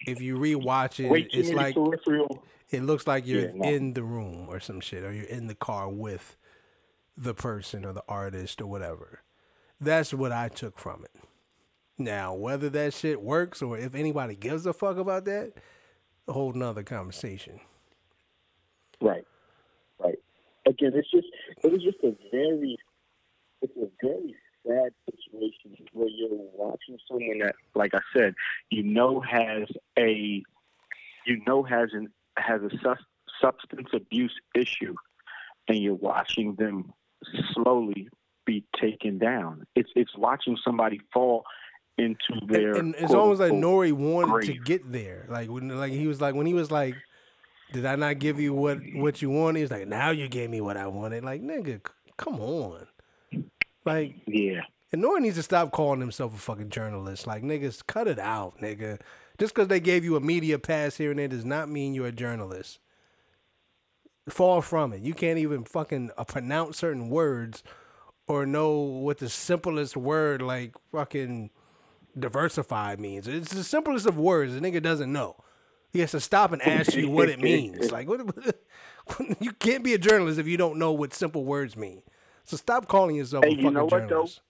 [0.05, 2.43] if you rewatch it, Wait, it's like peripheral.
[2.69, 3.69] it looks like you're yeah, no.
[3.69, 6.35] in the room or some shit, or you're in the car with
[7.15, 9.21] the person or the artist or whatever.
[9.79, 11.11] That's what I took from it.
[11.97, 15.53] Now, whether that shit works or if anybody gives a fuck about that,
[16.27, 17.59] a whole nother conversation.
[19.01, 19.25] Right.
[19.99, 20.17] Right.
[20.65, 21.27] Again, it's just
[21.63, 22.77] it was just a very
[23.61, 28.33] it's a very sad situation where you're watching someone that, like I said,
[28.69, 29.67] you know has
[29.97, 30.41] a
[31.25, 32.69] you know has an has a
[33.41, 34.95] substance abuse issue,
[35.67, 36.93] and you're watching them
[37.53, 38.09] slowly
[38.45, 39.65] be taken down.
[39.75, 41.45] It's it's watching somebody fall
[41.97, 42.71] into their.
[42.71, 44.47] And, and it's almost like Nori wanted grave.
[44.47, 45.25] to get there.
[45.29, 46.95] Like when, like he was like when he was like,
[47.71, 50.61] "Did I not give you what what you wanted?" He's like, "Now you gave me
[50.61, 51.81] what I wanted." Like nigga,
[52.17, 52.87] come on.
[53.85, 54.61] Like yeah.
[54.91, 57.25] And Nori needs to stop calling himself a fucking journalist.
[57.25, 58.99] Like niggas, cut it out, nigga.
[59.39, 62.07] Just because they gave you a media pass here and there does not mean you're
[62.07, 62.79] a journalist.
[64.29, 65.01] Far from it.
[65.01, 67.63] You can't even fucking uh, pronounce certain words
[68.27, 71.49] or know what the simplest word like fucking
[72.17, 73.27] diversify means.
[73.27, 74.53] It's the simplest of words.
[74.53, 75.35] The nigga doesn't know.
[75.91, 77.91] He has to stop and ask you what it means.
[77.91, 78.21] Like, what,
[79.39, 82.01] you can't be a journalist if you don't know what simple words mean.
[82.45, 84.41] So stop calling yourself hey, a fucking you know what, journalist.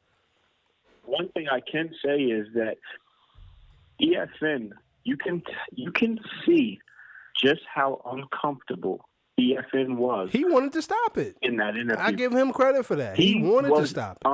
[1.06, 1.12] Though?
[1.12, 2.78] One thing I can say is that
[4.02, 4.72] EFN,
[5.04, 6.80] you can you can see
[7.36, 9.08] just how uncomfortable
[9.40, 10.30] EFN was.
[10.32, 12.02] He wanted to stop it in that interview.
[12.02, 13.18] I give him credit for that.
[13.18, 14.28] He, he wanted to stop it.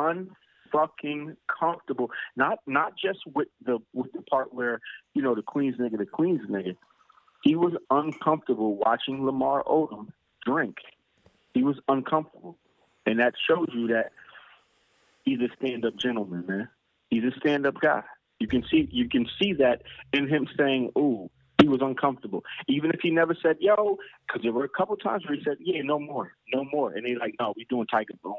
[0.73, 2.11] Unfucking comfortable.
[2.35, 4.79] Not not just with the with the part where
[5.13, 6.75] you know the Queens nigga, the Queens nigga.
[7.43, 10.07] He was uncomfortable watching Lamar Odom
[10.45, 10.77] drink.
[11.53, 12.57] He was uncomfortable,
[13.05, 14.11] and that shows you that
[15.23, 16.69] he's a stand-up gentleman, man.
[17.09, 18.03] He's a stand-up guy.
[18.39, 19.83] You can see you can see that
[20.13, 21.29] in him saying, "Ooh,
[21.61, 22.43] he was uncomfortable.
[22.67, 23.97] Even if he never said yo,
[24.27, 26.93] because there were a couple times where he said, yeah, no more, no more.
[26.93, 28.35] And they like, no, we doing Tiger Boom.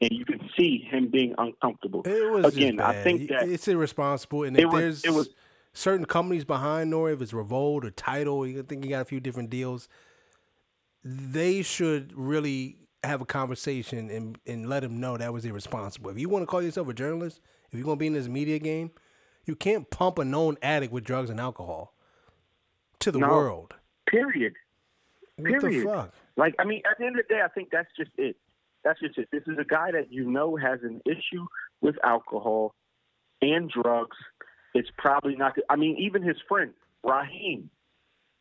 [0.00, 2.02] And you can see him being uncomfortable.
[2.04, 2.80] It was again.
[2.80, 4.44] I think that it's irresponsible.
[4.44, 5.30] And if was, there's it was,
[5.72, 9.20] certain companies behind Nori, if it's Revolt or Tidal, I think he got a few
[9.20, 9.88] different deals.
[11.04, 16.10] They should really have a conversation and, and let him know that was irresponsible.
[16.10, 17.40] If you want to call yourself a journalist,
[17.70, 18.90] if you're going to be in this media game,
[19.44, 21.94] you can't pump a known addict with drugs and alcohol
[23.00, 23.74] to the no, world.
[24.06, 24.54] Period.
[25.36, 26.10] What period.
[26.36, 28.36] Like, I mean, at the end of the day, I think that's just it.
[28.86, 29.28] That's just it.
[29.32, 31.44] This is a guy that you know has an issue
[31.80, 32.72] with alcohol
[33.42, 34.16] and drugs.
[34.74, 35.56] It's probably not.
[35.56, 35.64] Good.
[35.68, 36.72] I mean, even his friend
[37.02, 37.68] Raheem.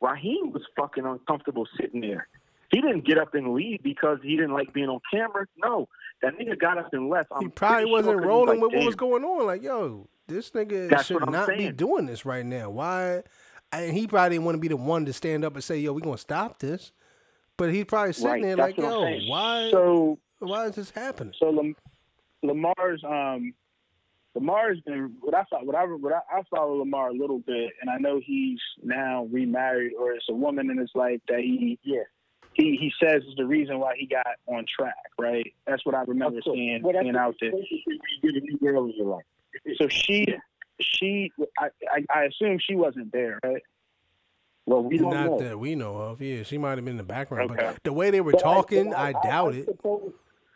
[0.01, 2.27] Raheem was fucking uncomfortable sitting there.
[2.71, 5.47] He didn't get up and leave because he didn't like being on camera.
[5.57, 5.87] No,
[6.21, 7.29] that nigga got up and left.
[7.31, 9.47] I'm he probably wasn't sure rolling like, with what was going on.
[9.47, 11.59] Like, yo, this nigga That's should not saying.
[11.59, 12.69] be doing this right now.
[12.69, 13.23] Why?
[13.71, 15.91] and he probably didn't want to be the one to stand up and say, "Yo,
[15.91, 16.91] we're gonna stop this,"
[17.57, 18.41] but he's probably sitting right.
[18.43, 19.69] there That's like, "Yo, why?
[19.71, 21.75] So why is this happening?" So Lam-
[22.43, 23.53] Lamar's um,
[24.35, 27.71] Lamar's been what I saw what I what I, I follow Lamar a little bit,
[27.81, 31.79] and I know he's now remarried or it's a woman in his life that he
[31.83, 32.03] yeah
[32.53, 35.53] he he says is the reason why he got on track, right?
[35.65, 37.51] That's what I remember seeing well, seeing out there.
[39.77, 40.25] So she
[40.79, 43.61] she, I, I, I assume she wasn't there, right?
[44.65, 45.39] Well, we don't Not know.
[45.39, 46.21] that we know of.
[46.21, 47.71] Yeah, she might have been in the background, okay.
[47.73, 49.65] but the way they were but talking, I, I, I doubt it.
[49.65, 50.13] Suppose,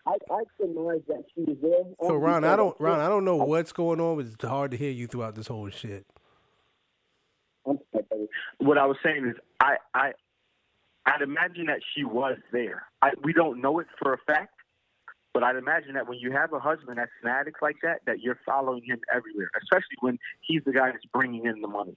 [0.08, 2.08] I, I surmise that she was there.
[2.08, 4.92] So Ron, I don't, Ron, I don't know what's going on, it's hard to hear
[4.92, 6.06] you throughout this whole shit.
[8.58, 10.12] What I was saying is, I, I,
[11.06, 12.84] I'd imagine that she was there.
[13.02, 14.54] I, we don't know it for a fact,
[15.34, 18.20] but I'd imagine that when you have a husband that's an addict like that, that
[18.22, 21.96] you're following him everywhere, especially when he's the guy that's bringing in the money.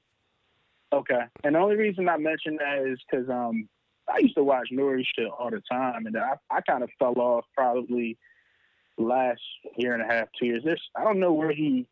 [0.92, 1.22] Okay.
[1.42, 3.68] And the only reason I mention that is because um,
[4.08, 7.18] I used to watch Nori shit all the time, and I, I kind of fell
[7.18, 8.18] off probably
[8.98, 9.40] last
[9.76, 10.62] year and a half, two years.
[10.64, 11.86] There's, I don't know where he.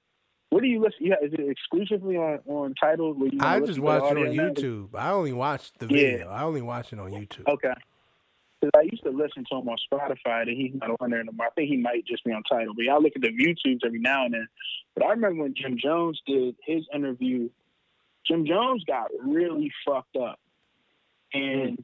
[0.51, 0.99] What do you listen?
[1.01, 3.15] Yeah, is it exclusively on on Tidal?
[3.15, 4.89] Where you I just watch it on YouTube.
[4.95, 6.19] I only watch the video.
[6.19, 6.27] Yeah.
[6.27, 7.47] I only watch it on YouTube.
[7.47, 7.73] Okay.
[8.61, 11.47] Because I used to listen to him on Spotify, and he's not on there anymore.
[11.47, 12.75] I think he might just be on Tidal.
[12.75, 14.49] But yeah, I look at the YouTubes every now and then.
[14.95, 17.49] But I remember when Jim Jones did his interview.
[18.27, 20.39] Jim Jones got really fucked up,
[21.33, 21.83] and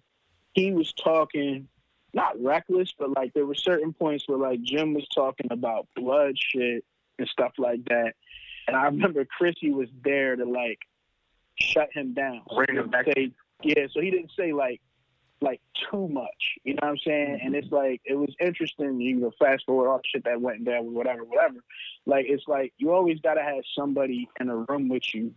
[0.56, 1.68] he was talking
[2.14, 6.34] not reckless, but like there were certain points where like Jim was talking about blood
[6.34, 6.82] shit
[7.18, 8.14] and stuff like that.
[8.66, 10.78] And I remember Chrissy was there to like
[11.56, 12.40] shut him down.
[12.54, 13.04] Bring him back.
[13.04, 14.80] Say, yeah, so he didn't say like
[15.42, 15.60] like
[15.90, 16.56] too much.
[16.64, 17.40] You know what I'm saying?
[17.44, 18.98] And it's like it was interesting.
[18.98, 21.58] You know, fast forward all the shit that went down, with whatever, whatever.
[22.06, 25.34] Like it's like you always gotta have somebody in a room with you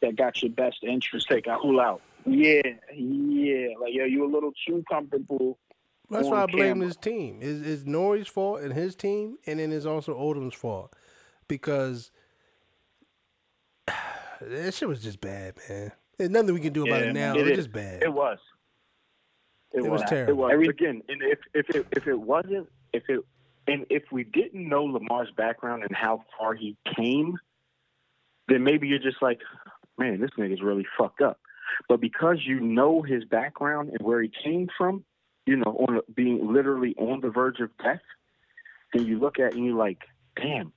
[0.00, 1.28] that got your best interest.
[1.28, 2.00] Take a cool out.
[2.26, 2.62] Yeah,
[2.94, 3.68] yeah.
[3.80, 5.58] Like yo, you a little too comfortable.
[6.10, 6.86] That's why I blame camera.
[6.86, 7.38] his team.
[7.40, 10.92] Is is Nori's fault and his team, and then it's also Odom's fault
[11.48, 12.10] because
[14.40, 15.92] that shit was just bad, man.
[16.18, 17.34] There's nothing we can do about Yeah, it now.
[17.34, 17.36] man.
[17.36, 18.02] It, It was just bad.
[18.02, 18.38] It was.
[19.72, 20.34] It was It terrible.
[20.42, 23.20] was Every- again, and if if it if it wasn't if it
[23.68, 27.38] and if we didn't know Lamar's background and how far he came,
[28.48, 29.38] then maybe you're just like,
[29.96, 31.38] man, this nigga's really fucked up.
[31.88, 35.04] But because you know his background and where he came from,
[35.46, 38.00] you know, on being literally on the verge of death,
[38.92, 39.98] then you look at it and you're like,
[40.36, 40.72] damn,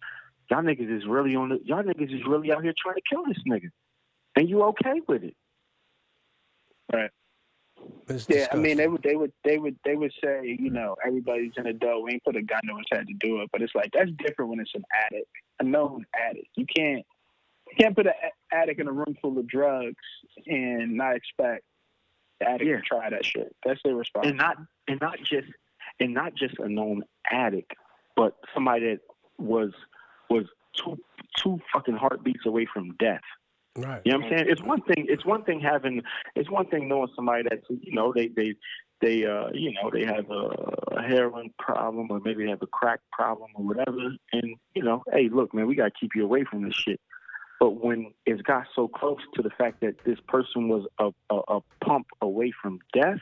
[0.50, 3.24] y'all niggas is really on the y'all niggas is really out here trying to kill
[3.26, 3.70] this nigga,
[4.36, 5.36] and you okay with it?
[8.08, 10.96] It's Yeah, I mean they would they would they would they would say, you know,
[11.06, 13.50] everybody's an adult, we ain't put a gun to his head to do it.
[13.52, 15.28] But it's like that's different when it's an addict,
[15.60, 16.48] a known addict.
[16.56, 17.06] You can't
[17.78, 18.14] you can't put an
[18.52, 19.96] addict in a room full of drugs
[20.48, 21.64] and not expect
[22.40, 22.76] the addict Yeah.
[22.78, 23.56] to try that shit.
[23.66, 24.30] That's irresponsible.
[24.30, 25.48] and not and not just
[26.00, 27.74] and not just a known addict,
[28.16, 29.00] but somebody that
[29.38, 29.72] was
[30.30, 30.46] was
[30.76, 30.98] two
[31.38, 33.22] two fucking heartbeats away from death.
[33.78, 34.02] right.
[34.06, 34.50] You know what I'm saying?
[34.50, 35.06] It's one thing.
[35.10, 36.02] It's one thing having.
[36.36, 38.56] It's one thing knowing somebody that's you know they they
[39.02, 42.68] they uh you know they have a, a heroin problem or maybe they have a
[42.68, 46.44] crack problem or whatever, and you know, hey, look, man, we gotta keep you away
[46.44, 47.00] from this shit.
[47.64, 51.40] But when it's got so close to the fact that this person was a a,
[51.48, 53.22] a pump away from death,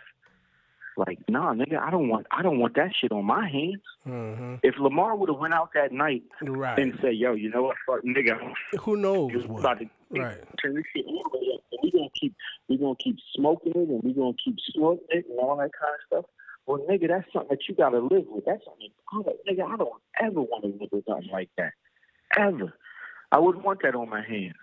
[0.97, 3.83] like, nah, nigga, I don't want I don't want that shit on my hands.
[4.03, 6.79] hmm If Lamar would have went out that night Right.
[6.79, 8.33] and said, yo, you know what, fuck, nigga,
[8.79, 10.37] Who knows about to Right.
[10.59, 11.61] turn this shit all the way up.
[11.73, 12.33] And we gonna keep
[12.67, 15.93] we gonna keep smoking it and we gonna keep snorting it and all that kind
[15.93, 16.25] of stuff.
[16.65, 18.45] Well, nigga, that's something that you gotta live with.
[18.45, 19.71] That's something, I don't, nigga.
[19.71, 21.73] I don't ever want to live with something like that,
[22.39, 22.73] ever.
[23.31, 24.55] I wouldn't want that on my hands.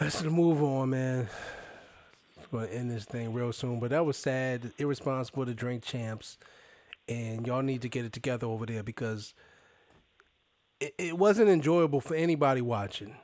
[0.00, 1.28] Let's move on, man.
[2.50, 3.80] We're gonna end this thing real soon.
[3.80, 6.38] But that was sad, irresponsible to drink champs,
[7.08, 9.34] and y'all need to get it together over there because
[10.80, 13.16] it, it wasn't enjoyable for anybody watching.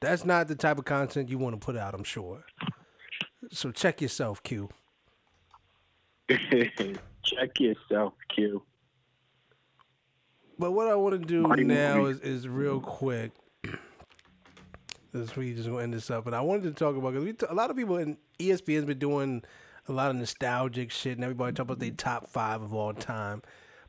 [0.00, 2.44] That's not the type of content you want to put out, I'm sure.
[3.50, 4.68] So check yourself, Q.
[6.28, 8.62] Check yourself, Q.
[10.62, 13.32] But what I want to do Marty now is, is real quick.
[15.10, 17.46] This we just gonna end this up, but I wanted to talk about because t-
[17.50, 19.42] a lot of people in ESPN's been doing
[19.88, 23.42] a lot of nostalgic shit, and everybody talk about their top five of all time.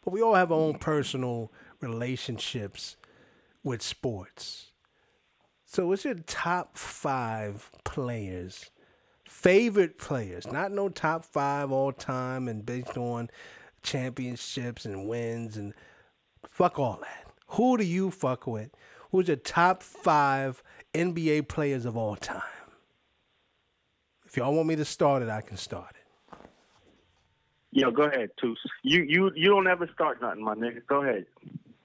[0.03, 2.95] But we all have our own personal relationships
[3.63, 4.71] with sports.
[5.65, 8.71] So, what's your top five players,
[9.25, 10.51] favorite players?
[10.51, 13.29] Not no top five all time and based on
[13.83, 15.75] championships and wins and
[16.49, 17.32] fuck all that.
[17.49, 18.70] Who do you fuck with?
[19.11, 20.64] Who's your top five
[20.94, 22.41] NBA players of all time?
[24.26, 26.38] If y'all want me to start it, I can start it.
[27.72, 28.60] Yo, go ahead, Toos.
[28.84, 30.86] You you you don't ever start nothing, my nigga.
[30.88, 31.26] Go ahead.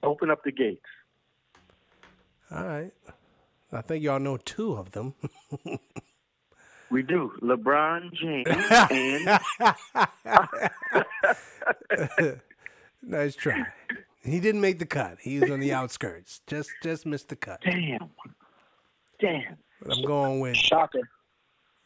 [0.03, 0.85] Open up the gates.
[2.51, 2.91] All right.
[3.71, 5.13] I think y'all know two of them.
[6.89, 7.31] We do.
[7.41, 8.47] LeBron James
[8.89, 9.25] and
[13.03, 13.63] nice try.
[14.21, 15.17] He didn't make the cut.
[15.21, 16.41] He was on the outskirts.
[16.47, 17.61] Just just missed the cut.
[17.61, 18.09] damn,
[19.19, 19.57] damn.
[19.81, 21.09] But I'm going with Shocker.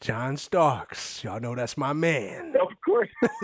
[0.01, 1.23] John Starks.
[1.23, 2.53] Y'all know that's my man.
[2.59, 3.09] Of course.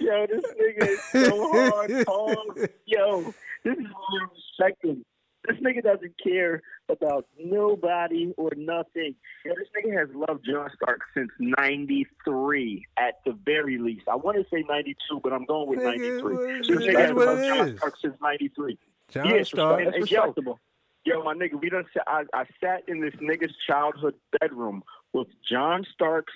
[0.00, 2.54] Yo, this nigga is so hard, Paul.
[2.86, 3.34] Yo,
[3.64, 5.04] this is I'm respecting.
[5.48, 9.14] This nigga doesn't care about nobody or nothing.
[9.44, 14.02] Yo, this nigga has loved John Stark since '93 at the very least.
[14.08, 16.22] I want to say '92, but I'm going with '93.
[16.22, 17.76] what- This nigga has loved John.
[17.78, 18.78] Stark since '93.
[19.08, 19.52] John Starks.
[19.54, 19.84] respect.
[19.92, 20.58] That's respectable.
[21.04, 21.86] Yo, my nigga, we done.
[22.06, 24.82] I, I sat in this nigga's childhood bedroom
[25.14, 26.34] with John Starks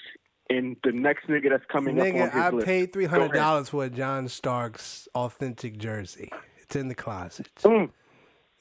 [0.51, 2.67] and the next nigga that's coming up Nigga, on I his list.
[2.67, 6.31] paid three hundred dollars for a John Starks authentic jersey.
[6.63, 7.51] It's in the closet.
[7.63, 7.91] Mm.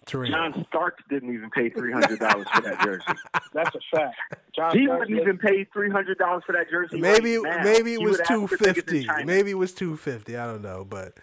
[0.05, 0.29] Three.
[0.29, 3.05] John Starks didn't even pay three hundred dollars for that jersey.
[3.53, 4.15] That's a fact.
[4.55, 6.99] John He Starks wouldn't even pay three hundred dollars for that jersey.
[6.99, 9.03] Maybe right maybe it was would have two the tickets in fifty.
[9.05, 9.25] China.
[9.25, 10.35] Maybe it was two fifty.
[10.35, 11.13] I don't know, but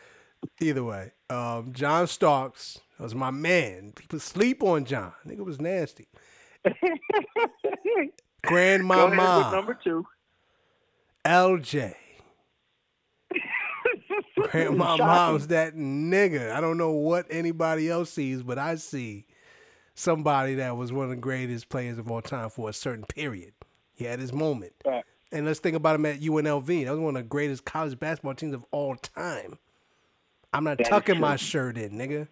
[0.61, 3.93] either way, um, John Starks was my man.
[3.95, 5.13] People sleep on John.
[5.27, 6.09] Nigga was nasty.
[6.65, 6.91] Go ahead
[8.01, 8.11] with
[8.43, 10.07] Grandmama number two.
[11.25, 11.95] LJ.
[14.51, 16.53] Grandmama's that nigga.
[16.53, 19.27] I don't know what anybody else sees, but I see
[19.95, 23.53] somebody that was one of the greatest players of all time for a certain period.
[23.95, 24.73] He had his moment.
[24.85, 25.07] Fact.
[25.33, 26.85] And let's think about him at UNLV.
[26.85, 29.59] That was one of the greatest college basketball teams of all time.
[30.53, 32.27] I'm not That tucking my shirt in, nigga.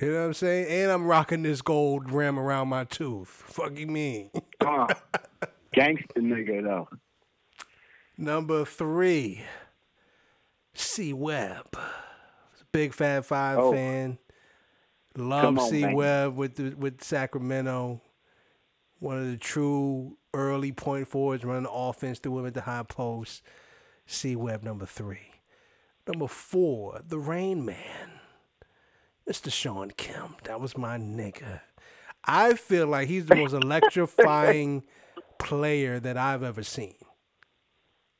[0.00, 0.66] You know what I'm saying?
[0.68, 3.28] And I'm rocking this gold rim around my tooth.
[3.28, 4.30] Fuck you mean?
[4.60, 4.86] Uh,
[5.74, 6.88] gangster nigga though.
[8.16, 9.42] Number three,
[10.80, 11.76] C Webb.
[12.72, 13.72] Big Fab Five Oh.
[13.72, 14.18] fan.
[15.16, 18.00] Love C Webb with the, with Sacramento.
[19.00, 22.84] One of the true early point forwards running the offense through him at the high
[22.84, 23.42] post.
[24.06, 25.30] C Web number three.
[26.06, 28.10] Number four, the Rain Man.
[29.28, 29.50] Mr.
[29.52, 30.42] Shawn Kemp.
[30.44, 31.60] That was my nigga.
[32.24, 34.82] I feel like he's the most electrifying
[35.38, 36.94] player that I've ever seen.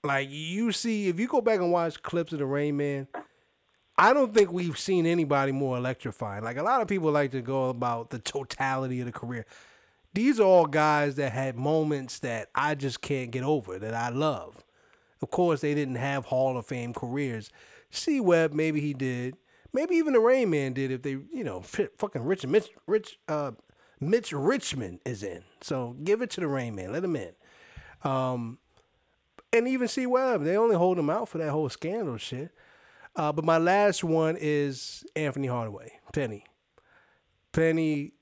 [0.03, 3.07] Like you see, if you go back and watch clips of the Rain Man,
[3.99, 6.43] I don't think we've seen anybody more electrifying.
[6.43, 9.45] Like a lot of people like to go about the totality of the career.
[10.15, 14.09] These are all guys that had moments that I just can't get over, that I
[14.09, 14.65] love.
[15.23, 17.51] Of course, they didn't have Hall of Fame careers.
[17.91, 19.37] C Webb, maybe he did.
[19.73, 21.61] Maybe even the Rain Man did if they, you know,
[21.99, 23.53] fucking Rich Mitch Rich uh
[24.01, 25.45] Mitch Richmond is in.
[25.61, 26.93] So give it to the Rain Man.
[26.93, 27.33] Let him in.
[28.03, 28.60] Um
[29.53, 32.51] and even C Webb, they only hold him out for that whole scandal shit.
[33.17, 36.45] Uh, but my last one is Anfernee Hardaway, Penny.
[37.53, 38.13] Penny,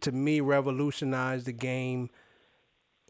[0.00, 2.10] to me, revolutionized the game.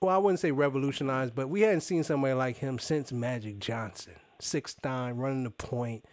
[0.02, 4.14] Well, I wouldn't say revolutionized, but we hadn't seen somebody like him since Magic Johnson.
[4.40, 6.04] Six nine, running the point,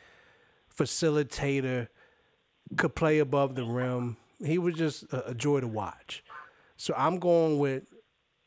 [0.77, 1.87] facilitator,
[2.77, 4.17] could play above the rim.
[4.43, 6.23] He was just a, a joy to watch.
[6.75, 7.83] So I'm going with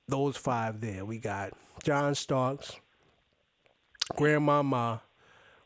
[0.09, 1.05] those five there.
[1.05, 1.53] We got
[1.83, 2.77] John Starks,
[4.17, 5.03] Grandmama,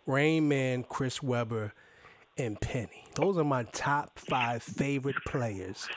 [0.07, 1.73] Rain Man, Chris Webber,
[2.39, 3.05] and Penny.
[3.15, 5.89] Those are my top five favorite players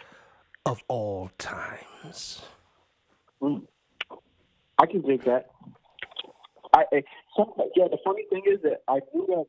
[0.65, 2.41] of all times.
[3.41, 3.63] Mm.
[4.79, 5.49] I can dig that.
[6.73, 7.03] I, I
[7.35, 7.87] some, yeah.
[7.89, 9.45] The funny thing is that I knew that.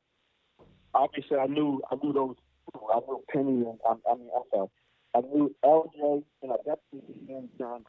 [0.95, 2.37] Obviously, I knew I knew those.
[2.75, 4.69] I knew Penny and I, I mean I'm sorry.
[5.15, 7.85] I knew LJ and I definitely knew John.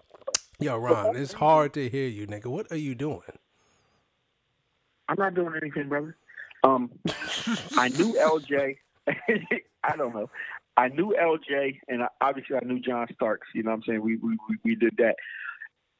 [0.60, 2.48] Yo, Ron, it's hard to hear you, nigga.
[2.48, 3.22] What are you doing?
[5.08, 6.16] I'm not doing anything, brother.
[6.64, 6.92] Um,
[7.78, 8.76] I knew LJ.
[9.84, 10.30] I don't know.
[10.76, 13.48] I knew LJ, and I, obviously I knew John Starks.
[13.56, 14.02] You know what I'm saying?
[14.02, 15.16] We we we, we did that,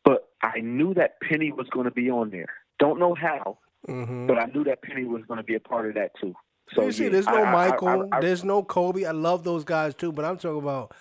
[0.04, 2.50] but I knew that Penny was going to be on there.
[2.80, 3.58] Don't know how,
[3.88, 4.28] Mm-hmm.
[4.28, 6.36] but I knew that Penny was going to be a part of that too.
[6.76, 9.06] So you see, yeah, there's no I- Michael, I- there's no Kobe.
[9.06, 10.94] I love those guys too, but I'm talking about,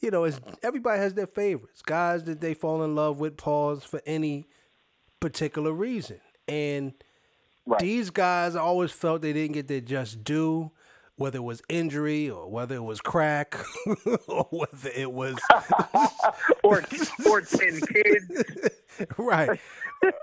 [0.00, 3.36] you know, it's everybody has their favorites, guys that they fall in love with.
[3.36, 4.46] Pause for any
[5.20, 6.92] particular reason, and
[7.68, 7.80] Right.
[7.80, 10.70] these guys always felt they didn't get their just due,
[11.16, 13.56] whether it was injury or whether it was crack
[14.28, 15.36] or whether it was
[16.62, 16.84] or
[17.28, 18.44] or ten kids.
[19.18, 19.58] right.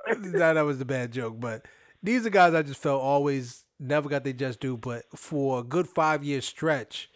[0.07, 1.65] that, that was the bad joke, but
[2.01, 4.77] these are guys I just felt always never got their just due.
[4.77, 7.09] But for a good five year stretch,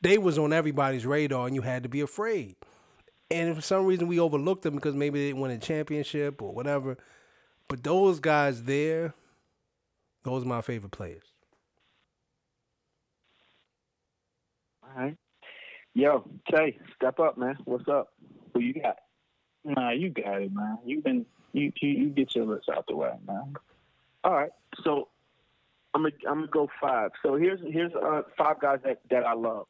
[0.00, 2.56] they was on everybody's radar, and you had to be afraid.
[3.30, 6.52] And for some reason, we overlooked them because maybe they didn't win a championship or
[6.52, 6.96] whatever.
[7.68, 9.14] But those guys there,
[10.24, 11.22] those are my favorite players.
[14.82, 15.16] All right.
[15.94, 17.56] Yo, Tay, step up, man.
[17.64, 18.12] What's up?
[18.54, 18.96] Who you got?
[19.64, 20.78] Nah, you got it, man.
[20.84, 23.54] You been you you, you get your list out the way, man.
[24.24, 24.50] All right.
[24.84, 25.08] So
[25.94, 27.10] I'm gonna I'm gonna go five.
[27.22, 29.66] So here's here's uh, five guys that that I love.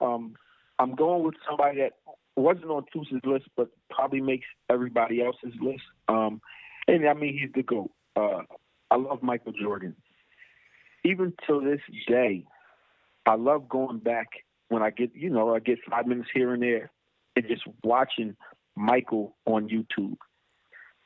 [0.00, 0.34] Um,
[0.78, 1.92] I'm going with somebody that
[2.36, 5.82] wasn't on Toose's list, but probably makes everybody else's list.
[6.08, 6.40] Um,
[6.88, 7.90] and I mean he's the goat.
[8.16, 8.42] Uh,
[8.90, 9.94] I love Michael Jordan.
[11.04, 12.44] Even till this day,
[13.26, 14.28] I love going back
[14.68, 16.90] when I get you know I get five minutes here and there
[17.36, 18.36] and just watching
[18.76, 20.16] Michael on YouTube.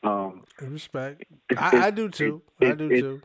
[0.02, 1.23] Um, Respect.
[1.51, 2.43] it's- I, I do too.
[2.60, 3.23] it- I it- do it- too.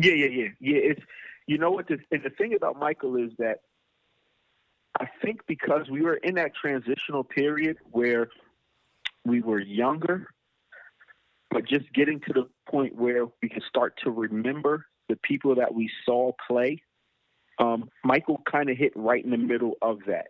[0.00, 0.76] yeah, yeah, yeah, yeah.
[0.90, 1.00] It's
[1.46, 3.60] you know what the and the thing about Michael is that
[5.00, 8.28] I think because we were in that transitional period where
[9.24, 10.28] we were younger,
[11.50, 15.74] but just getting to the point where we can start to remember the people that
[15.74, 16.82] we saw play.
[17.58, 20.28] Um, Michael kind of hit right in the middle of that.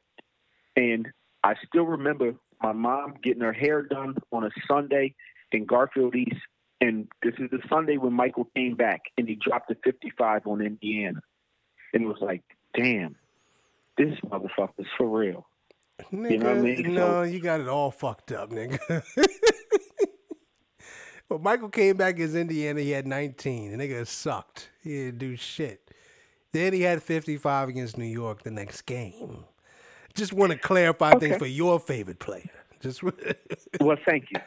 [0.76, 1.08] And
[1.42, 5.14] I still remember my mom getting her hair done on a Sunday
[5.52, 6.40] in Garfield East.
[6.80, 10.60] And this is the Sunday when Michael came back and he dropped a 55 on
[10.60, 11.20] Indiana.
[11.92, 12.42] And it was like,
[12.76, 13.16] damn,
[13.98, 15.46] this motherfucker's for real.
[16.12, 16.94] Nigga, you know what I mean?
[16.94, 19.02] no, so, you got it all fucked up, nigga.
[21.28, 22.80] But Michael came back as Indiana.
[22.80, 23.76] He had 19.
[23.76, 24.70] The nigga sucked.
[24.82, 25.90] He didn't do shit.
[26.52, 29.44] Then he had 55 against New York the next game.
[30.14, 31.28] Just want to clarify okay.
[31.28, 32.50] things for your favorite player.
[32.80, 33.02] Just
[33.80, 34.40] well, thank you.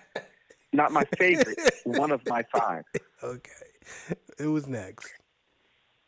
[0.73, 1.59] Not my favorite.
[1.83, 2.83] one of my five.
[3.23, 3.51] Okay.
[4.39, 5.13] It was next.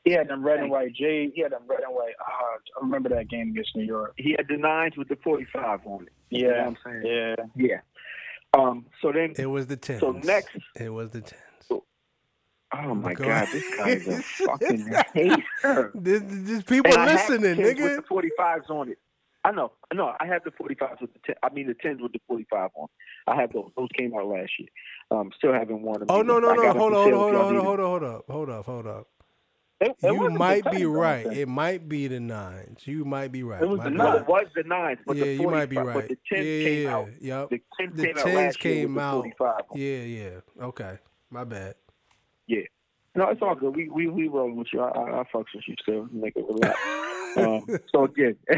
[0.03, 1.31] He had them red and white J.
[1.33, 2.13] He had them red and white.
[2.19, 4.13] Uh, I remember that game against New York.
[4.17, 6.13] He had the nines with the 45 on it.
[6.29, 6.39] Yeah.
[6.39, 7.03] You know I'm saying?
[7.05, 7.45] Yeah.
[7.55, 7.77] Yeah.
[8.55, 8.85] Um.
[9.01, 10.01] So then it was the tens.
[10.01, 11.41] So next, it was the tens.
[11.67, 11.85] So,
[12.75, 15.91] oh my Go god, this guy is a fucking hater.
[15.95, 17.81] There's, there's people and listening, nigga.
[17.81, 18.99] With the forty fives on it.
[19.45, 20.13] I know, I know.
[20.19, 21.35] I have the forty fives with the ten.
[21.41, 22.87] I mean the tens with the forty five on.
[23.25, 23.71] I have those.
[23.75, 24.69] Those came out last year.
[25.09, 26.07] Um, still haven't worn them.
[26.09, 26.73] Oh no, no, no!
[26.73, 29.07] Hold on, hold on, hold on, hold on, hold up, hold up, hold up.
[29.83, 31.25] It, it you might be right.
[31.25, 32.81] It might be the nines.
[32.85, 33.61] You might be right.
[33.61, 35.93] It was, the, no, it was the nines, but yeah, the you might be right.
[35.93, 37.09] But the tens yeah, came out.
[37.19, 37.49] Yep.
[37.49, 39.25] The tens the came tens out came out.
[39.75, 40.29] Yeah, yeah.
[40.61, 40.97] Okay,
[41.29, 41.75] my bad.
[42.47, 42.61] Yeah.
[43.15, 43.75] No, it's all good.
[43.75, 44.79] We we we rolling with you.
[44.79, 46.07] I, I, I fucks with you still.
[46.11, 46.79] Make it relax.
[47.37, 48.35] um, so again,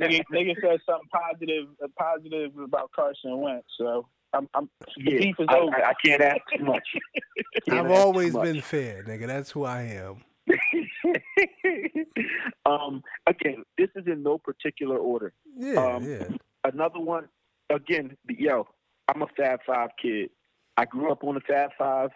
[0.00, 3.66] nigga, nigga said something positive, uh, about Carson Wentz.
[3.78, 5.84] So I'm, I'm yeah, beef is I, over.
[5.84, 6.86] I, I can't ask too much.
[7.70, 9.26] I've always been fair, nigga.
[9.26, 10.16] That's who I am.
[12.66, 15.32] um, again, this is in no particular order.
[15.56, 16.24] Yeah, um, yeah.
[16.64, 17.28] Another one,
[17.70, 18.68] again, yo,
[19.08, 20.30] I'm a Fab Five kid.
[20.76, 22.10] I grew up on the Fab Five.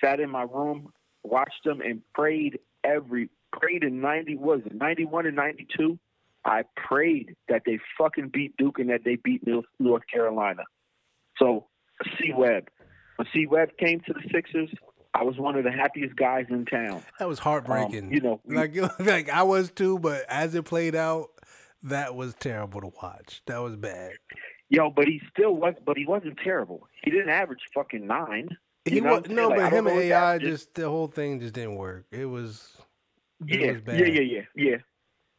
[0.00, 0.92] Sat in my room,
[1.24, 5.98] watched them, and prayed every prayed in ninety was it ninety one and ninety two.
[6.44, 9.42] I prayed that they fucking beat Duke and that they beat
[9.78, 10.64] North Carolina.
[11.38, 11.66] So,
[12.18, 12.68] C Webb.
[13.16, 14.68] When C Webb came to the Sixers,
[15.14, 17.02] I was one of the happiest guys in town.
[17.18, 18.06] That was heartbreaking.
[18.06, 21.30] Um, you know, like like I was too, but as it played out,
[21.84, 23.42] that was terrible to watch.
[23.46, 24.12] That was bad.
[24.70, 26.88] Yo, but he still was, but he wasn't terrible.
[27.04, 28.48] He didn't average fucking nine.
[28.84, 31.76] He was no, like, but him and AI just, just the whole thing just didn't
[31.76, 32.06] work.
[32.10, 32.76] It was
[33.46, 34.76] it yeah, was yeah, yeah, yeah, yeah,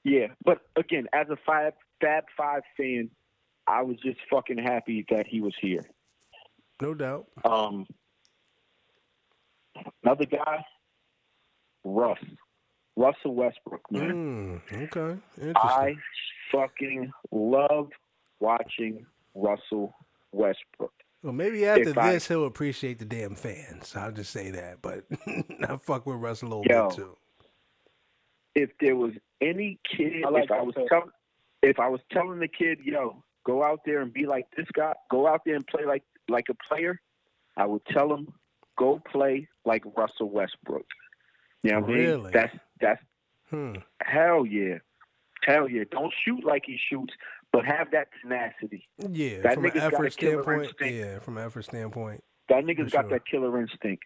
[0.04, 0.28] yeah.
[0.44, 3.10] But again, as a five Fab Five fan,
[3.68, 5.84] I was just fucking happy that he was here.
[6.82, 7.28] No doubt.
[7.44, 7.88] Um,
[10.04, 10.66] Another guy,
[11.84, 12.20] Russ.
[12.96, 14.62] Russell Westbrook, man.
[14.70, 15.20] Mm, okay.
[15.56, 15.96] I
[16.52, 17.90] fucking love
[18.40, 19.94] watching Russell
[20.32, 20.94] Westbrook.
[21.22, 23.96] Well, maybe after if this, I, he'll appreciate the damn fans.
[23.96, 24.82] I'll just say that.
[24.82, 25.06] But
[25.68, 27.18] I fuck with Russell a little yo, bit too.
[28.54, 29.12] If there was
[29.42, 31.10] any kid, I like if I was telling,
[31.64, 34.94] if I was telling the kid, yo, go out there and be like this guy,
[35.12, 37.02] go out there and play like like a player,
[37.58, 38.28] I would tell him
[38.78, 40.86] go play like Russell Westbrook.
[41.64, 42.14] You know what really?
[42.14, 42.32] I mean?
[42.32, 43.02] That's that's
[43.50, 43.74] hmm.
[44.02, 44.78] hell yeah.
[45.44, 45.84] Hell yeah.
[45.92, 47.14] Don't shoot like he shoots,
[47.52, 48.88] but have that tenacity.
[48.98, 50.72] Yeah, that from an effort standpoint.
[50.82, 52.24] Yeah, from an effort standpoint.
[52.50, 53.10] That nigga's got sure.
[53.12, 54.04] that killer instinct.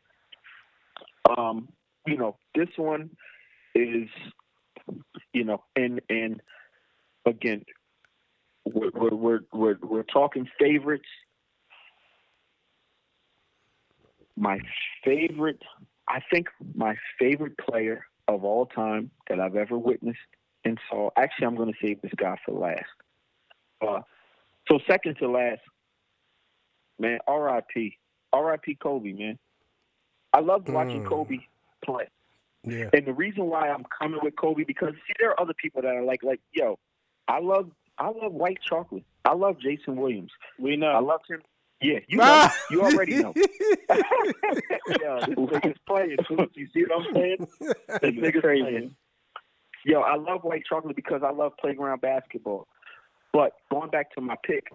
[1.38, 1.70] Um,
[2.08, 3.10] you know, this one
[3.76, 4.10] is
[5.34, 6.42] you know, and and
[7.26, 7.66] again,
[8.66, 11.08] we're we're we're, we're talking favorites
[14.40, 14.60] my
[15.04, 15.62] favorite,
[16.08, 20.20] I think my favorite player of all time that I've ever witnessed
[20.64, 21.10] and saw.
[21.18, 22.84] Actually, I'm going to save this guy for last.
[23.86, 24.02] Uh,
[24.70, 25.62] so second to last,
[27.00, 27.98] man, R.I.P.
[28.32, 28.76] R.I.P.
[28.76, 29.38] Kobe, man.
[30.34, 31.10] I loved watching mm.
[31.10, 31.40] Kobe
[31.84, 32.08] play.
[32.64, 32.90] Yeah.
[32.94, 35.96] And the reason why I'm coming with Kobe because see, there are other people that
[35.96, 36.78] are like, like, yo,
[37.28, 39.06] I love, I love white chocolate.
[39.26, 40.32] I love Jason Williams.
[40.60, 40.88] We know.
[40.88, 41.42] I love him.
[41.82, 42.24] Yeah, you know.
[42.26, 42.56] Ah.
[42.70, 43.34] you already know.
[43.38, 43.46] yeah,
[45.26, 46.18] this nigga's playing.
[46.54, 47.48] You see what I'm saying?
[48.02, 48.96] This nigga's playing.
[49.86, 52.68] Yo, I love white chocolate because I love playground basketball.
[53.32, 54.68] But going back to my pick,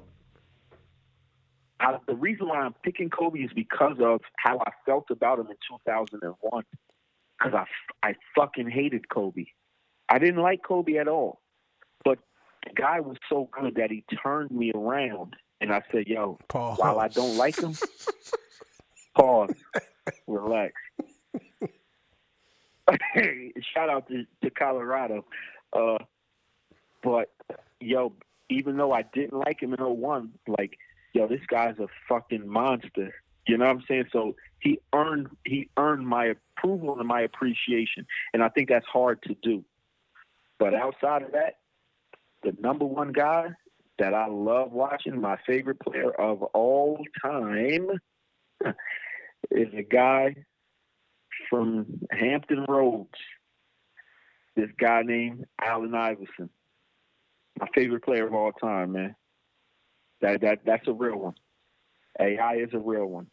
[1.80, 5.48] I, the reason why I'm picking Kobe is because of how I felt about him
[5.48, 6.64] in 2001.
[7.38, 9.44] Because I, I fucking hated Kobe.
[10.08, 11.40] I didn't like Kobe at all.
[12.04, 12.18] But
[12.64, 16.78] the guy was so good that he turned me around and I said, yo, pause.
[16.78, 17.74] while I don't like him,
[19.16, 19.54] pause,
[20.26, 20.74] relax.
[23.74, 25.24] Shout out to, to Colorado.
[25.72, 25.96] Uh,
[27.02, 27.32] but,
[27.80, 28.12] yo,
[28.50, 30.76] even though I didn't like him in 01, like,
[31.14, 33.14] yo, this guy's a fucking monster.
[33.46, 34.04] You know what I'm saying?
[34.12, 39.22] So he earned he earned my approval and my appreciation, and I think that's hard
[39.24, 39.64] to do.
[40.58, 41.58] But outside of that,
[42.42, 43.48] the number one guy
[43.98, 47.88] that I love watching, my favorite player of all time,
[49.50, 50.34] is a guy
[51.50, 53.18] from Hampton Roads.
[54.56, 56.50] This guy named Allen Iverson.
[57.58, 59.14] My favorite player of all time, man.
[60.20, 61.34] That that that's a real one.
[62.20, 63.26] AI is a real one,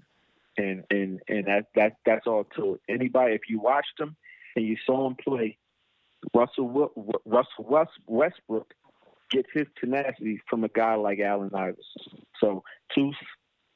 [0.58, 2.82] and and and that that that's all to it.
[2.90, 4.16] Anybody, if you watched him
[4.56, 5.58] and you saw him play,
[6.34, 6.92] Russell
[7.26, 8.74] Russell West, Westbrook
[9.32, 12.26] gets his tenacity from a guy like Allen Iverson.
[12.40, 12.64] So,
[12.94, 13.16] Toos,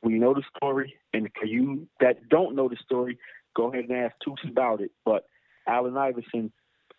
[0.03, 3.18] we know the story, and for you that don't know the story,
[3.56, 4.91] go ahead and ask Toos about it.
[5.03, 5.26] But
[5.68, 6.52] Allen Iverson,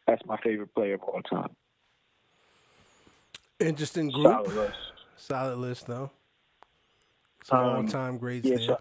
[0.07, 1.51] that's my favorite player of all time.
[3.61, 4.27] Interesting group.
[4.27, 4.77] Solid list,
[5.17, 6.11] Solid list though.
[7.45, 8.67] Some um, all-time greats yeah, there.
[8.67, 8.79] So,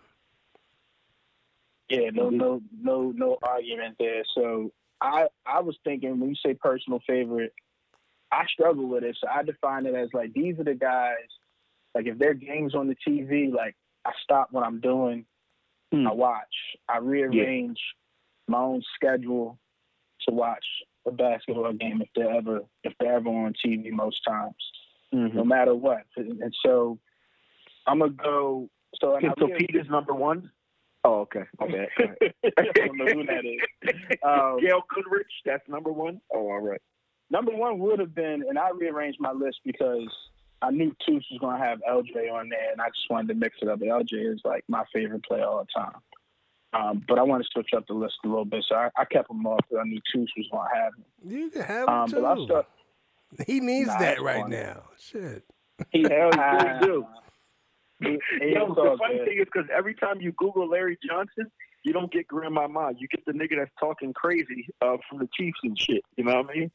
[1.90, 4.24] yeah, no, no, no, no argument there.
[4.34, 7.54] So I, I was thinking when you say personal favorite,
[8.36, 9.18] I struggle with it.
[9.22, 11.16] So I define it as like these are the guys.
[11.94, 13.76] Like if their games on the TV, like
[14.06, 15.26] I stop what I'm doing,
[15.94, 16.08] mm.
[16.08, 16.44] I watch,
[16.90, 17.80] I rearrange
[18.48, 18.52] yeah.
[18.52, 19.58] my own schedule
[20.28, 20.66] to watch
[21.08, 24.56] a basketball game if they're ever if they're ever on TV most times,
[25.14, 25.38] mm-hmm.
[25.38, 26.04] no matter what.
[26.18, 27.00] And so
[27.88, 28.70] I'm gonna go.
[29.02, 30.50] So, so Peter's number one.
[31.04, 31.44] Oh, okay.
[31.60, 31.88] My bad.
[32.58, 33.62] I don't know who that is.
[34.26, 36.20] Um, Gail Goodrich, that's number one.
[36.34, 36.82] Oh, all right.
[37.30, 40.08] Number one would have been, and I rearranged my list because
[40.62, 43.34] I knew Toos was going to have LJ on there, and I just wanted to
[43.36, 43.80] mix it up.
[43.80, 46.00] LJ is like my favorite player all the time.
[46.74, 49.06] Um, but I want to switch up the list a little bit, so I, I
[49.06, 51.06] kept him off because I knew Toos was going to have him.
[51.24, 52.22] You can have him um, too.
[52.22, 52.66] But I start,
[53.48, 54.58] he needs nah, that right funny.
[54.58, 54.84] now.
[55.00, 55.44] Shit.
[55.92, 56.80] He hell yeah.
[56.82, 57.06] do.
[58.02, 61.50] Yo, the funny thing is because every time you Google Larry Johnson,
[61.84, 62.92] you don't get Grandmama.
[62.98, 66.04] You get the nigga that's talking crazy uh, from the Chiefs and shit.
[66.18, 66.72] You know what I mean?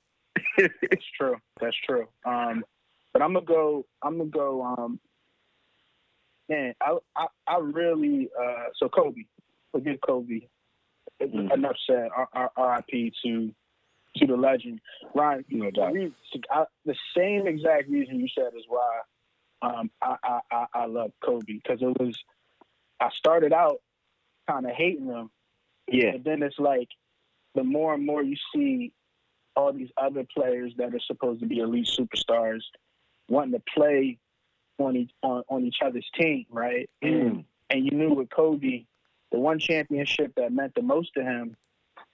[0.59, 1.37] It's true.
[1.61, 2.09] That's true.
[2.25, 2.65] Um,
[3.13, 3.87] but I'm gonna go.
[4.03, 4.63] I'm gonna go.
[4.63, 5.01] Um,
[6.49, 8.29] man, I, I, I really.
[8.41, 9.23] Uh, so Kobe,
[9.73, 10.41] forget Kobe.
[11.21, 11.53] Mm-hmm.
[11.53, 12.09] Enough said.
[12.35, 13.13] R.I.P.
[13.25, 13.53] to
[14.17, 14.81] to the legend,
[15.15, 15.45] Ryan.
[15.51, 16.13] The,
[16.51, 19.01] I, the same exact reason you said is why
[19.63, 22.17] um, I, I, I, I love Kobe because it was.
[23.01, 23.81] I started out
[24.49, 25.31] kind of hating him.
[25.91, 26.13] Yeah.
[26.13, 26.89] But then it's like
[27.55, 28.93] the more and more you see
[29.61, 32.63] all these other players that are supposed to be elite superstars
[33.29, 34.19] wanting to play
[34.79, 36.89] on each on, on each other's team, right?
[37.05, 37.21] Mm.
[37.21, 38.85] And and you knew with Kobe,
[39.31, 41.57] the one championship that meant the most to him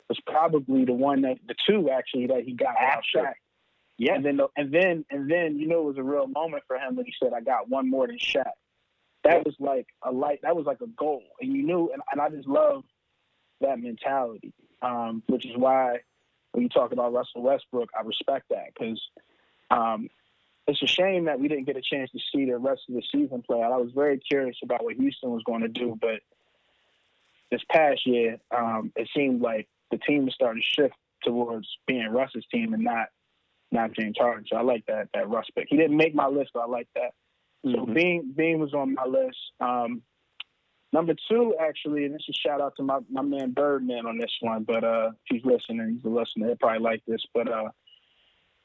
[0.08, 3.36] was probably the one that the two actually that he got after.
[3.98, 4.14] Yeah.
[4.14, 6.96] And then and then and then you know it was a real moment for him
[6.96, 8.44] when he said, I got one more than Shaq.
[9.24, 11.22] That was like a light that was like a goal.
[11.40, 12.84] And you knew and, and I just love
[13.60, 14.52] that mentality.
[14.82, 16.00] Um, which is why
[16.56, 18.98] when you talk about Russell Westbrook, I respect that because
[19.70, 20.08] um,
[20.66, 23.02] it's a shame that we didn't get a chance to see the rest of the
[23.12, 23.72] season play out.
[23.72, 26.20] I was very curious about what Houston was going to do, but
[27.50, 32.08] this past year, um, it seemed like the team was starting to shift towards being
[32.08, 33.08] Russ's team and not
[33.70, 34.46] not James Harden.
[34.50, 35.66] So I like that that Russ pick.
[35.68, 37.12] He didn't make my list, but I like that.
[37.66, 37.92] So mm-hmm.
[37.92, 39.36] Bean Bean was on my list.
[39.60, 40.00] Um,
[40.96, 44.32] Number two, actually, and this is shout out to my, my man Birdman on this
[44.40, 47.20] one, but uh, if he's listening, he's a listener, he'll probably like this.
[47.34, 47.68] But uh,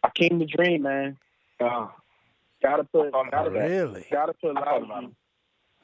[0.02, 1.18] Hakeem the Dream, man.
[1.60, 1.88] Uh,
[2.64, 4.08] gotta put, gotta, really?
[4.10, 5.12] gotta put Olajuwon,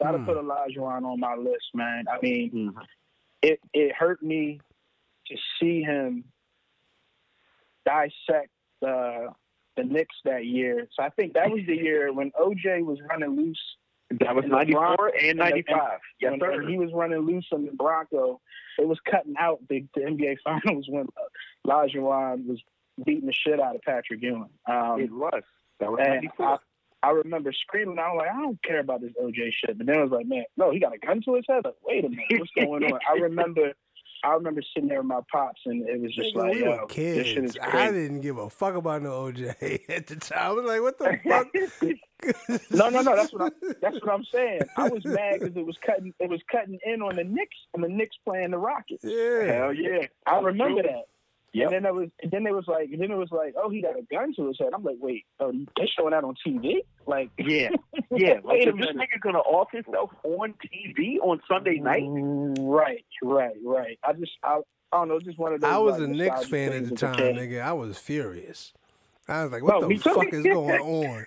[0.01, 0.25] gotta hmm.
[0.25, 2.05] put Olajuwon on my list, man.
[2.09, 2.79] I mean, mm-hmm.
[3.41, 4.61] it it hurt me
[5.27, 6.23] to see him
[7.85, 9.33] dissect the
[9.75, 10.87] the Knicks that year.
[10.95, 13.59] So I think that was the year when OJ was running loose
[14.09, 15.77] that was 94 and 95.
[16.19, 16.67] Yes, when, sir.
[16.67, 18.39] He was running loose on the Bronco,
[18.79, 22.61] it was cutting out the, the NBA Finals when uh, Olajuwon was
[23.05, 24.49] beating the shit out of Patrick Ewing.
[24.69, 25.43] Um, it was.
[25.79, 26.45] That was 94.
[26.45, 26.57] I,
[27.03, 27.99] I remember screaming.
[27.99, 29.77] I was like, I don't care about this OJ shit.
[29.77, 31.61] But then I was like, man, no, he got a gun to his head.
[31.63, 32.99] Like, wait a minute, what's going on?
[33.07, 33.73] I remember
[34.23, 36.85] I remember sitting there with my pops, and it was just Nigga, like, we were
[36.87, 37.57] kids.
[37.61, 40.39] I didn't give a fuck about no OJ at the time.
[40.39, 41.99] I was like, what the
[42.49, 42.69] fuck?
[42.71, 43.15] no, no, no.
[43.15, 43.73] That's what I'm.
[43.81, 44.61] That's what I'm saying.
[44.75, 46.13] I was mad because it was cutting.
[46.19, 49.03] It was cutting in on the Knicks, and the Knicks playing the Rockets.
[49.03, 50.07] Yeah, hell yeah.
[50.25, 51.05] I remember that.
[51.53, 51.71] Yep.
[51.71, 53.69] And then it was, and then it was like, and then it was like, oh,
[53.69, 54.69] he got a gun to his head.
[54.73, 56.81] I'm like, wait, oh, they showing that on TV?
[57.05, 57.69] Like, yeah,
[58.11, 58.39] yeah.
[58.43, 62.03] Like, is this nigga gonna off himself on TV on Sunday night?
[62.59, 63.99] Right, right, right.
[64.03, 64.59] I just, I,
[64.91, 65.71] I don't know, just one of those.
[65.71, 67.61] I was like, a Knicks fan at the time, nigga.
[67.61, 68.73] I was furious.
[69.29, 71.25] I was like, what no, the fuck is going on?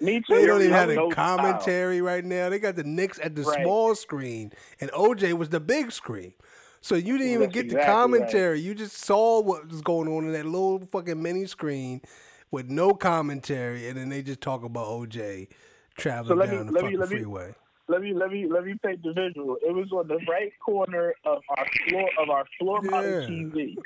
[0.00, 0.34] me too.
[0.34, 2.04] they don't even have a commentary style.
[2.04, 2.50] right now.
[2.50, 3.62] They got the Knicks at the right.
[3.62, 6.34] small screen, and OJ was the big screen.
[6.82, 8.56] So you didn't even get exactly the commentary.
[8.56, 8.62] Right.
[8.64, 12.02] You just saw what was going on in that little fucking mini screen
[12.50, 15.48] with no commentary, and then they just talk about OJ
[15.96, 17.54] traveling let me- down the let me- fucking let me- freeway.
[17.88, 19.56] let me let me let me paint the visual.
[19.62, 23.26] It was on the right corner of our floor of our floor model Yeah.
[23.28, 23.76] TV.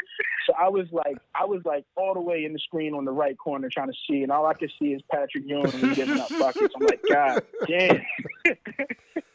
[0.46, 3.12] So I was like I was like all the way in the screen on the
[3.12, 6.28] right corner trying to see, and all I could see is Patrick Ewing giving up
[6.38, 6.72] buckets.
[6.80, 8.00] I'm like, God damn.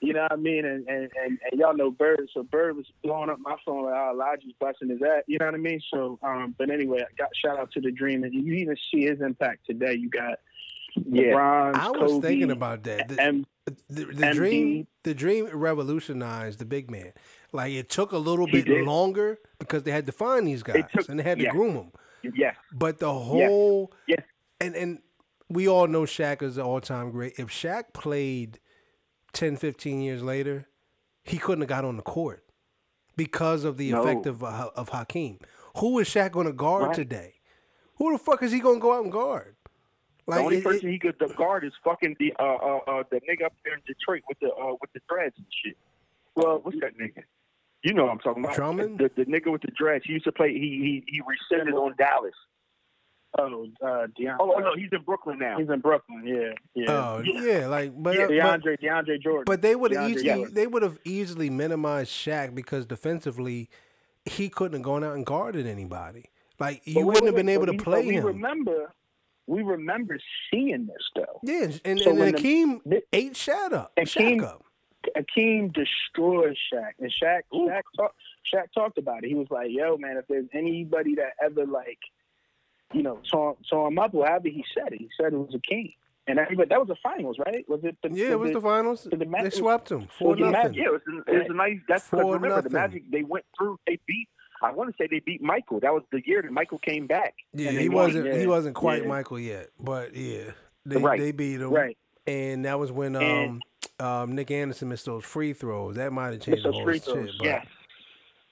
[0.01, 0.65] You know what I mean?
[0.65, 3.93] And, and and and y'all know Bird, so Bird was blowing up my phone like,
[3.95, 5.23] oh, Elijah's busting his ass.
[5.27, 5.81] You know what I mean?
[5.93, 9.01] So, um, but anyway, I got shout out to the Dream, and you even see
[9.05, 9.93] his impact today.
[9.93, 10.39] You got
[11.05, 11.33] Yeah.
[11.33, 13.07] LeBron, I was Kobe, thinking about that.
[13.09, 14.33] The, and the, the MD.
[14.33, 17.13] dream, the dream revolutionized the big man.
[17.53, 18.85] Like it took a little He bit did.
[18.85, 21.51] longer because they had to find these guys took- and they had to yeah.
[21.51, 21.91] groom them.
[22.35, 22.55] Yes.
[22.71, 24.21] But the whole Yes.
[24.59, 24.99] and and
[25.49, 27.33] we all know Shaq is an all time great.
[27.38, 28.59] If Shaq played
[29.34, 30.68] 10, 15 years later,
[31.24, 32.44] he couldn't have got on the court
[33.16, 34.02] because of the No.
[34.03, 35.40] effect of uh, of Hakeem.
[35.78, 36.95] Who is Shaq going to guard Right.
[36.95, 37.34] today?
[37.95, 39.56] Who the fuck is he going to go out and guard?
[40.28, 43.03] the only it- it- person he could the guard is fucking the uh uh, uh
[43.12, 45.78] the nigga up there in Detroit with the uh with the dreads and shit.
[46.36, 47.24] Well, what's that nigga?
[47.84, 48.56] You know what I'm talking about.
[48.56, 48.99] Drummond?
[48.99, 50.06] The the nigga with the dreads.
[50.06, 50.53] He used to play.
[50.53, 52.36] He he he rescinded on Dallas.
[53.40, 54.36] Oh, uh, DeAndre.
[54.41, 55.58] Oh, oh no, he's in Brooklyn now.
[55.58, 56.24] He's in Brooklyn.
[56.26, 56.91] Yeah, yeah.
[56.91, 59.44] oh yeah, like but, Yeah, uh, but DeAndre, DeAndre Jordan.
[59.45, 60.53] But they would have easily Jordan.
[60.53, 63.70] they would have easily minimized Shaq because defensively
[64.26, 66.26] he couldn't have gone out and guarded anybody.
[66.60, 68.26] Like you But wait, wouldn't have wait, been able to we- play but we him.
[68.26, 68.94] remember,
[69.48, 70.18] we remember
[70.52, 71.40] seeing this though.
[71.44, 73.94] yeah, and, and, So and when the- Hakeem the- ate Shaq up.
[73.98, 74.66] Hakeem- Shaq up.
[75.16, 78.14] Hakeem destroyed Shaq, and Shaq, Shaq, talk,
[78.53, 79.30] Shaq talked about it.
[79.30, 81.98] He was like, "Yo, man, if there's anybody that ever like,
[82.93, 85.93] you know, saw saw him up, however he said it, he said it was Hakeem."
[86.27, 87.68] And everybody, that was the finals, right?
[87.68, 87.97] Was it?
[88.03, 89.07] The, Yeah, it was the finals.
[89.11, 90.76] the Ma- They swept him four nothing.
[90.76, 91.77] Yeah, it was, it was a nice.
[91.88, 92.69] That's because remember the.
[92.69, 93.09] Magic.
[93.11, 93.80] They went through.
[93.88, 94.30] They beat.
[94.63, 95.80] I want to say they beat Michael.
[95.80, 97.34] That was the year that Michael came back.
[97.53, 98.05] Yeah, he won.
[98.05, 99.07] wasn't he wasn't quite yeah.
[99.07, 100.51] Michael yet, but yeah,
[100.85, 101.19] they Right.
[101.19, 101.72] they beat him.
[101.72, 101.97] right.
[102.27, 103.61] And that was when um And-
[103.99, 105.95] um Nick Anderson missed those free throws.
[105.95, 107.05] That might have changed the those whole free shit.
[107.05, 107.65] throws, But, Yes.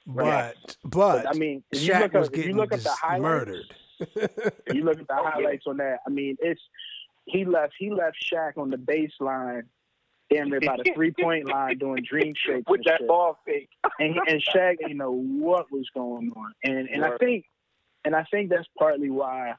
[0.07, 3.76] but but But, I mean, Shaq was getting look at the just highlights, murdered.
[4.00, 6.62] If you look at the Oh, highlights on that, I mean, it's
[7.26, 9.64] he left he left Shaq on the baseline,
[10.30, 13.08] damn near by the three point line doing dream shakes With that shit.
[13.08, 13.70] ball fake.
[14.00, 17.46] and he- and Shaq didn't know what was going on, and and I think
[18.06, 19.54] and I think that's partly why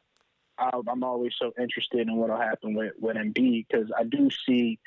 [0.58, 4.78] I, I'm always so interested in what'll happen with with Embiid because I do see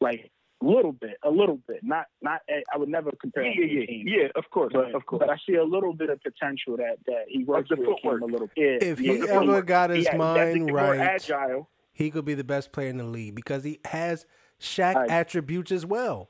[0.00, 0.30] like
[0.62, 2.40] a little bit, a little bit, not not
[2.72, 3.44] I would never compare.
[3.44, 4.04] Yeah, him to yeah, Hakeem.
[4.08, 4.14] yeah.
[4.22, 5.20] Yeah, of course, But, of course.
[5.20, 8.20] but I see a little bit of potential that that he works with footwork.
[8.20, 8.82] Hakeem a little bit.
[8.82, 9.66] If yeah, he ever footwork.
[9.66, 11.68] got his Yeah, mind right, agile.
[11.92, 14.26] he could be the best player in the league because he has
[14.60, 15.10] Shaq Right.
[15.10, 16.28] attributes as well.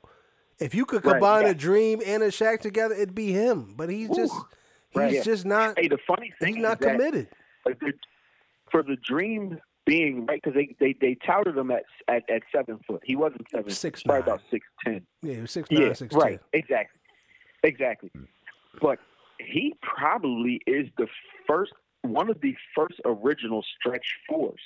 [0.59, 1.51] If you could Right, combine yeah.
[1.51, 3.73] a Dream and a Shaq together, it'd be him.
[3.75, 4.33] But he's just
[4.91, 5.23] he's Right, yeah.
[5.23, 7.27] just not Hey, the funny thing he's not is that committed.
[7.65, 7.93] like, the-
[8.71, 9.59] for the dream
[9.91, 13.01] being right because they, they they touted him at, at at seven foot.
[13.03, 13.69] He wasn't seven.
[13.71, 14.29] Six probably nine.
[14.29, 15.01] about six ten.
[15.21, 16.39] Yeah, he was six nine, Yeah, six right.
[16.53, 16.61] ten.
[16.61, 16.99] Exactly.
[17.63, 18.09] Exactly.
[18.15, 18.23] Hmm.
[18.81, 18.99] But
[19.39, 21.07] he probably is the
[21.47, 21.73] first
[22.03, 24.59] one of the first original stretch fours.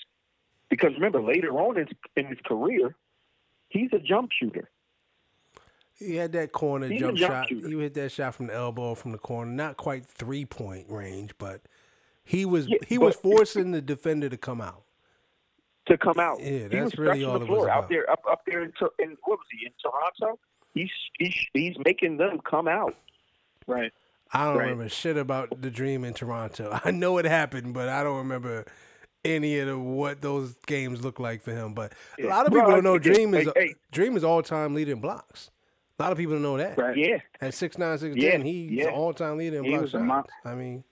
[0.69, 2.95] Because remember, later on in, in his career,
[3.69, 4.69] he's a jump shooter.
[5.97, 7.49] He had that corner He's jump jump shot.
[7.49, 7.67] shooter.
[7.69, 11.31] You hit that shot from the elbow from the corner, not quite three point range,
[11.37, 11.61] but
[12.23, 14.83] he was Yeah, he but- was forcing the defender to come out.
[15.87, 16.39] To come out.
[16.39, 17.83] Yeah, he that's was really stretching all the it was floor about.
[17.83, 20.39] out there, up up there in, in what was he in Toronto?
[20.73, 22.95] He's he's he's making them come out.
[23.67, 23.91] right.
[24.33, 24.63] I don't Right.
[24.63, 26.77] remember shit about the dream in Toronto.
[26.83, 28.65] I know it happened, but I don't remember
[29.23, 31.73] any of the, what those games look like for him.
[31.73, 33.75] But a lot of people Well, don't know Dream is hey, hey.
[33.91, 35.51] Dream is all time leader in blocks.
[35.99, 36.77] A lot of people don't know that.
[36.77, 36.97] Right.
[36.97, 38.87] Yeah, At six nine six Yeah, ten, he's yeah.
[38.87, 39.91] an all time leader in blocks.
[39.91, 40.31] He block was a shots.
[40.43, 40.83] I mean,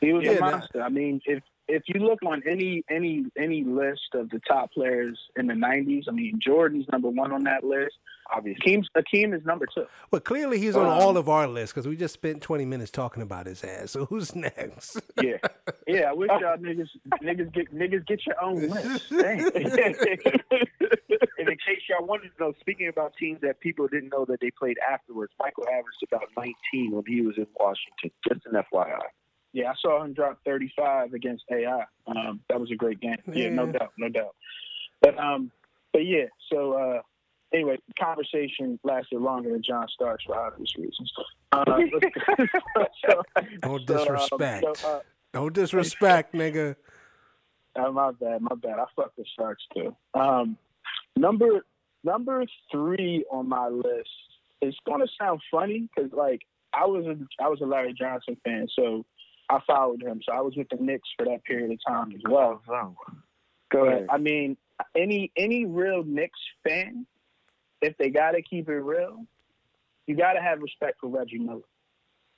[0.00, 0.82] He was Yeah, a that- monster.
[0.82, 5.18] I mean, if if you look on any any any list of the top players
[5.36, 7.94] in the '90s, I mean, Jordan's number one on that list.
[8.34, 8.60] obviously.
[8.64, 9.84] Hakeem's, Hakeem is number two.
[10.10, 12.90] Well, clearly he's on Um, all of our lists because we just spent twenty minutes
[12.90, 13.90] talking about his ass.
[13.92, 15.00] So who's next?
[15.20, 15.38] Yeah.
[15.86, 16.88] Yeah, I wish y'all niggas
[17.22, 19.10] niggas get niggas get your own list.
[19.10, 19.50] Damn.
[19.54, 24.40] and in case y'all wanted to know, speaking about teams that people didn't know that
[24.40, 28.10] they played afterwards, Michael averaged about 19 when he was in Washington.
[28.26, 29.00] Just an FYI.
[29.52, 31.84] Yeah, I saw him drop 35 against AI.
[32.06, 33.16] Um, that was a great game.
[33.32, 34.34] Yeah, no doubt, no doubt.
[35.00, 35.50] But um,
[35.92, 36.26] but yeah.
[36.50, 37.02] So uh,
[37.52, 41.12] anyway, conversation lasted longer than John Starks for obvious reasons.
[41.52, 41.64] Uh,
[43.08, 43.22] so,
[43.62, 44.64] um, disrespect.
[44.76, 45.00] so, uh,
[45.32, 46.76] Don't disrespect, nigga.
[47.74, 48.78] Uh, my bad, my bad.
[48.78, 49.94] I fucked the Sharks too.
[50.14, 50.56] Um,
[51.16, 51.64] number
[52.04, 54.10] number three on my list.
[54.60, 56.40] It's gonna sound funny because like
[56.72, 59.04] I was a I was a Larry Johnson fan, so
[59.50, 60.20] I followed him.
[60.26, 62.60] So I was with the Knicks for that period of time as well.
[63.70, 64.06] Go ahead.
[64.10, 64.56] I mean,
[64.96, 67.06] any any real Knicks fan,
[67.80, 69.24] if they gotta keep it real,
[70.06, 71.60] you gotta have respect for Reggie Miller.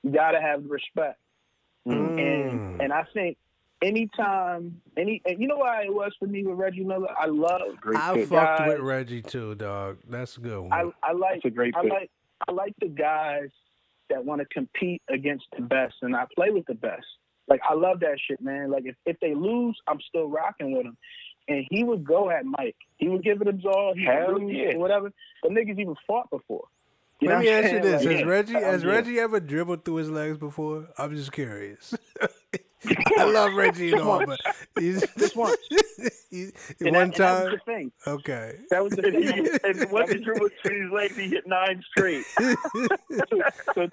[0.03, 1.19] You gotta have respect.
[1.87, 2.19] Mm.
[2.21, 3.37] And and I think
[3.83, 7.09] anytime any and you know why it was for me with Reggie Miller?
[7.19, 7.61] I love
[7.97, 9.99] I the fucked guys- with Reggie too, dog.
[10.09, 10.73] That's a good one.
[10.73, 11.93] I, I like That's a great I pick.
[11.93, 12.11] like
[12.49, 13.51] I like the guys
[14.11, 17.07] that want to compete against the best, and I play with the best.
[17.49, 18.71] Like I love that shit, man.
[18.71, 20.97] Like if, if they lose, I'm still rocking with them.
[21.47, 22.77] And he would go at Mike.
[22.97, 23.93] He would give it his all.
[23.95, 24.77] He Hell would yeah.
[24.77, 25.13] whatever.
[25.43, 26.65] But niggas even fought before.
[27.20, 28.27] You Let me ask you this: Like, Has yeah.
[28.27, 28.91] Reggie has Yeah.
[28.91, 30.89] Reggie ever dribbled through his legs before?
[30.99, 31.95] I'm just curious.
[33.16, 34.39] I love Reggie and all, but
[34.78, 35.57] he's Just once.
[36.31, 36.51] he-
[36.81, 37.51] And one that, and that was time.
[37.53, 37.93] the thing.
[38.07, 38.57] Okay.
[38.70, 39.49] That was the thing.
[39.65, 42.24] and once he drew between his legs, he hit nine straight.
[42.39, 42.57] so,
[43.74, 43.89] so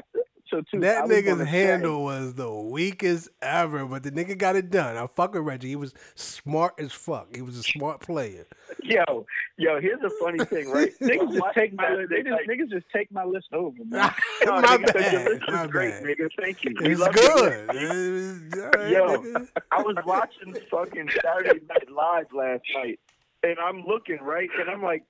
[0.69, 4.55] too, That was nigga's gonna say- handle was the weakest ever, but the nigga got
[4.55, 4.97] it done.
[4.97, 5.69] I fuck with Reggie.
[5.69, 7.33] He was smart as fuck.
[7.35, 8.45] He was a smart player.
[8.83, 9.25] Yo,
[9.57, 10.91] yo, here's a funny thing, right?
[11.01, 12.09] Niggas just take my list.
[12.09, 14.13] They just, like, niggas just take my list over, man.
[14.45, 15.25] no, my nigga, your bad.
[15.29, 16.03] list is My great, bad.
[16.03, 16.29] nigga.
[16.39, 16.73] Thank you.
[16.81, 17.69] We It's good.
[17.75, 19.17] It was- Yo.
[19.17, 19.47] nigga.
[19.71, 22.99] I was watching fucking Saturday Night Live last night,
[23.43, 25.03] and I'm looking right, and I'm like,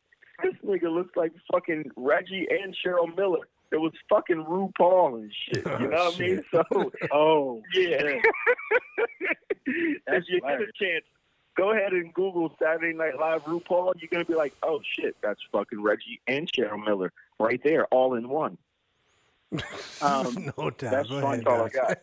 [0.44, 3.48] this nigga looks like fucking Reggie and Cheryl Miller.
[3.72, 5.66] It was fucking RuPaul and shit.
[5.66, 6.44] You know what I mean?
[6.52, 8.20] So, Oh, yeah.
[9.66, 11.06] if That's you get a chance,
[11.56, 13.94] go ahead and Google Saturday Night Live RuPaul.
[13.98, 18.16] You're gonna be like, oh shit, that's fucking Reggie and Cheryl Miller right there, all
[18.16, 18.58] in one.
[20.02, 20.80] Um, no doubt.
[20.80, 21.96] that's Go ahead, That's all I guys.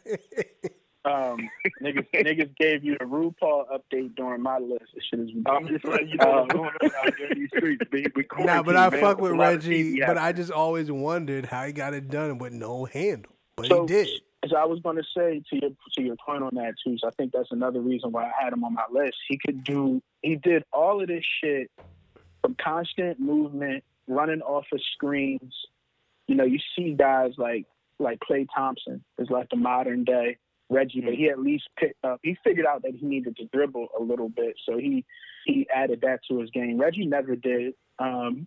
[1.08, 1.48] Um,
[1.82, 4.84] niggas, niggas gave you the RuPaul update during my list.
[4.94, 7.48] This shit is I'm just letting you know what's going on out there in these
[7.56, 7.82] streets.
[7.90, 8.06] B.
[8.14, 9.00] We Nah, but I man.
[9.00, 10.00] fuck with A lot of Reggie.
[10.00, 10.18] But.
[10.18, 13.32] I just always wondered how he got it done with no handle.
[13.56, 14.08] But So- he did.
[14.44, 17.08] As I was going to say to your to your point on that too, so
[17.08, 19.16] I think that's another reason why I had him on my list.
[19.28, 21.68] He could do, he did all of this shit
[22.40, 25.52] from constant movement, running off of screens.
[26.28, 27.66] You know, you see guys like
[27.98, 30.36] like Clay Thompson is like the modern day
[30.70, 32.20] Reggie, but he at least picked up.
[32.22, 35.04] He figured out that he needed to dribble a little bit, so he
[35.44, 36.78] he added that to his game.
[36.78, 37.74] Reggie never did.
[37.98, 38.46] Um,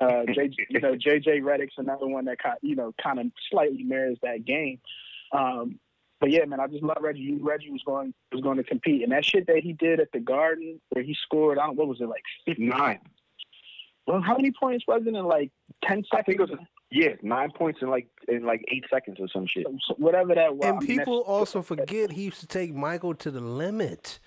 [0.00, 3.82] uh, J, you know, JJ Redick's another one that kind, you know, kind of slightly
[3.82, 4.80] mirrors that game.
[5.32, 5.78] Um,
[6.20, 7.38] but yeah, man, I just love Reggie.
[7.40, 10.20] Reggie was going was going to compete, and that shit that he did at the
[10.20, 12.22] Garden, where he scored, I don't what was it like?
[12.46, 13.00] 50, nine.
[14.06, 15.50] well, how many points was it in like
[15.84, 16.38] ten I seconds?
[16.38, 19.66] think it was yeah, nine points in like in like eight seconds or some shit.
[19.86, 20.64] So whatever that was.
[20.66, 24.18] And people that's- also forget he used to take Michael to the limit.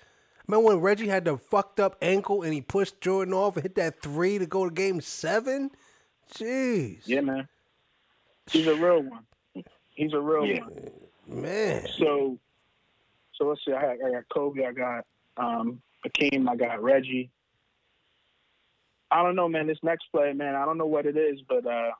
[0.46, 3.76] Remember when Reggie had the fucked up ankle and he pushed Jordan off and hit
[3.76, 5.70] that three to go to game seven?
[6.34, 7.02] Jeez.
[7.04, 7.48] Yeah, man.
[8.50, 9.24] He's a real one.
[9.94, 10.60] He's a real Yeah.
[10.62, 11.42] one.
[11.42, 11.86] Man.
[11.98, 12.38] So,
[13.36, 13.72] so let's see.
[13.72, 14.64] I got, I got Kobe.
[14.66, 15.06] I got
[15.36, 16.48] um, Hakeem.
[16.48, 17.30] I got Reggie.
[19.12, 19.66] I don't know, man.
[19.68, 20.54] This next play, man.
[20.56, 21.90] I don't know what it is, but uh,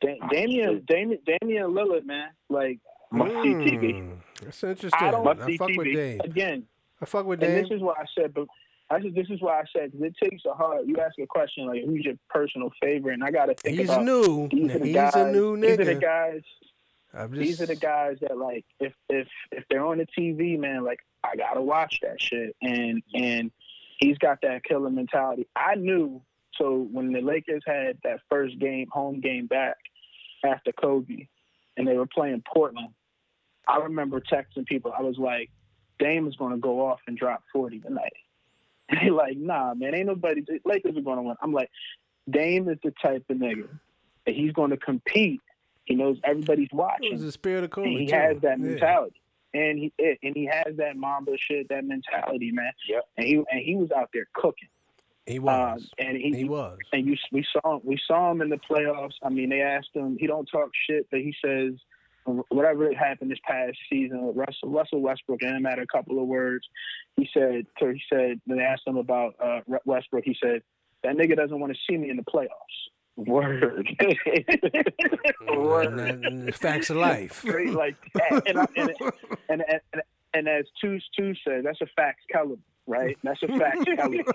[0.00, 2.28] da- Damian, Damian, Damian Lillard, man.
[2.48, 2.78] Like
[3.10, 3.94] Must see TV.
[3.94, 4.98] Mm, That's interesting.
[5.06, 5.94] I don't- I, see fuck with TV.
[5.94, 6.20] Dame.
[6.22, 6.64] again,
[7.00, 8.46] I fuck with and this is why I said, but
[8.90, 10.86] I said this is why I said it takes a hard.
[10.86, 13.88] You ask a question like, "Who's your personal favorite?" And I got to think He's
[13.90, 14.48] about new.
[14.48, 15.14] these are the He's guys.
[15.14, 15.76] a new nigga.
[15.76, 16.42] These are the guys.
[17.14, 20.84] Just, these are the guys that like if if if they're on the TV, man,
[20.84, 22.54] like I gotta watch that shit.
[22.62, 23.50] And and
[23.98, 25.46] he's got that killer mentality.
[25.56, 26.22] I knew
[26.58, 29.76] so when the Lakers had that first game, home game back
[30.44, 31.26] after Kobe,
[31.76, 32.88] and they were playing Portland.
[33.66, 34.92] I remember texting people.
[34.98, 35.50] I was like,
[35.98, 38.12] Dame is gonna go off and drop forty tonight.
[38.88, 40.40] And they like, nah, man, ain't nobody.
[40.46, 41.36] The Lakers are gonna win.
[41.42, 41.70] I'm like,
[42.30, 43.68] Dame is the type of nigga
[44.26, 45.40] that he's gonna compete.
[45.84, 47.12] He knows everybody's watching.
[47.12, 47.88] was the spirit of Kobe.
[47.88, 48.14] And he too.
[48.14, 48.64] has that Yeah.
[48.66, 49.20] mentality,
[49.54, 52.72] and he and he has that Mamba shit, that mentality, man.
[52.88, 53.04] Yep.
[53.16, 54.68] And he and he was out there cooking.
[55.28, 55.90] He Um, was.
[55.98, 56.78] and he, he was.
[56.92, 59.14] and you we saw him, we saw him in the playoffs.
[59.22, 60.16] I mean, they asked him.
[60.18, 61.74] He don't talk shit, but he says
[62.50, 66.26] whatever happened this past season with Russell Russell Westbrook and him had a couple of
[66.26, 66.66] words.
[67.16, 70.62] He said he said when they asked him about uh, Westbrook, he said
[71.04, 72.48] that nigga doesn't want to see me in the playoffs.
[73.16, 73.88] Word.
[75.48, 77.44] And facts of life.
[77.44, 77.96] Like.
[78.30, 78.68] And,
[79.48, 80.02] and, and,
[80.34, 83.16] and, as Two Two said, that's a facts caliber, right?
[83.22, 84.32] That's a fact, caliber.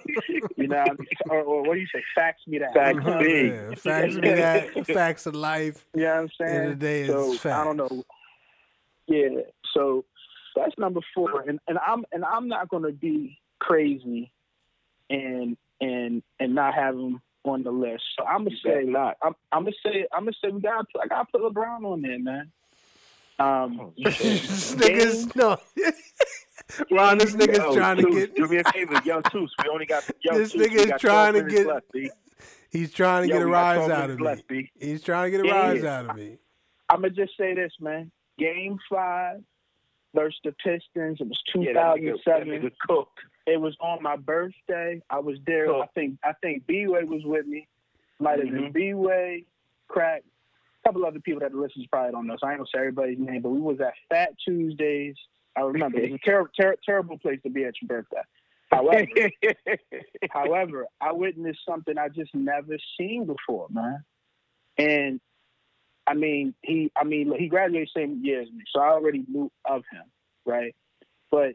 [0.55, 0.85] You know,
[1.29, 2.03] or, or what do you say?
[2.15, 2.73] Facts me that.
[2.73, 3.33] Facts You know what me.
[3.33, 3.47] mean?
[3.47, 4.87] Yeah, facts be that.
[4.87, 5.85] Facts of life.
[5.93, 6.55] You know I'm saying?
[6.55, 8.03] End the day, so it's I don't know.
[9.07, 9.41] Yeah.
[9.73, 10.05] So
[10.55, 14.31] that's number four, and and I'm and I'm not gonna be crazy,
[15.09, 18.03] and and and not have him on the list.
[18.17, 19.17] So I'm gonna say not.
[19.21, 22.01] I'm, I'm gonna say I'm gonna say we got to I gotta put LeBron on
[22.01, 22.51] there, man.
[23.39, 25.57] Um, Niggas, no.
[26.91, 28.35] Ron, this nigga's Yo, trying to get.
[28.35, 29.53] Do me a favor, yo, Toos.
[29.63, 31.85] We only got yo, This Toos, nigga is trying to get- Left,
[32.71, 34.25] He's trying to Yo, get a rise out of me.
[34.25, 34.43] left,
[34.79, 35.99] He's trying to get a Yeah, rise yeah.
[35.99, 36.37] out of me.
[36.89, 38.11] I'm gonna just say this, man.
[38.39, 39.41] Game five
[40.15, 41.17] versus the Pistons.
[41.21, 42.47] It was Yeah, that 2007.
[42.47, 43.19] nigga cooked.
[43.45, 45.01] it was on my birthday.
[45.09, 45.67] I was there.
[45.67, 45.81] Cool.
[45.83, 47.67] I think I think B Way was with me.
[48.19, 48.73] Might have been Mhm.
[48.73, 49.45] B Way,
[49.87, 50.23] Crack,
[50.83, 52.37] a couple other people that listens probably don't know.
[52.39, 55.15] So I ain't gonna say everybody's name, but we was at Fat Tuesdays.
[55.55, 58.21] I remember it was a ter- ter- terrible place to be at your birthday.
[58.71, 59.05] However,
[60.31, 64.03] however, I witnessed something I just never seen before, man.
[64.77, 65.21] And
[66.07, 69.51] I mean, he, I mean, he graduated same year as me, so I already knew
[69.65, 70.03] of him,
[70.45, 70.75] right?
[71.31, 71.53] But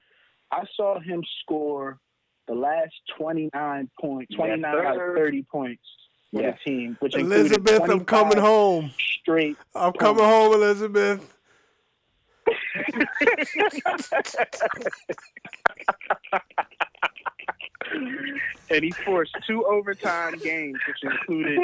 [0.52, 1.98] I saw him score
[2.46, 5.82] the last 29 points, 29 Yes, out of 30 points
[6.32, 6.58] for Yes.
[6.64, 8.90] the team, which included Elizabeth, I'm coming home.
[9.20, 9.56] Straight.
[9.74, 11.37] I'm coming home, Elizabeth.
[18.70, 21.60] and he forced two overtime games, which included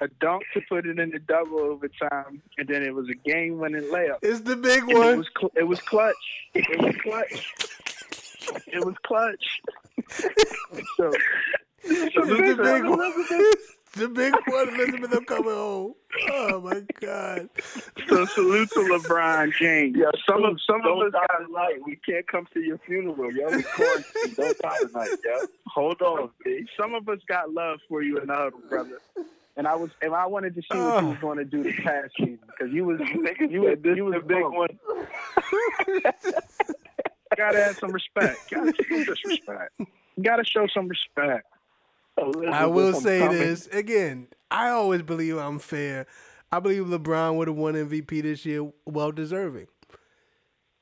[0.00, 3.82] a dunk to put it in the double overtime, and then it was a game-winning
[3.84, 4.18] layup.
[4.22, 5.18] It's the big And it one.
[5.18, 6.14] was cl- it was clutch.
[6.54, 7.54] It was clutch.
[8.66, 9.60] It was clutch.
[10.96, 11.12] so,
[11.84, 13.12] It's so the big one.
[13.94, 15.94] The big one, Elizabeth, I'm coming home.
[16.30, 17.48] Oh, oh my God.
[18.08, 19.96] so salute to LeBron James.
[19.98, 21.78] Yeah, some of some of don't us die got tonight.
[21.84, 23.48] We can't come to your funeral, yo.
[23.48, 24.36] We quarantined.
[24.36, 25.46] Don't die tonight, yo.
[25.66, 26.66] Hold on, B.
[26.78, 28.98] some of us got love for you in the huddle, brother.
[29.56, 31.20] And I was and I wanted to see what you was ah.
[31.20, 34.20] going to do this past season because you was Nigga you was you was the
[34.20, 34.56] big bummed.
[34.56, 34.68] one.
[37.36, 38.50] Gotta have some respect.
[38.50, 39.80] Gotta show some disrespect.
[40.22, 41.46] Gotta show some respect.
[42.18, 43.38] I will say coming.
[43.38, 44.28] this again.
[44.50, 46.06] I always believe I'm fair.
[46.52, 49.68] I believe LeBron would have won MVP this year, well deserving,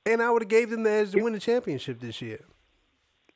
[0.06, 2.40] and I would have gave them the edge to win the championship this year.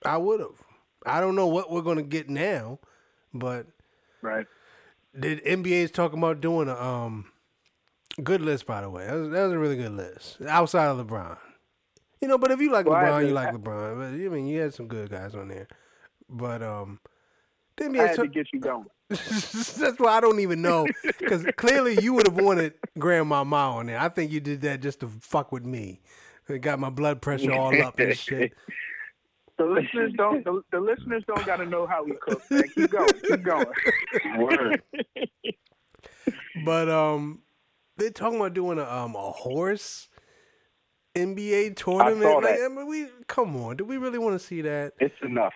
[0.04, 0.62] I would have.
[1.04, 2.78] I don't know what we're gonna get now,
[3.34, 3.66] but
[4.22, 4.46] Right.
[5.12, 7.26] the NBA is talking about doing a um
[8.22, 8.66] good list.
[8.66, 11.36] By the way, that was, that was a really good list outside of LeBron.
[12.20, 13.96] You know, but if you like Well, LeBron, you like LeBron.
[13.98, 15.66] But I mean, you had some good guys on there.
[16.30, 17.00] But um,
[17.76, 18.86] the NBA I had talk- to get you going.
[19.08, 20.86] That's why I don't even know.
[21.18, 23.98] Because clearly you would have wanted Grandmama on there.
[23.98, 26.00] I think you did that just to fuck with me.
[26.48, 28.52] It got my blood pressure all up and shit.
[29.58, 30.42] The listeners don't.
[30.44, 32.42] The, the listeners don't got to know how we cook.
[32.50, 32.62] Man.
[32.74, 33.08] Keep going.
[33.28, 33.66] Keep going.
[34.38, 34.82] Word.
[36.64, 37.42] But um,
[37.96, 40.08] they're talking about doing a um a horse
[41.14, 42.24] NBA tournament.
[42.24, 42.64] I saw Like, that.
[42.64, 43.76] I mean, we come on.
[43.76, 44.94] Do we really want to see that?
[44.98, 45.52] It's enough.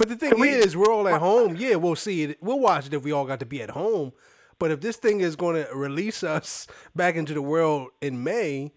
[0.00, 1.56] But the thing is, we're all at home.
[1.56, 2.42] Yeah, we'll see it.
[2.42, 4.14] We'll watch it if we all got to be at home.
[4.58, 6.66] But if this thing is going to release us
[6.96, 8.72] back into the world in May,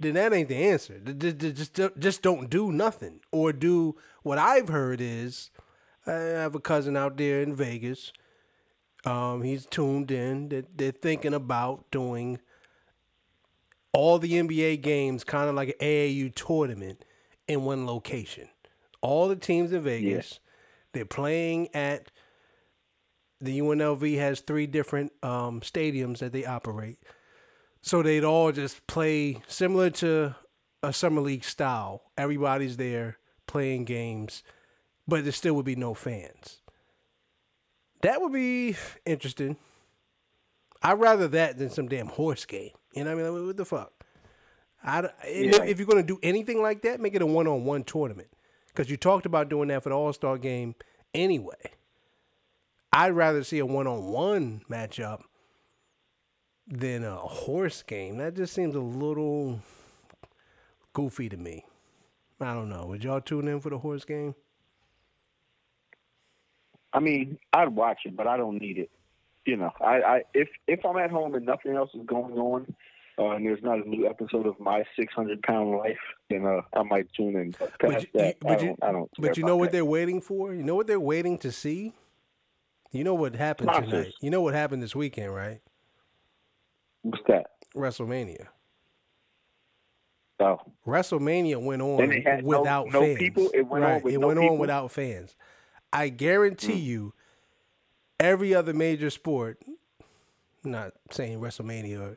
[0.00, 1.00] then that ain't the answer.
[1.00, 3.20] Just, just, don't do nothing.
[3.30, 5.50] Or do what I've heard is
[6.06, 8.14] I have a cousin out there in Vegas.
[9.04, 10.48] Um, he's tuned in.
[10.48, 12.38] That they're thinking about doing
[13.92, 17.04] all the NBA games, kind of like an AAU tournament,
[17.46, 18.48] in one location.
[19.02, 20.40] All the teams in Vegas,
[20.94, 22.10] they're playing at
[23.40, 26.98] the UNLV has three different um, stadiums that they operate.
[27.82, 30.34] So they'd all just play similar to
[30.82, 32.02] a summer league style.
[32.16, 34.42] Everybody's there playing games,
[35.06, 36.60] but there still would be no fans.
[38.02, 39.56] That would be interesting.
[40.82, 42.70] I'd rather that than some damn horse game.
[42.94, 43.34] You know what I mean?
[43.38, 43.92] Like, what the fuck?
[44.82, 47.64] I, if- if you're going to do anything like that, make it a one on
[47.64, 48.28] one tournament.
[48.74, 50.74] Because you talked about doing that for the All Star game
[51.14, 51.72] anyway.
[52.92, 55.22] I'd rather see a one on one matchup
[56.66, 58.18] than a horse game.
[58.18, 59.60] That just seems a little
[60.92, 61.64] goofy to me.
[62.40, 62.86] I don't know.
[62.86, 64.34] Would y'all tune in for the horse game?
[66.92, 68.90] I mean, I'd watch it, but I don't need it.
[69.44, 72.74] You know, I, I if if I'm at home and nothing else is going on,
[73.18, 75.98] uh, and there's not a new episode of My 600 Pound Life,
[76.30, 77.54] then uh, I might tune in.
[77.58, 78.84] But But you- that, but I you- don't.
[78.84, 79.10] I don't.
[79.18, 79.72] But you know what that.
[79.72, 80.52] they're waiting for?
[80.54, 81.92] You know what they're waiting to see?
[82.92, 83.90] You know what happened Sponsors.
[83.90, 84.14] tonight?
[84.20, 85.60] You know what happened this weekend, right?
[87.02, 87.46] What's that?
[87.76, 88.46] WrestleMania.
[90.40, 93.18] Oh, WrestleMania went on it no- without no fans.
[93.18, 93.50] people?
[93.54, 94.04] It went on right.
[94.04, 94.54] with it no went people?
[94.54, 95.36] on without fans.
[95.92, 97.14] I guarantee you,
[98.18, 99.62] every other major sport,
[100.64, 102.16] not saying WrestleMania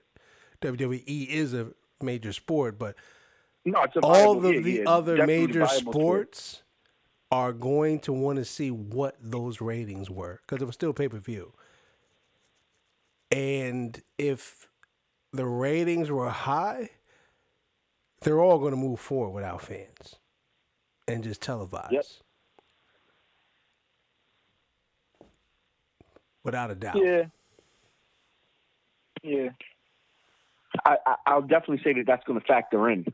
[0.62, 1.70] WWE is a
[2.02, 2.96] major sport, but
[3.66, 6.36] no, all of the other major viable sport.
[6.36, 6.64] sports
[7.32, 11.08] are going to want to see what those ratings were because it was still pay
[11.10, 11.54] per view.
[13.32, 14.68] And if
[15.34, 16.92] the ratings were high,
[18.22, 20.16] they're all going to move forward without fans.
[21.08, 21.92] and just televised.
[21.94, 22.06] Yep.
[26.44, 26.98] Without a doubt.
[26.98, 27.24] Yeah.
[29.24, 29.50] Yeah.
[30.88, 33.06] I, I'll definitely say that that's going to factor in.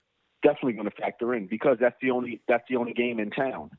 [0.43, 3.71] Definitely going to factor in because that's the only that's the only game in town.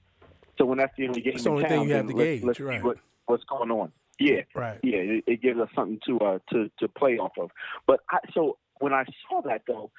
[0.58, 2.16] So when that's the only game the in only town, thing you have then to
[2.16, 2.82] let's, gauge, let's see right.
[2.84, 3.92] what, what's going on.
[4.18, 4.78] Yeah, Right.
[4.82, 7.50] yeah, it, it gives us something to uh to to play off of.
[7.86, 9.90] But I, so when I saw that though,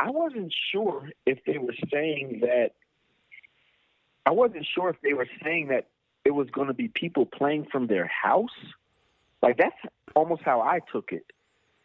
[0.00, 2.70] I wasn't sure if they were saying that.
[4.26, 5.88] I wasn't sure if they were saying that
[6.24, 8.56] it was going to be people playing from their house.
[9.42, 9.76] Like that's
[10.14, 11.26] almost how I took it.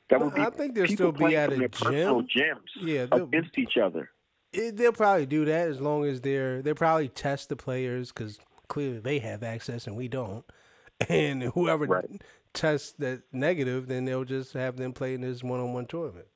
[0.10, 1.70] That would be I think they'll still be at a gym.
[1.70, 4.10] gyms Yeah, they'll- against each other.
[4.52, 8.40] It, they'll probably do that as long as they're they probably test the players because
[8.68, 10.44] clearly they have access and we don't.
[11.08, 12.22] And whoever Right.
[12.54, 16.28] tests that negative, then they'll just have them play in this one on one tournament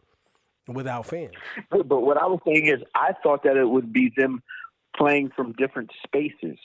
[0.70, 1.34] without fans.
[1.70, 4.42] But, what I was saying is, I thought that it would be them
[4.96, 6.58] playing from different spaces.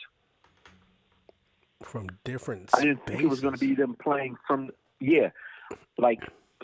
[1.83, 4.71] From different I didn't think it was going to be them playing from
[5.01, 5.31] yeah,
[5.97, 6.21] like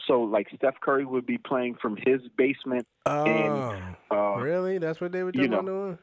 [0.06, 2.86] so like Steph Curry would be playing from his basement.
[3.06, 3.80] Oh,
[4.10, 4.78] Uh, really?
[4.78, 5.98] That's what they were you talking about doing?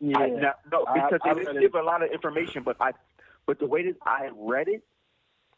[0.00, 0.18] Yeah.
[0.18, 2.92] I, no, no, because I they didn't read give a lot of information, but I,
[3.46, 4.82] but the way that I read it,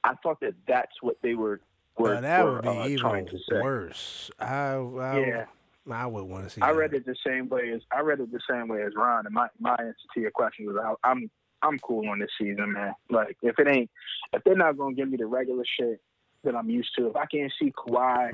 [0.04, 1.60] I thought that that's what they were.
[1.98, 3.60] were Well, that were, would be uh, trying even to say.
[3.60, 4.30] worse.
[4.38, 5.44] I, I Yeah.
[5.90, 6.62] I would want to see.
[6.62, 6.78] I that.
[6.78, 9.26] read it the same way as I read it the same way as Ron.
[9.26, 11.30] And my my answer to your question was I, I'm
[11.62, 12.94] I'm cool on this season, man.
[13.10, 13.90] Like if it ain't
[14.32, 16.00] if they're not gonna give me the regular shit
[16.44, 18.32] that I'm used to, if I can't see Kawhi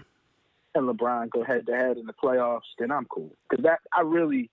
[0.75, 3.35] and LeBron go head to head in the playoffs, then I'm cool.
[3.49, 4.51] Because that I really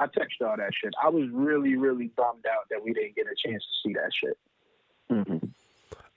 [0.00, 0.92] I texted all that shit.
[1.02, 4.10] I was really really bummed out that we didn't get a chance to see that
[4.12, 4.38] shit.
[5.10, 5.50] Mhm.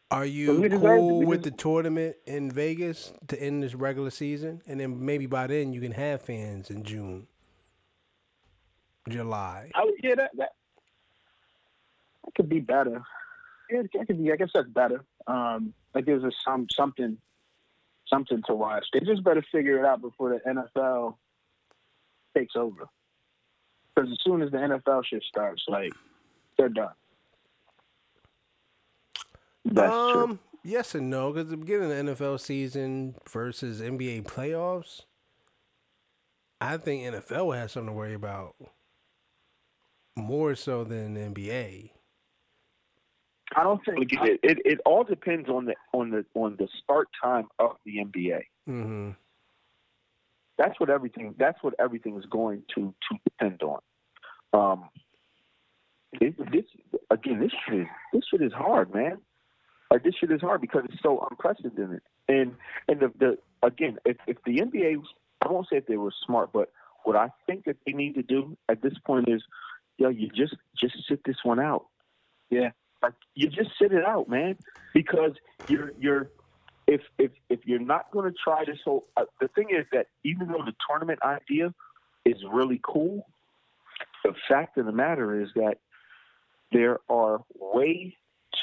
[0.10, 1.26] Are you we cool it.
[1.26, 5.48] With des- the tournament in Vegas to end this regular season, and then maybe by
[5.48, 7.28] then you can have fans in June,
[9.10, 9.70] July?
[9.76, 10.52] I, yeah, that, that
[12.24, 13.04] that could be better.
[13.70, 14.32] Yeah, that could be.
[14.32, 15.04] I guess that's better.
[15.28, 17.18] Um, that gives us some something
[18.08, 18.86] something to watch.
[18.94, 21.16] They just better figure it out before the NFL
[22.38, 22.88] takes over.
[23.96, 25.92] Because as soon as the NFL shit starts, like
[26.58, 26.94] they're done.
[29.66, 30.24] That's true.
[30.24, 35.02] um, yes and no, because the beginning of the NFL season versus NBA playoffs,
[36.62, 38.56] I think NFL has something to worry about
[40.16, 41.90] more so than NBA.
[43.56, 44.00] I don't think.
[44.00, 47.78] Look, it, it it all depends on the on the on the start time of
[47.86, 48.42] the NBA.
[48.68, 49.12] Mm-hmm.
[50.58, 51.36] That's what everything.
[51.38, 53.80] That's what everything is going to to depend on.
[54.54, 54.90] Um,
[56.14, 56.66] it, this
[57.10, 59.20] again, this shit is this shit is hard, man.
[59.92, 62.02] Like this shit is hard because it's so unprecedented.
[62.28, 62.54] And
[62.88, 65.02] and the, the again, if if the NBA,
[65.42, 66.72] I won't say if they were smart, but
[67.04, 69.42] what I think that they need to do at this point is,
[69.98, 71.86] yo, you just just sit this one out.
[72.50, 72.72] Yeah.
[73.02, 74.58] Like you just sit it out, man,
[74.94, 75.34] because
[75.68, 76.30] you're you're
[76.88, 80.08] if if if you're not going to try this whole uh, the thing is that
[80.24, 81.74] even though the tournament idea
[82.26, 83.28] is really cool,
[84.24, 85.78] the fact of the matter is that
[86.72, 88.16] there are way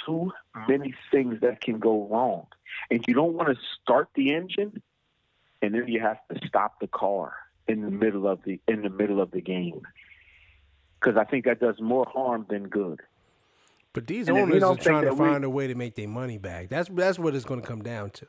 [0.05, 0.33] too
[0.69, 2.47] many things that can go wrong,
[2.91, 4.83] and you don't want to start the engine,
[5.63, 7.35] and then you have to stop the car
[7.69, 9.83] in the middle of the in the middle of the game,
[11.01, 13.01] because I think that does more harm than good.
[13.95, 16.09] But these And owners are trying to that we- find a way to make their
[16.09, 16.69] money back.
[16.69, 18.27] That's that's what it's going to come down to.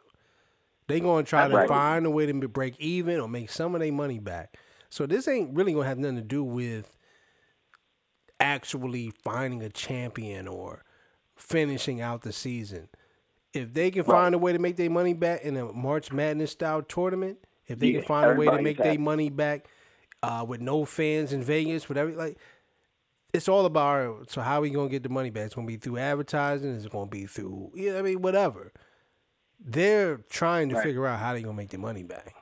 [0.87, 1.67] They're going to try to Right.
[1.67, 4.55] find a way to break even or make some of their money back.
[4.89, 6.95] So this ain't really going to have nothing to do with
[8.39, 10.83] actually finding a champion or
[11.35, 12.89] finishing out the season.
[13.53, 16.51] If they can find a way to make their money back in a March Madness
[16.51, 19.67] style tournament, if they Yeah, can find a way to make their money back
[20.21, 22.37] uh, with no fans in Vegas, whatever, like
[23.35, 25.45] it's all about so how are we gonna get the money back?
[25.47, 26.73] It's gonna be through advertising.
[26.75, 28.71] It's gonna be through yeah, I mean whatever.
[29.59, 30.83] They're trying to Right.
[30.83, 32.33] figure out how they gonna make their money back,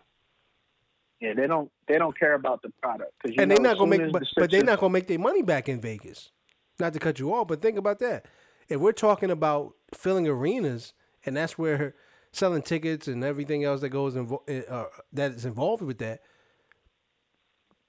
[1.20, 1.72] Yeah, they don't.
[1.88, 3.14] They don't care about the product.
[3.24, 5.42] and know, they're not gonna make but, the but they're not gonna make their money
[5.42, 6.32] back in Vegas.
[6.80, 8.26] Not to cut you off, but think about that.
[8.68, 10.94] If we're talking about filling arenas,
[11.26, 11.96] and that's where
[12.32, 16.22] selling tickets and everything else that goes invo- uh, that is involved with that.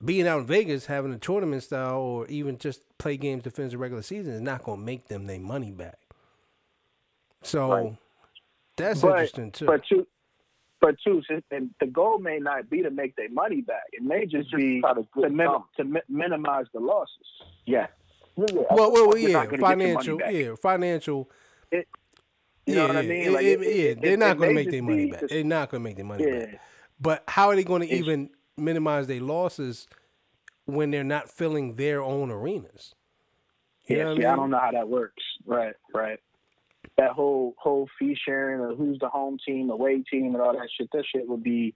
[0.05, 3.73] Being out in Vegas, having a tournament style, or even just play games to finish
[3.73, 5.99] the regular season, is not going to make them their money back.
[7.43, 7.97] So Right.
[8.77, 9.67] that's But- interesting too.
[9.67, 10.07] But two,
[10.81, 13.85] but two, since- and the goal may not be to make their money back.
[13.93, 17.27] It may just be to to, min- to mi- minimize the losses.
[17.65, 17.87] Yeah.
[18.37, 21.31] well, well, well, yeah, not gonna get your money financial, yeah, financial.
[21.71, 21.89] It-
[22.67, 23.33] you yeah, know what I yeah, mean?
[23.33, 25.29] Like, it- it- yeah, they're it- not going to make their money back.
[25.29, 26.47] They're not going to make their money Yeah.
[26.47, 26.61] back.
[27.01, 29.87] But how are they going to even minimize their losses
[30.67, 32.95] when they're not filling their own arenas.
[33.87, 35.23] You yeah, see, I I don't know how that works.
[35.45, 36.19] Right, right.
[36.97, 40.69] That whole whole fee sharing or who's the home team, away team, and all that
[40.79, 40.89] shit.
[40.93, 41.75] That shit would be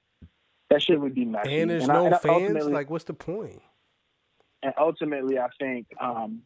[0.71, 1.61] that shit would be messy.
[1.61, 2.67] And there's I- no and fans.
[2.67, 3.61] Like, what's the point?
[4.63, 6.43] and ultimately, I think um,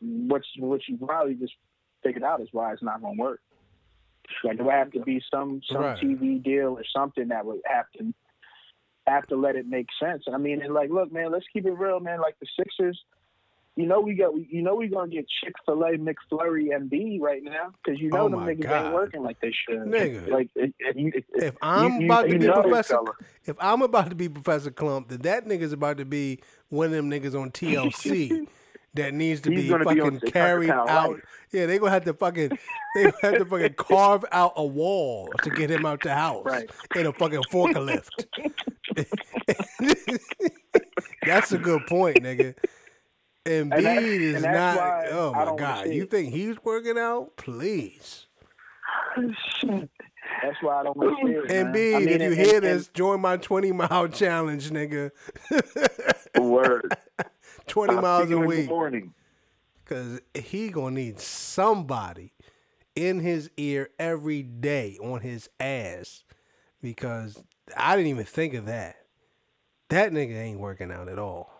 [0.00, 1.52] what what you probably just
[2.02, 3.40] figured out is why it's not going to work.
[4.44, 5.98] Like there would have to be some some Right.
[6.02, 8.12] TV deal or something that would have to
[9.06, 10.24] have to let it make sense.
[10.32, 12.20] I mean, and like, look, man, let's keep it real, man.
[12.20, 12.98] Like the Sixers,
[13.74, 17.18] you know, we got, you know, we're gonna get Chick Fil A, McFlurry, and B
[17.22, 18.84] right now because you know Oh them niggas God.
[18.86, 19.78] ain't working like they should.
[19.80, 20.28] Nigga.
[20.30, 22.98] like if, if if, If I'm you- about to you be Professor,
[23.46, 26.92] if I'm about to be Professor Klump, then that nigga's about to be one of
[26.92, 28.46] them niggas on TLC
[28.94, 31.12] that needs to He's be gonna be fucking carried out.
[31.12, 31.20] Life.
[31.50, 32.50] Yeah, they gonna have to fucking
[32.94, 36.44] they gonna have to fucking carve out a wall to get him out the house
[36.44, 36.70] Right.
[36.94, 38.26] in a fucking forklift.
[41.26, 42.54] that's a good point, nigga.
[43.44, 45.06] Embiid that- is and not.
[45.10, 47.36] Oh my god, you think he's working out?
[47.36, 48.26] Please.
[49.16, 51.48] that's why I don't want to see it.
[51.48, 55.10] Embiid, I mean, if you and- hear and- this, join my 20 mile challenge, nigga.
[56.40, 56.96] Word.
[57.66, 58.68] 20 I'll miles a you in the week.
[58.68, 59.14] morning.
[59.84, 62.32] Cause he gonna need somebody
[62.94, 66.22] in his ear every day on his ass.
[66.80, 67.42] Because
[67.76, 68.96] I didn't even think of that.
[69.88, 71.52] That nigga ain't working out at all.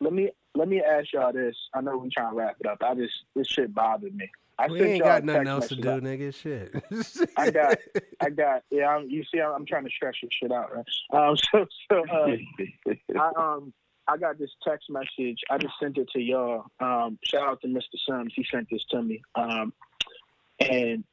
[0.00, 1.56] let me let me ask y'all this.
[1.74, 2.78] I know we trying to wrap it up.
[2.82, 4.28] I just this shit bothered me.
[4.58, 6.34] I We ain't got nothing else to do, nigga.
[6.34, 6.74] Shit.
[7.36, 7.78] I got,
[8.20, 8.64] I got.
[8.70, 11.28] Yeah, I'm, you see, I'm, I'm trying to stretch this shit out, right?
[11.28, 13.72] Um, so, so uh, I um,
[14.08, 15.38] I got this text message.
[15.48, 16.64] I just sent it to y'all.
[16.80, 17.96] Um, shout out to Mr.
[18.08, 18.32] Sims.
[18.34, 19.22] He sent this to me.
[19.36, 19.72] Um,
[20.58, 21.04] and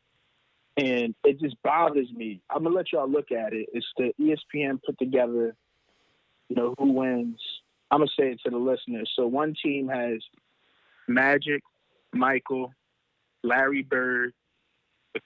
[0.78, 2.42] and it just bothers me.
[2.50, 3.70] I'm gonna let y'all look at it.
[3.74, 5.56] It's the ESPN put together.
[6.50, 7.40] You know who wins.
[7.92, 9.12] I'm gonna say it to the listeners.
[9.16, 10.20] So one team has
[11.08, 11.62] Magic,
[12.14, 12.74] Michael,
[13.44, 14.34] Larry Bird,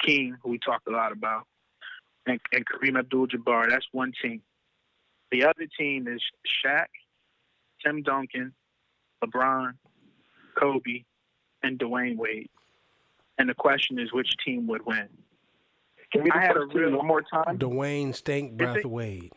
[0.06, 1.44] King, who we talked a lot about,
[2.26, 3.70] and, and Kareem Abdul-Jabbar.
[3.70, 4.42] That's one team.
[5.32, 6.22] The other team is
[6.64, 6.88] Shaq,
[7.84, 8.54] Tim Duncan,
[9.24, 9.74] LeBron,
[10.58, 11.04] Kobe,
[11.64, 12.50] and Dwyane Wade.
[13.38, 15.08] And the question is, which team would win?
[16.12, 17.58] Give me the I had a first real- one more time.
[17.58, 19.32] Dwyane Stank Breath it- Wade.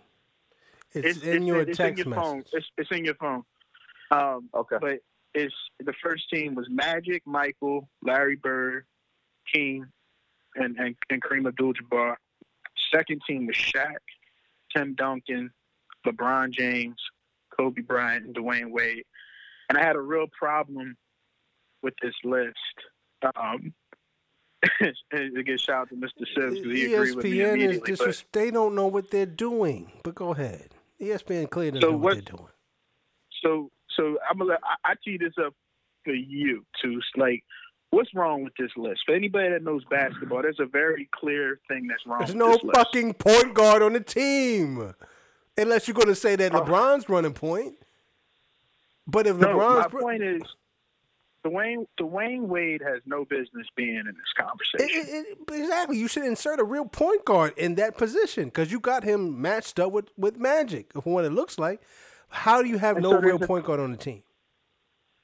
[0.94, 2.22] It's, in your it's text in your message.
[2.24, 2.44] phone.
[2.52, 3.44] It's, it's in your phone.
[4.10, 4.76] Um, Okay.
[4.78, 4.98] but
[5.34, 8.84] it's the first team was Magic, Michael, Larry Bird,
[9.52, 9.86] King,
[10.54, 12.16] and and, and Kareem Abdul-Jabbar.
[12.94, 13.96] Second team was Shaq,
[14.76, 15.50] Tim Duncan,
[16.06, 17.00] LeBron James,
[17.56, 19.04] Kobe Bryant, and Dwyane Wade.
[19.70, 20.94] And I had a real problem
[21.82, 22.56] with this list.
[23.34, 23.72] Um,
[25.12, 26.24] and again, shout out to Mr.
[26.36, 29.90] Sims because he agreed with me ESPN is disres- they don't know what they're doing.
[30.04, 30.70] But go ahead.
[31.00, 32.48] ESPN clearly doesn't So know what, what- they're doing.
[33.42, 34.58] so so I'm gonna.
[34.84, 35.54] I, I tee this up
[36.04, 37.42] for you to like
[37.90, 41.86] what's wrong with this list for anybody that knows basketball there's a very clear thing
[41.88, 42.74] that's wrong There's with no this list.
[42.76, 44.94] fucking point guard on the team.
[45.58, 46.62] Unless you're going to say that Oh.
[46.62, 47.74] LeBron's running point.
[49.06, 50.40] But if no LeBron's my point is
[51.46, 55.96] Dwyane Dwyane Wade has no business being in this conversation it- it- exactly.
[55.98, 59.80] You should insert a real point guard in that position because you got him matched
[59.80, 61.82] up with, with Magic, what it looks like.
[62.30, 64.22] How do you have And no so real a- point guard on the team?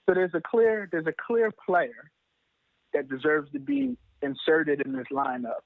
[0.06, 2.10] so there's a clear there's a clear player
[2.94, 5.60] that deserves to be inserted in this lineup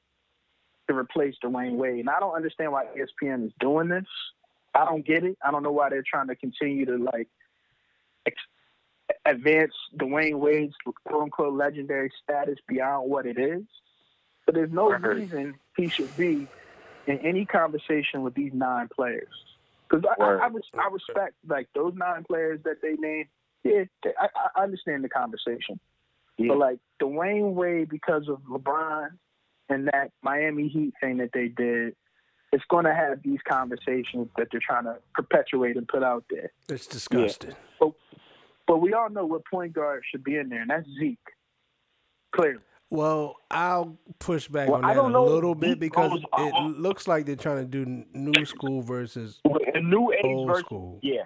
[0.89, 4.05] to replace Dwyane Wade and I don't understand why ESPN is doing this
[4.75, 7.29] I don't get it I don't know why they're trying to continue to like
[9.27, 10.75] advance Dwyane Wade's
[11.07, 13.63] quote unquote legendary status beyond what it is.
[14.47, 15.03] But there's no Right.
[15.03, 16.49] reason he should be
[17.07, 19.29] in any conversation with these nine players.
[19.89, 23.29] Because I, I, I, res- I respect like those nine players that they named.
[23.63, 25.79] Yeah, they, I, I understand the conversation.
[26.39, 26.49] Yeah.
[26.49, 29.11] But like Dwyane Wade, because of LeBron
[29.69, 31.95] and that Miami Heat thing that they did,
[32.53, 36.51] it's going to have these conversations that they're trying to perpetuate and put out there.
[36.69, 37.55] It's disgusting.
[37.79, 37.93] But
[38.69, 41.19] we all know what point guard should be in there, and that's Zeke.
[42.35, 42.61] Clearly.
[42.91, 47.25] Well, I'll push back Well, on that a little bit because it uh, looks like
[47.25, 49.41] they're trying to do new school versus
[49.81, 50.99] new age old versus school.
[51.03, 51.23] yeah,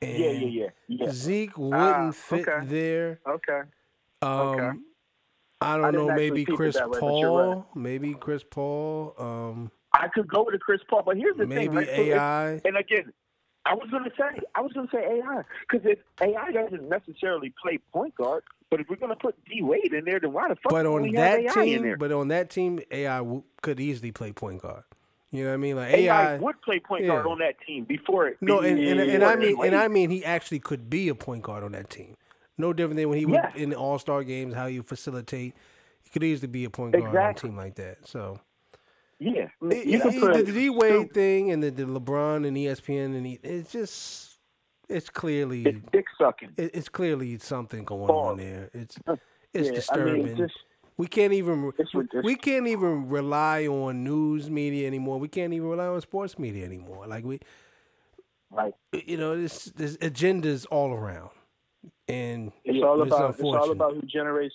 [0.00, 1.10] And yeah, yeah, yeah, yeah.
[1.12, 2.66] Zeke wouldn't Ah, fit okay.
[2.66, 3.20] there.
[3.28, 3.60] Okay.
[4.22, 4.70] Um, Okay.
[5.60, 6.14] I I don't didn't know.
[6.16, 7.54] Maybe Chris way, but you're right.
[7.54, 7.66] Paul.
[7.76, 9.14] Maybe Chris Paul.
[9.16, 12.08] Um, I could go to Chris Paul, but here's the maybe thing.
[12.08, 12.60] If- AI.
[12.64, 13.12] and again,
[13.66, 17.78] I was gonna say, I was gonna say AI because if AI doesn't necessarily play
[17.92, 20.72] point guard, but if we're gonna put D Wade in there, then why the fuck
[20.72, 21.96] But on we that have AI in team, there?
[21.96, 24.84] but on that team, AI w- could easily play point guard.
[25.30, 25.76] You know what I mean?
[25.76, 28.38] Like AI, AI, would play point guard on that team before it.
[28.40, 29.74] no, and, and, and I mean, and.
[29.76, 32.16] I mean, he actually could be a point guard on that team.
[32.58, 33.52] No different than when he Yes.
[33.52, 35.54] was in the All Star games, how you facilitate.
[36.02, 38.06] He could easily be a point guard on a team like that.
[38.06, 38.40] So
[39.22, 43.16] yeah, you it- can put the D Wade thing and the, the LeBron and ESPN
[43.16, 44.38] and he, it's just
[44.88, 46.50] it's clearly it's dick sucking.
[46.56, 48.70] it, it's clearly something going on there.
[48.74, 49.18] It's it's
[49.54, 50.36] Yeah, I mean, disturbing.
[50.36, 50.54] just
[50.98, 51.72] we can't even
[52.22, 55.18] we can't even rely on news media anymore.
[55.18, 57.06] We can't even rely on sports media anymore.
[57.06, 57.40] Like we,
[58.50, 61.30] like you know, this there's agendas all around,
[62.08, 64.54] and it's all it's about it's all about who generates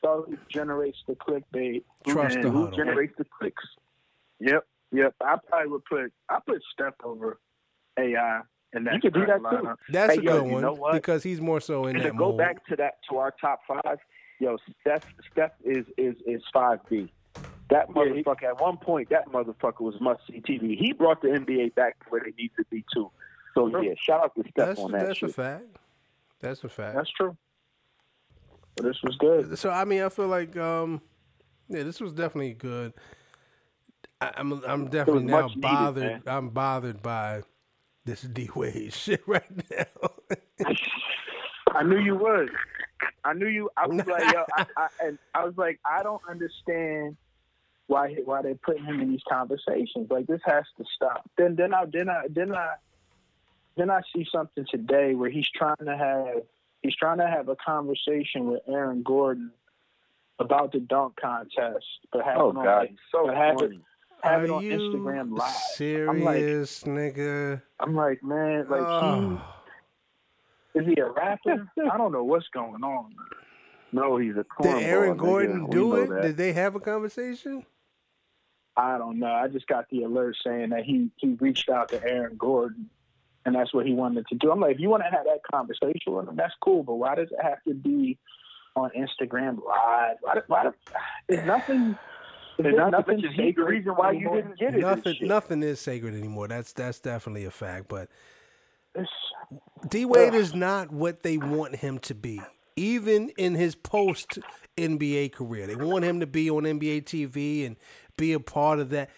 [0.00, 1.82] it's all who generates the clickbait.
[2.06, 2.76] Trust and the who huddle.
[2.78, 3.62] generates the clicks.
[4.40, 5.14] Yep, yep.
[5.22, 7.38] I probably would put I put Steph over
[7.98, 8.40] AI
[8.74, 8.94] in that.
[8.94, 9.68] You could do that too.
[9.90, 12.10] That's Hey, a yo, good you one know because he's more so in And to
[12.10, 12.38] go mode.
[12.38, 13.98] back to that to our top five,
[14.38, 15.02] yo, Steph
[15.32, 17.12] Steph is is is five B.
[17.70, 20.76] That Yeah, he- motherfucker at one point, that motherfucker was must see TV.
[20.78, 23.10] He brought the NBA back to where they need to be too.
[23.54, 25.64] So yeah, shout out to Steph that's on that that's a fact.
[26.40, 26.94] That's a fact.
[26.96, 27.36] That's true.
[28.76, 29.58] But this was good.
[29.58, 31.02] so I mean, I feel like um,
[31.68, 32.92] yeah, this was definitely good.
[34.20, 36.02] I, I'm I'm definitely now much needed, bothered.
[36.02, 36.22] man.
[36.26, 37.42] I'm bothered by
[38.04, 40.10] this D Wade shit right now.
[41.68, 42.50] I knew you would.
[43.24, 43.70] I knew you.
[43.76, 47.16] I was like, yo, I, I, and I was like, I don't understand
[47.86, 50.10] why why they're putting him in these conversations.
[50.10, 51.28] Like this has to stop.
[51.36, 52.74] Then then I then I then I
[53.76, 56.42] then I see something today where he's trying to have
[56.82, 59.52] he's trying to have a conversation with Aaron Gordon
[60.40, 63.70] about the dunk contest, but have Oh on, God, like, he's so but
[64.22, 65.52] have have it Are on you Instagram live.
[65.74, 67.62] Serious, nigga.
[67.80, 69.40] I'm like, man, like Oh.
[70.74, 71.68] he is he a rapper?
[71.92, 73.12] I don't know what's going on.
[73.92, 75.18] No, he's a Did Aaron nigga.
[75.18, 76.08] Gordon We do it?
[76.10, 76.22] that.
[76.22, 77.64] Did they have a conversation?
[78.76, 79.32] I don't know.
[79.32, 82.90] I just got the alert saying that he he reached out to Aaron Gordon,
[83.44, 84.52] and that's what he wanted to do.
[84.52, 86.82] I'm like, if you want to have that conversation with him, that's cool.
[86.84, 88.18] But why does it have to be
[88.76, 90.16] on Instagram Live?
[90.20, 90.40] Why?
[90.46, 90.74] why do-
[91.28, 91.98] there's nothing.
[92.58, 94.36] And There's not to nothing mention, he's the sacred reason why you anymore.
[94.42, 94.80] didn't get it.
[94.80, 95.28] Nothing, shit.
[95.28, 96.48] nothing is sacred anymore.
[96.48, 97.86] That's that's definitely a fact.
[97.88, 98.08] But
[99.88, 102.40] D Wade is not what they want him to be.
[102.76, 104.38] Even in his post
[104.76, 107.76] NBA career, they want him to be on NBA TV and
[108.16, 109.10] be a part of that.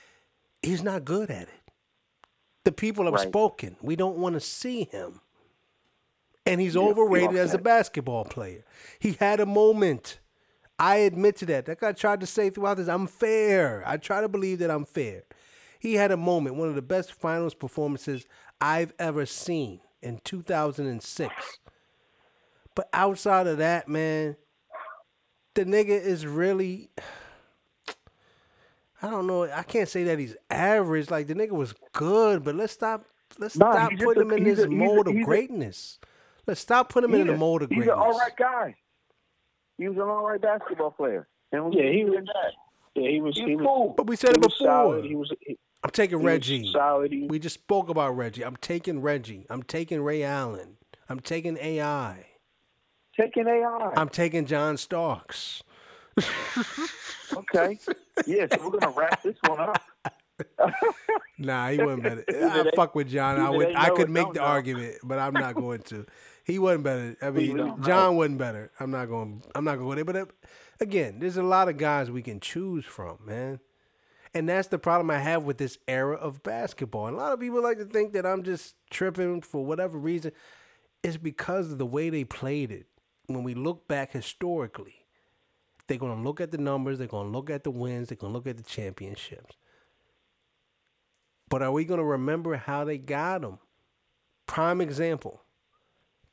[0.62, 1.72] He's not good at it.
[2.64, 3.26] The people have Right.
[3.28, 3.76] spoken.
[3.80, 5.20] We don't want to see him.
[6.46, 8.64] And he's Yeah, overrated yeah, as a basketball player.
[8.98, 10.20] He had a moment.
[10.80, 11.66] I admit to that.
[11.66, 13.82] That guy tried to say throughout this, I'm fair.
[13.86, 15.24] I try to believe that I'm fair.
[15.78, 18.24] He had a moment, one of the best finals performances
[18.60, 21.32] I've ever seen in 2006.
[22.74, 24.36] But outside of that, man,
[25.54, 26.90] the nigga is really.
[29.02, 29.44] I don't know.
[29.44, 31.10] I can't say that he's average.
[31.10, 33.04] Like the nigga was good, but let's stop.
[33.38, 35.98] Let's Nah, stop putting a- him in this a- he's a- mold of he's greatness.
[36.46, 37.96] Let's stop putting him in He's the a- mold of He's greatness.
[37.96, 38.74] an all right guy.
[39.80, 41.26] He was an all right basketball player.
[41.52, 42.24] And yeah, he was.
[42.26, 42.52] that.
[42.94, 43.34] Yeah, he was.
[43.34, 43.64] He's He was.
[43.66, 43.94] cool.
[43.96, 44.66] But we said He it before.
[44.66, 45.04] solid.
[45.06, 45.32] He was.
[45.40, 46.70] He, I'm taking he Reggie.
[46.70, 47.12] solid.
[47.30, 48.44] We just spoke about Reggie.
[48.44, 49.46] I'm taking Reggie.
[49.48, 50.76] I'm taking Ray Allen.
[51.08, 52.26] I'm taking AI.
[53.18, 53.92] Taking AI.
[53.96, 55.62] I'm taking John Starks.
[57.34, 57.78] okay.
[58.26, 59.82] Yeah, so we're gonna wrap this one up.
[61.38, 62.24] Nah, he wasn't better.
[62.28, 63.38] I fuck with John.
[63.40, 63.74] I would.
[63.74, 64.44] I could make the know.
[64.46, 66.04] argument, but I'm not going to.
[66.50, 67.16] He wasn't better.
[67.22, 67.82] I mean.
[67.82, 68.72] John wasn't better.
[68.80, 69.42] I'm not going.
[69.54, 70.04] I'm not going there.
[70.04, 70.26] But uh,
[70.80, 73.60] again, there's a lot of guys we can choose from, man.
[74.34, 77.06] And that's the problem I have with this era of basketball.
[77.06, 80.32] And a lot of people like to think that I'm just tripping for whatever reason.
[81.02, 82.86] It's because of the way they played it.
[83.26, 85.06] When we look back historically,
[85.86, 88.16] they're going to look at the numbers, they're going to look at the wins, they're
[88.16, 89.56] going to look at the championships.
[91.48, 93.58] But are we going to remember how they got them?
[94.46, 95.42] Prime example.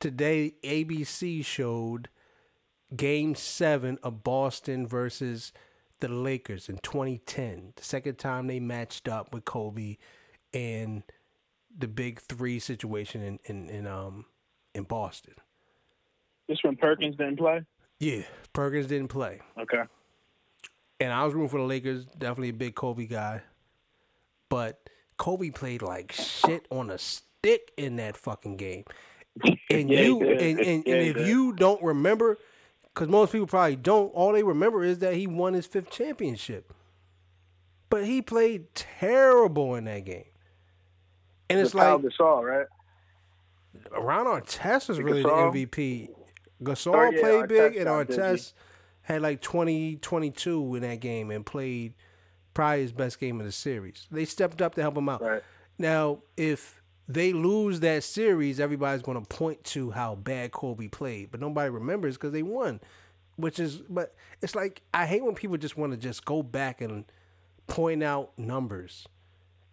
[0.00, 2.08] Today, ABC showed
[2.94, 5.52] game seven of Boston versus
[6.00, 7.72] the Lakers in 2010.
[7.76, 9.96] The second time they matched up with Kobe
[10.54, 11.02] and
[11.76, 14.24] the big three situation in, in, in um
[14.74, 15.34] in Boston.
[16.46, 17.64] this when Perkins didn't play.
[17.98, 18.22] Yeah,
[18.52, 19.40] Perkins didn't play.
[19.58, 19.82] Okay.
[21.00, 23.42] And I was rooting for the Lakers, definitely a big Kobe guy.
[24.48, 28.84] But Kobe played like shit on a stick in that fucking game.
[29.70, 32.38] And Yeah, you and, and, and Yeah, if you don't remember,
[32.94, 36.72] because most people probably don't, all they remember is that he won his fifth championship.
[37.90, 40.24] But he played terrible in that game.
[41.48, 42.66] And it's With Pau like Gasol, right?
[43.98, 45.52] Ron Artest was really Gasol?
[45.52, 46.08] the MVP.
[46.62, 48.20] Gasol Oh, yeah, played big, Artest and got busy.
[48.20, 48.52] Artest
[49.02, 51.94] had like 20, 22 in that game and played
[52.52, 54.06] probably his best game of the series.
[54.10, 55.22] They stepped up to help him out.
[55.22, 55.42] Right.
[55.78, 56.77] Now, if
[57.08, 61.70] they lose that series, everybody's going to point to how bad Kobe played, but nobody
[61.70, 62.80] remembers because they won.
[63.36, 66.80] Which is, but it's like I hate when people just want to just go back
[66.80, 67.04] and
[67.68, 69.06] point out numbers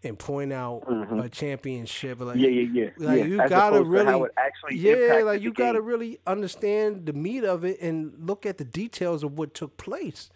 [0.03, 1.23] and point out Mhm.
[1.25, 2.21] a championship.
[2.21, 2.89] Like, Yeah, yeah, yeah.
[2.97, 3.25] Like yeah.
[3.25, 5.85] you As gotta really, actually yeah, like you gotta game.
[5.87, 10.29] really understand the meat of it and look at the details of what took place.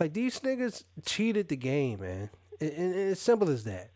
[0.00, 3.90] Like these niggas cheated the game, man, and, and it's simple as that.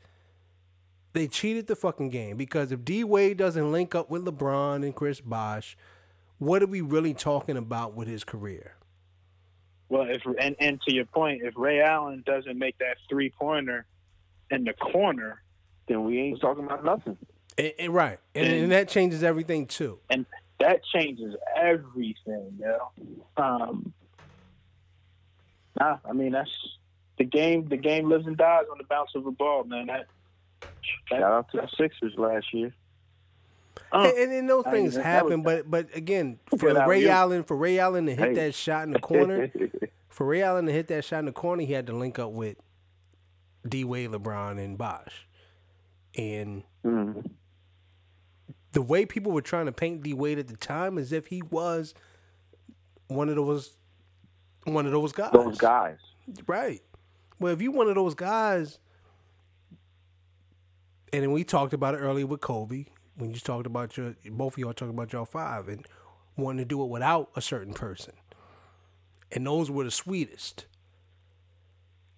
[1.12, 4.94] They cheated the fucking game because if D Wade doesn't link up with LeBron and
[4.94, 5.76] Chris Bosh,
[6.38, 8.76] what are we really talking about with his career?
[9.88, 13.86] Well, if and and to your point, if Ray Allen doesn't make that three pointer
[14.50, 15.42] in the corner,
[15.88, 17.16] Then we ain't talking about nothing.
[17.58, 19.98] And, and right, and, And- that changes everything too.
[20.08, 20.24] And
[20.60, 22.90] that changes everything, yo.
[23.36, 23.92] Um,
[25.80, 26.50] nah, I mean that's
[27.18, 27.68] the game.
[27.68, 29.86] The game lives and dies on the bounce of a ball, man.
[29.86, 30.06] That,
[31.08, 32.72] Shout out to the Sixers last year.
[33.92, 37.10] uh, And, and, and those I things happen, was- but but again, for Ray alley-oop.
[37.10, 38.34] Allen, for Ray Allen to hit Hey.
[38.34, 39.50] that shot in the corner,
[40.08, 42.30] for Ray Allen to hit that shot in the corner, he had to link up
[42.32, 42.56] with
[43.68, 45.26] D Wade, LeBron, and Bosh.
[46.16, 47.30] And Mhm.
[48.72, 51.42] the way people were trying to paint D Wade at the time as if he
[51.42, 51.94] was
[53.08, 53.76] one of those
[54.64, 55.30] one of those guys.
[55.32, 55.98] Those guys.
[56.46, 56.82] Right.
[57.38, 58.78] Well, if you one of those guys,
[61.12, 64.54] and then we talked about it earlier with Kobe when you talked about your both
[64.54, 65.86] of y'all talked about y'all five and
[66.36, 68.14] wanting to do it without a certain person,
[69.32, 70.66] and those were the sweetest.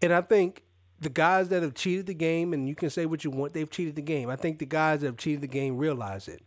[0.00, 0.64] And I think
[1.00, 3.70] the guys that have cheated the game, and you can say what you want, they've
[3.70, 4.28] cheated the game.
[4.30, 6.42] I think the guys that have cheated the game realize it.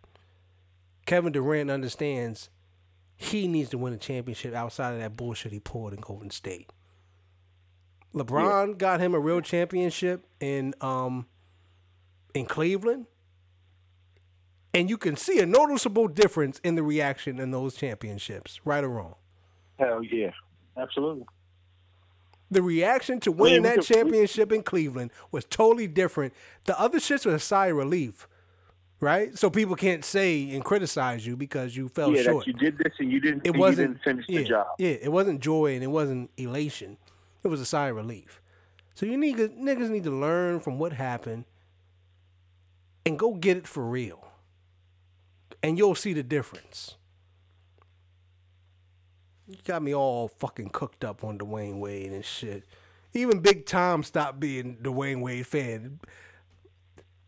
[1.05, 2.49] Kevin Durant understands
[3.15, 6.72] he needs to win a championship outside of that bullshit he pulled in Golden State.
[8.13, 11.27] LeBron got him a real championship in um
[12.35, 13.07] in Cleveland.
[14.73, 18.89] And you can see a noticeable difference in the reaction in those championships, right or
[18.89, 19.15] wrong.
[19.80, 20.31] Hell yeah.
[20.77, 21.25] absolutely.
[22.51, 26.33] The reaction to winning we that could- championship in Cleveland was totally different.
[26.65, 28.27] The other shits was a sigh of relief,
[28.99, 29.38] right?
[29.38, 32.45] So people can't say and criticize you because you fell yeah, short.
[32.45, 34.67] that you did this and you didn't, it wasn't didn't finish yeah, the job.
[34.77, 36.97] Yeah, it wasn't joy and it wasn't elation.
[37.43, 38.41] It was a sigh of relief.
[38.93, 41.45] So you need niggas need to learn from what happened
[43.06, 44.27] and go get it for real.
[45.61, 46.95] And you'll see the difference.
[49.48, 52.66] You got me all fucking cooked up on Dwyane Wade and shit.
[53.14, 56.00] Even Big Tom stopped being Dwyane Wade fan.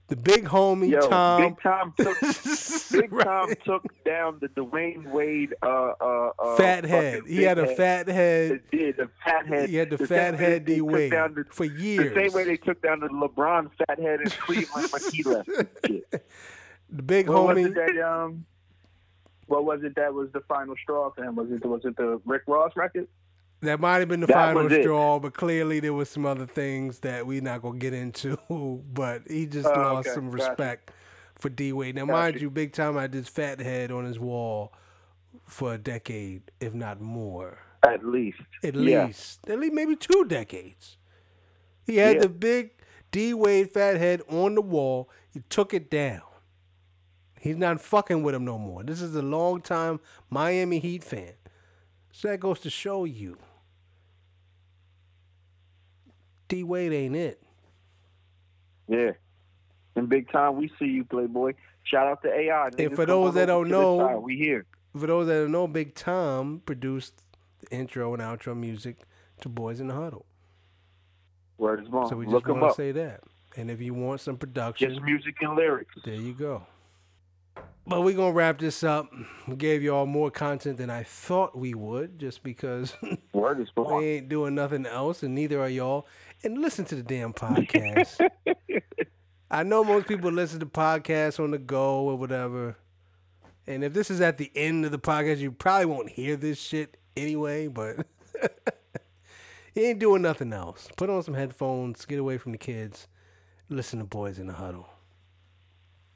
[0.08, 1.42] The big homie Yo, Tom.
[1.42, 2.20] Big Tom took
[2.92, 3.66] Big Tom Right.
[3.66, 7.24] took down the Dwyane Wade uh uh, uh fat head.
[7.28, 8.52] He had a fat head.
[8.52, 9.70] It did the fat head.
[9.70, 12.14] He had the, same fat head D Wade down the, for years.
[12.14, 15.48] the same way they took down the LeBron fat head in Cleveland when he left.
[15.82, 17.74] the big homie.
[17.74, 18.46] that um?
[19.48, 21.36] What was it that was the final straw for him?
[21.36, 23.08] Was it was it the Rick Ross record?
[23.62, 27.00] That might have been the That final straw, but clearly there was some other things
[27.00, 28.38] that we're not gonna get into.
[28.94, 30.14] But he just Oh, lost okay.
[30.16, 30.50] some Gotcha.
[30.50, 30.92] respect
[31.36, 31.96] for D Wade.
[31.96, 32.12] Now, Gotcha.
[32.12, 34.74] mind you, Big Time had this fat head on his wall
[35.46, 37.60] for a decade, if not more.
[37.84, 38.40] At least.
[38.64, 39.06] At Yeah.
[39.06, 40.98] least, at least maybe two decades.
[41.86, 42.22] He had Yeah.
[42.24, 42.72] the big
[43.12, 45.10] D Wade fat head on the wall.
[45.32, 46.22] He took it down.
[47.40, 48.84] He's not fucking with him no more.
[48.84, 51.34] This is a long time Miami Heat fan.
[52.12, 53.38] So that goes to show you.
[56.48, 57.42] D Wade ain't it.
[58.88, 59.12] Yeah.
[59.96, 61.54] And Big Time, we see you, Playboy.
[61.84, 62.70] Shout out to AI.
[62.72, 64.66] Niggas for those that don't know- we here.
[64.98, 67.24] For those that don't know, Big Tom produced
[67.60, 68.98] the intro and outro music
[69.42, 70.26] to Boys in the Huddle.
[71.58, 72.10] Word is bond.
[72.10, 72.76] So we just Look want to up.
[72.76, 73.22] say that.
[73.56, 75.94] And if you want some production, Just music and lyrics.
[76.06, 76.66] There you go.
[77.90, 79.10] But we're gonna wrap this up.
[79.48, 82.94] We gave y'all more content than I thought we would, just because
[83.34, 86.06] Word is we ain't doing nothing else, and neither are y'all.
[86.44, 88.28] And listen to the damn podcast.
[89.50, 92.76] I know most people listen to podcasts on the go or whatever.
[93.66, 96.60] And if this is at the end of the podcast, you probably won't hear this
[96.60, 98.06] shit anyway, but
[99.76, 100.90] you ain't doing nothing else.
[100.98, 103.08] Put on some headphones, get away from the kids,
[103.70, 104.90] listen to Boys in the Huddle.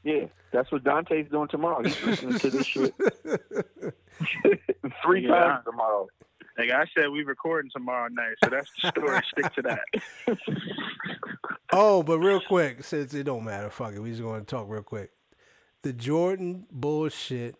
[0.03, 1.83] Yeah, that's what Dante's doing tomorrow.
[1.83, 2.93] He's listening to this shit
[5.03, 5.39] three Yeah.
[5.39, 6.07] times tomorrow.
[6.57, 9.19] Like I said, we recording tomorrow night, so that's the story.
[9.31, 10.37] Stick to that.
[11.71, 14.65] Oh, but real quick, since it don't matter, fuck it, we just going to talk
[14.69, 15.11] real quick.
[15.83, 17.55] The Jordan bullshit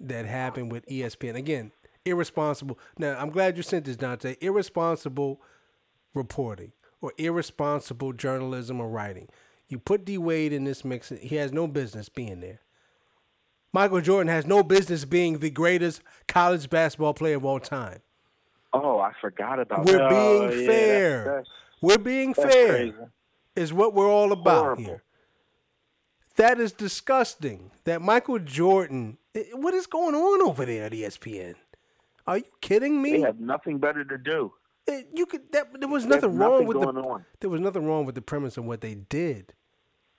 [0.00, 1.70] that happened with ESPN again,
[2.04, 2.78] irresponsible.
[2.98, 4.36] Now I'm glad you sent this, Dante.
[4.40, 5.40] Irresponsible
[6.12, 9.28] reporting or irresponsible journalism or writing.
[9.74, 12.60] You put D Wade in this mix, he has no business being there.
[13.72, 17.98] Michael Jordan has no business being the greatest college basketball player of all time.
[18.72, 19.92] Oh, I forgot about that.
[19.92, 20.10] We're that.
[20.10, 21.10] being Oh, yeah, fair.
[21.10, 21.46] that's- that's-
[21.82, 22.68] We're being fair.
[22.68, 22.94] crazy.
[23.56, 24.84] Is what we're all about Horrible.
[24.84, 25.02] here.
[26.36, 27.72] That is disgusting.
[27.82, 29.18] That Michael Jordan.
[29.54, 31.56] What is going on over there at ESPN?
[32.28, 33.10] Are you kidding me?
[33.14, 34.52] They have nothing better to do.
[34.86, 35.50] It- you could.
[35.50, 36.86] That, there was There's nothing wrong with the.
[36.86, 37.24] on.
[37.40, 39.52] There was nothing wrong with the premise of what they did,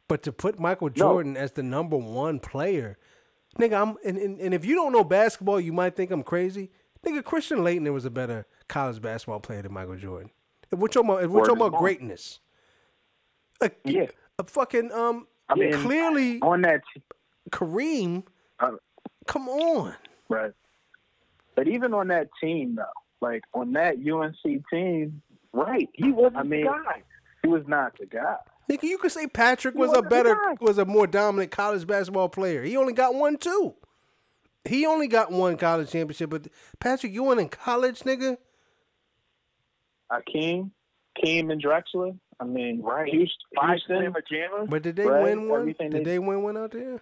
[0.07, 0.93] but to put Michael No.
[0.93, 2.97] Jordan as the number one player,
[3.59, 6.71] nigga, I'm and, and, and if you don't know basketball, you might think I'm crazy.
[7.05, 10.31] Nigga, Christian Laettner was a better college basketball player than Michael Jordan.
[10.71, 12.39] If we're talking about, if we're talking about greatness,
[13.61, 14.07] a, Yeah.
[14.39, 16.81] a fucking um, I mean, clearly on that,
[17.51, 18.23] Kareem.
[18.59, 18.71] Uh,
[19.27, 19.93] Come on,
[20.29, 20.51] right?
[21.55, 22.83] But even on that team, though,
[23.21, 25.21] like on that UNC team,
[25.53, 25.87] Right.
[25.93, 27.01] He wasn't I mean, the guy.
[27.41, 28.35] he was not the guy.
[28.69, 32.63] Nigga, you could say Patrick was a better, was a more dominant college basketball player.
[32.63, 33.75] He only got one too.
[34.63, 36.47] He only got one college championship, but
[36.79, 38.37] Patrick, you went in college, nigga.
[40.11, 40.71] Akeem,
[41.23, 42.17] Keem and Drexler.
[42.39, 43.07] I mean, Right.
[43.11, 44.65] Houston, Five Houston Slama Jama.
[44.67, 45.59] But did they Right, win one?
[45.61, 47.01] everything Did they- they win one out there?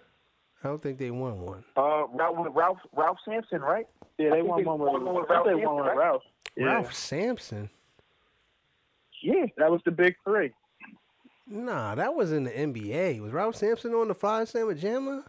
[0.62, 1.64] I don't think they won one.
[1.76, 3.86] Uh, Ralph, Ralph, Ralph Sampson, right?
[4.18, 5.98] yeah, they won they one won with, one with I Ralph they won with Sampson.
[5.98, 6.22] Ralph.
[6.56, 6.64] Yeah.
[6.66, 7.70] Ralph Sampson.
[9.22, 10.52] Yeah, that was the big three.
[11.46, 13.20] Nah, that was in the NBA.
[13.20, 15.24] Was Ralph Sampson on the Phi Slama Jama?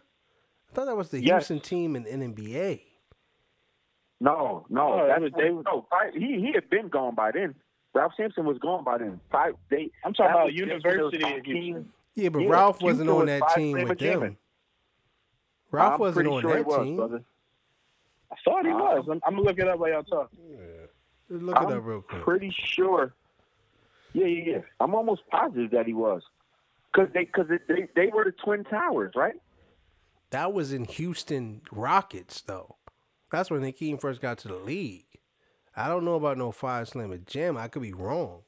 [0.70, 1.48] I thought that was the Yes.
[1.48, 2.82] Houston team in NBA.
[4.20, 5.86] No, no, Oh, that's was- they was- no.
[5.90, 7.54] Five, he he had been gone by then.
[7.94, 9.20] Ralph Sampson was gone by then.
[9.30, 9.56] Five.
[9.70, 9.90] They.
[10.04, 11.92] I'm talking about was just when it was University of Houston.
[12.14, 13.96] Yeah, but Yeah, Ralph Houston wasn't on that five team with them.
[13.98, 14.36] Jammer.
[15.70, 16.96] Ralph I'm wasn't on sure that was, team.
[16.96, 17.24] brother.
[18.30, 19.06] I thought he was.
[19.10, 20.30] I'm, I'm gonna look it up while y'all talk.
[21.28, 22.22] Let's Look it I'm up real quick.
[22.22, 23.12] pretty sure.
[24.16, 24.58] Yeah, yeah, yeah.
[24.80, 26.22] I'm almost positive that he was,
[26.90, 29.34] because they because they they were the twin towers, right?
[30.30, 32.76] That was in Houston Rockets, though.
[33.30, 35.04] That's when Hakeem first got to the league.
[35.76, 37.58] I don't know about no five slammer jam.
[37.58, 38.40] I could be wrong.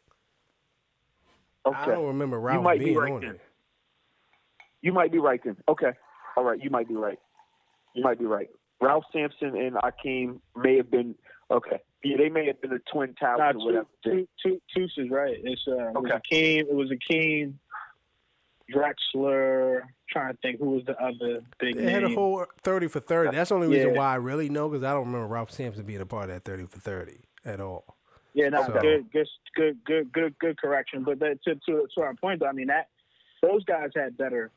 [1.67, 1.77] Okay.
[1.77, 3.31] I don't remember Ralph you might be right on then.
[3.33, 3.41] there.
[4.81, 5.59] You might be right then.
[5.69, 5.93] Okay.
[6.39, 6.59] All right.
[6.63, 7.19] You might be right.
[7.95, 8.49] You might be right.
[8.81, 11.15] Ralph Sampson and Akeem may have been
[11.51, 11.81] okay.
[12.05, 13.87] Yeah, they may have been the twin towers Nah, or two, whatever.
[14.43, 15.37] two, two, is right.
[15.43, 16.61] It's uh, it was Okay.
[16.63, 16.69] Akeem.
[16.69, 17.55] It was Akeem,
[18.73, 19.83] Drexler.
[20.11, 23.37] Trying to think who was the other big They had a whole 30 for 30.
[23.37, 23.99] That's the only reason Yeah.
[23.99, 26.45] why I really know because I don't remember Ralph Sampson being a part of that
[26.45, 27.97] 30 for 30 at all.
[28.33, 31.05] Yeah, no, So- good, good, good, good, good, good correction.
[31.05, 32.89] But that, to, to to our point, though, I mean that
[33.43, 34.51] those guys had better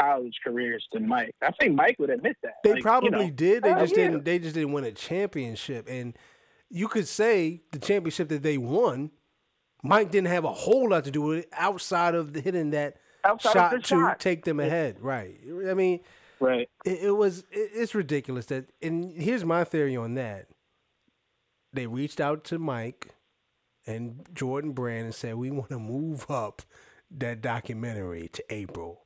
[0.00, 1.34] college careers than Mike.
[1.42, 2.54] I think Mike would admit that.
[2.64, 3.62] They Like, you probably know, did.
[3.62, 4.08] They hell just yeah.
[4.08, 4.24] didn't.
[4.24, 5.86] They just didn't win a championship.
[5.88, 6.16] And
[6.72, 9.10] you could say the championship that they won,
[9.84, 12.96] Mike didn't have a whole lot to do with it outside of the hitting that
[13.24, 14.20] Outside shot the to shot.
[14.20, 14.98] take them ahead.
[15.00, 15.38] Right.
[15.68, 16.00] I mean,
[16.40, 16.68] right.
[16.84, 17.40] it, it was.
[17.52, 18.70] It, it's ridiculous that.
[18.80, 20.46] And here's my theory on that.
[21.72, 23.14] They reached out to Mike
[23.86, 26.62] and Jordan Brand and said, "We want to move up
[27.12, 29.02] that documentary to April."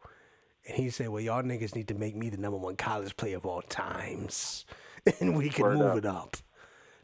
[0.67, 3.37] And he said, "Well, y'all niggas need to make me the number one college player
[3.37, 4.65] of all times,
[5.21, 5.99] and we can Word move up.
[5.99, 6.37] it up."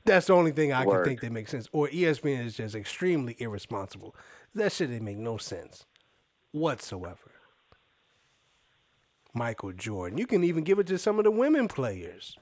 [0.04, 1.04] That's the only thing I Word.
[1.04, 1.68] can think that makes sense.
[1.72, 4.14] Or ESPN is just extremely irresponsible.
[4.54, 5.86] That shit didn't make no sense
[6.50, 7.30] whatsoever.
[9.34, 10.18] Michael Jordan.
[10.18, 12.36] You can even give it to some of the women players.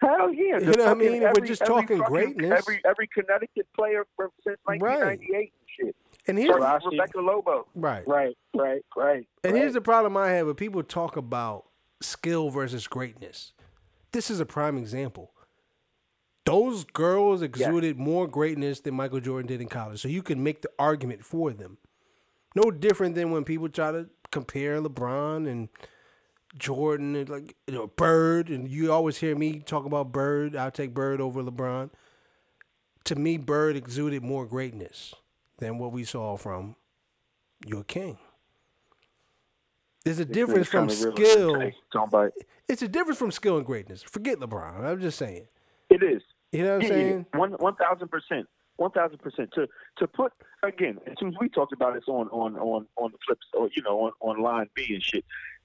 [0.00, 0.58] Hell yeah!
[0.58, 1.22] You know what I mean?
[1.22, 2.58] If we're just talking fucking- greatness.
[2.58, 5.50] Every every Connecticut player from since 1998 and
[5.86, 5.96] shit.
[6.26, 6.80] And here's Right.
[6.84, 7.66] Rebecca Lobo.
[7.76, 8.06] right.
[8.06, 9.26] Right, right, right.
[9.44, 9.60] And right.
[9.60, 11.66] here's the problem I have when people talk about
[12.00, 13.52] skill versus greatness.
[14.10, 15.32] This is a prime example.
[16.44, 20.00] Those girls exuded more greatness than Michael Jordan did in college.
[20.00, 21.78] So you can make the argument for them.
[22.56, 25.68] No different than when people try to compare LeBron and
[26.58, 30.56] Jordan and like you know, Bird and you always hear me talk about Bird.
[30.56, 31.90] I'll take Bird over LeBron.
[33.04, 35.14] To me, Bird exuded more greatness
[35.58, 36.76] than what we saw from
[37.64, 38.18] your king.
[40.04, 41.70] There's a difference from skill.
[42.68, 44.02] It's a difference from skill and greatness.
[44.02, 44.84] Forget LeBron.
[44.84, 45.46] I'm just saying.
[45.90, 46.22] It is.
[46.52, 47.26] You know what I'm Yeah, saying?
[47.32, 47.38] yeah.
[47.38, 48.46] One one thousand percent.
[48.76, 49.50] One thousand percent.
[49.54, 49.66] To
[49.98, 50.32] to put
[50.62, 53.68] again, as soon as we talked about this on on on on the flips or
[53.74, 55.24] you know on on line B and shit.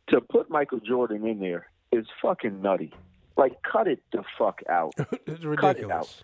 [0.09, 2.93] To put Michael Jordan in there is fucking nutty.
[3.35, 4.93] Like cut it the fuck out.
[4.97, 5.91] it's Cut it ridiculous.
[5.91, 6.23] out.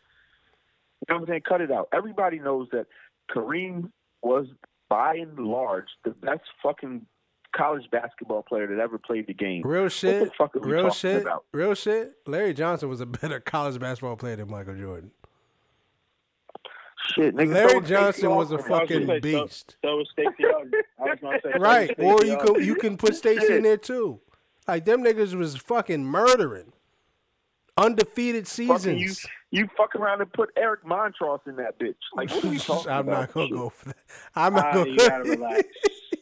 [1.02, 1.42] You know what I'm saying?
[1.48, 1.90] Cut it out.
[1.94, 2.88] Everybody knows that
[3.30, 4.48] Kareem was
[4.90, 7.06] by and large the best fucking
[7.54, 9.62] college basketball player that ever played the game.
[9.64, 10.32] Real shit.
[10.56, 11.22] real shit.
[11.22, 11.46] about?
[11.54, 12.16] Real shit.
[12.26, 15.12] Larry Johnson was a better college basketball player than Michael Jordan.
[17.16, 17.54] Shit, nigga.
[17.54, 19.76] Larry so Johnson was a fucking beast.
[19.84, 20.72] So was Stacey Augmon.
[21.00, 21.94] I was gonna say so was Right.
[22.00, 24.20] Or you can you can put Stacey in there too.
[24.68, 26.72] Like them niggas was fucking murdering.
[27.76, 29.26] Undefeated Fucking you, seasons.
[29.52, 31.96] you fuck around and put Eric Montross in that bitch.
[32.16, 33.20] Like, what are we talking I'm about?
[33.22, 33.98] not gonna go for that.
[34.36, 35.64] I'm not Ah, gonna you gotta relax.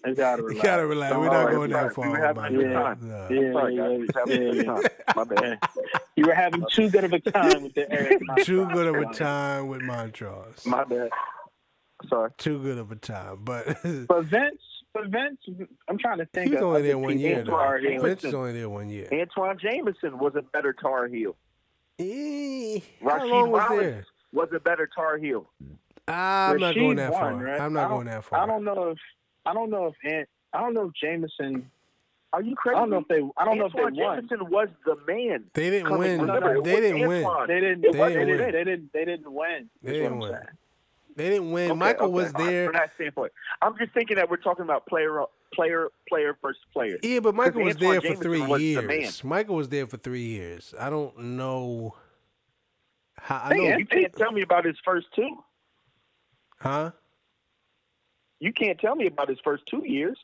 [0.05, 0.65] You gotta You relax.
[0.65, 1.15] gotta relax.
[1.15, 2.09] We're not going that we far.
[2.09, 2.97] were having a good time.
[3.01, 3.27] No.
[3.29, 3.99] Yeah, Sorry, yeah, guys.
[4.07, 5.13] Just having a good yeah.
[5.15, 5.59] My bad.
[6.17, 8.21] You were having too good of a time with the Eric.
[8.43, 10.65] Too good of a time with Montross.
[10.65, 11.09] My bad.
[12.09, 12.29] Sorry.
[12.37, 13.39] Too good of a time.
[13.43, 13.65] But
[14.07, 14.61] But Vince,
[14.93, 15.39] but Vince,
[15.87, 16.47] I'm trying to think.
[16.49, 18.01] he was of only there one year who are though.
[18.03, 19.07] Vince is only there one year.
[19.11, 21.35] Antawn Jamison was a better Tar Heel.
[21.99, 24.05] Eh, How long was Wallace there?
[24.33, 25.49] was a better Tar Heel.
[26.07, 27.43] I'm not going that won, far.
[27.43, 27.61] right?
[27.61, 28.39] I'm not don't- going that far.
[28.41, 28.97] I don't know if
[29.45, 31.69] I don't know if Ant, I don't know if Jamison.
[32.33, 32.75] Are you I crazy?
[32.79, 33.21] don't know if they.
[33.37, 33.95] I don't know if they won.
[33.95, 35.45] Jamison was the man.
[35.53, 36.21] They didn't win.
[36.21, 37.27] remember, They didn't win.
[37.47, 37.85] They didn't.
[37.85, 38.37] It They, wasn't didn't.
[38.37, 38.51] Vince.
[38.53, 38.93] They didn't.
[38.93, 39.69] They didn't win.
[39.83, 40.37] They didn't win.
[41.15, 41.71] They didn't win.
[41.71, 42.71] Okay, Michael okay, was right, there.
[42.71, 43.31] That standpoint,
[43.61, 45.23] I'm just thinking that we're talking about player,
[45.53, 46.97] player, player versus player.
[47.03, 48.99] Yeah, but Michael was Antawn there for Jamison three was the man.
[49.01, 49.23] years.
[49.23, 50.73] Michael was there for three years.
[50.79, 51.95] I don't know
[53.17, 53.41] how.
[53.43, 55.43] I Hey, know, You can't tell me about his first two.
[56.59, 56.91] huh?
[58.39, 60.17] You can't tell me about his first two years.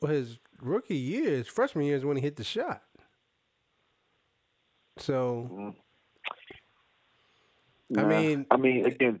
[0.00, 2.82] Well, his rookie year, his freshman year is when he hit the shot.
[4.98, 5.74] So mm.
[7.96, 8.08] I Nah.
[8.08, 9.20] mean- I mean, again,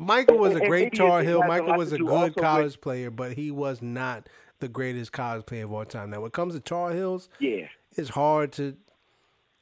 [0.00, 1.42] Michael was a And- and great Tar it- it Heel.
[1.44, 4.28] Michael was a good also with- college player, but he was not
[4.60, 6.10] the greatest college player of all time.
[6.10, 8.76] Now, when it comes to Tar Heels, yeah, it's hard to,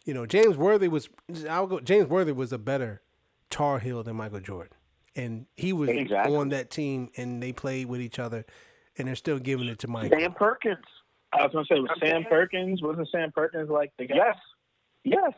[0.05, 1.09] you know, James Worthy was.
[1.49, 1.81] I'll go.
[1.81, 3.01] James Worthy was a better
[3.51, 4.73] Tar Heel than Michael Jordan,
[5.15, 6.37] and he was Exactly.
[6.37, 8.45] on that team, and they played with each other,
[8.99, 10.19] and they're still giving it to Michael.
[10.19, 10.85] Sam Perkins.
[11.33, 12.83] I was gonna say was Sam saying- Perkins.
[12.83, 14.17] Wasn't Sam Perkins like the guy?
[14.17, 14.37] Yes,
[15.05, 15.33] yes.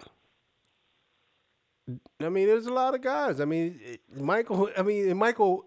[2.20, 3.40] I mean, there's a lot of guys.
[3.40, 3.80] I mean,
[4.14, 4.70] Michael.
[4.76, 5.66] I mean, Michael.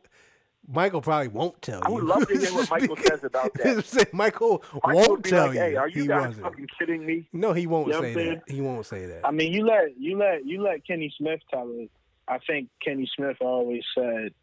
[0.71, 1.83] Michael probably won't tell you.
[1.85, 4.09] I would love to hear what Michael says about that.
[4.13, 5.61] Michael, Michael won't tell like, you.
[5.61, 6.43] Hey, are you he guys wasn't.
[6.45, 7.27] fucking kidding me?
[7.33, 8.43] No, he won't You know say that.
[8.47, 9.25] He won't say that.
[9.25, 11.89] I mean, you let you let you let Kenny Smith tell it.
[12.27, 14.33] I think Kenny Smith always said,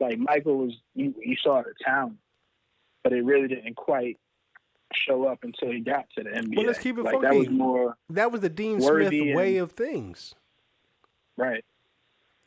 [0.00, 2.18] like Michael was you, you saw the talent,
[3.02, 4.18] but it really didn't quite
[4.94, 6.56] show up until he got to the NBA.
[6.56, 9.62] Well, let's keep it like that was more that was the Dean Smith way and-
[9.62, 10.34] of things.
[11.42, 11.64] Right.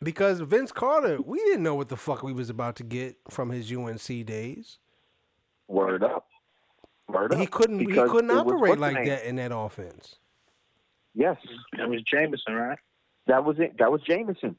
[0.02, 3.50] Because Vince Carter, we didn't know what the fuck we was about to get from
[3.50, 4.78] his UNC days.
[5.68, 6.28] Word up.
[7.08, 7.40] Word up.
[7.40, 7.80] He couldn't.
[7.80, 9.08] He couldn't operate like name?
[9.08, 10.16] that in that offense.
[11.14, 11.38] Yes,
[11.78, 12.78] That was Jamison, right?
[13.28, 13.78] that was it.
[13.80, 14.58] That was Jamison.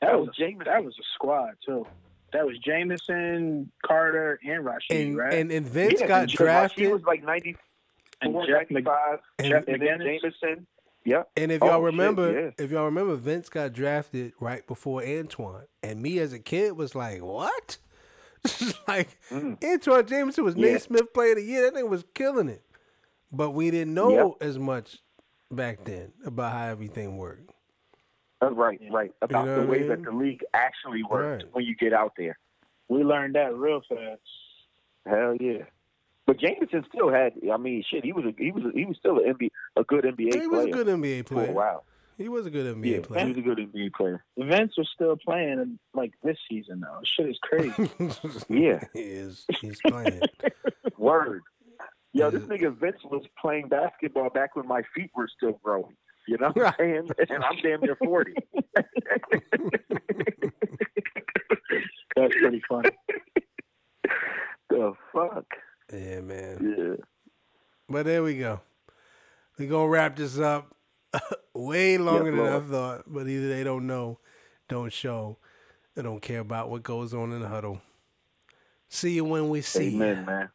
[0.00, 0.64] That, That was was Jamison.
[0.66, 1.86] That was a squad too.
[2.32, 5.32] That was Jamison, Carter, and Rasheed, And right?
[5.34, 7.58] and and Vince Yeah, got because He was like 94,
[8.20, 10.20] And Jeff Mc- 95, And- Jeff and then McInnis.
[10.22, 10.66] Jamison.
[11.04, 11.30] Yep.
[11.36, 12.50] And if Oh, y'all shit, remember, yeah.
[12.64, 16.94] if y'all remember, Vince got drafted right before Antawn, and me as a kid was
[16.94, 17.78] like, "What?"
[18.88, 19.58] like Mm.
[19.62, 20.72] Antawn Jamison was Yeah.
[20.72, 21.62] Naismith Player of the Year.
[21.62, 22.62] That thing was killing it,
[23.32, 24.98] but we didn't know as much
[25.50, 27.50] back then about how everything worked.
[28.42, 29.12] Uh, right, right.
[29.22, 29.88] About know the what I way mean?
[29.88, 31.54] that the league actually works Right.
[31.54, 32.38] when you get out there.
[32.88, 34.20] we learned that real fast.
[35.06, 35.64] Hell yeah.
[36.28, 37.32] But Jamison still had.
[37.50, 38.04] I mean, shit.
[38.04, 40.42] He was a, he was a, he was still an NBA, a good NBA player.
[40.42, 41.48] he was player a good NBA for player.
[41.48, 41.84] a while.
[42.18, 43.26] He was a good Yeah, NBA he player.
[43.28, 44.24] was a good NBA player.
[44.36, 47.00] Vince was still playing like this season though.
[47.16, 47.90] Shit is crazy.
[48.50, 48.80] Yeah.
[48.92, 49.46] he is.
[49.62, 50.20] He's playing.
[50.98, 51.40] Word.
[52.12, 55.96] Yo, this nigga Vince was playing basketball back when my feet were still growing.
[56.26, 57.08] You know what I'm saying?
[57.30, 58.34] And I'm damn near forty.
[62.16, 62.90] That's pretty funny.
[64.68, 65.44] the fuck?
[65.92, 66.74] Yeah, man.
[66.76, 67.04] Yeah.
[67.88, 68.60] But there we go.
[69.58, 70.74] We gonna wrap this up
[71.54, 73.04] way longer than I thought.
[73.06, 74.18] But either they don't know,
[74.68, 75.38] don't show,
[75.94, 77.80] they don't care about what goes on in the huddle.
[78.88, 80.02] See you when we see you.
[80.02, 80.48] Amen, man.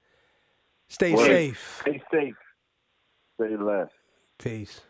[0.87, 1.79] Stay safe.
[1.81, 2.35] Stay safe.
[3.35, 3.89] Stay less.
[4.37, 4.81] Peace.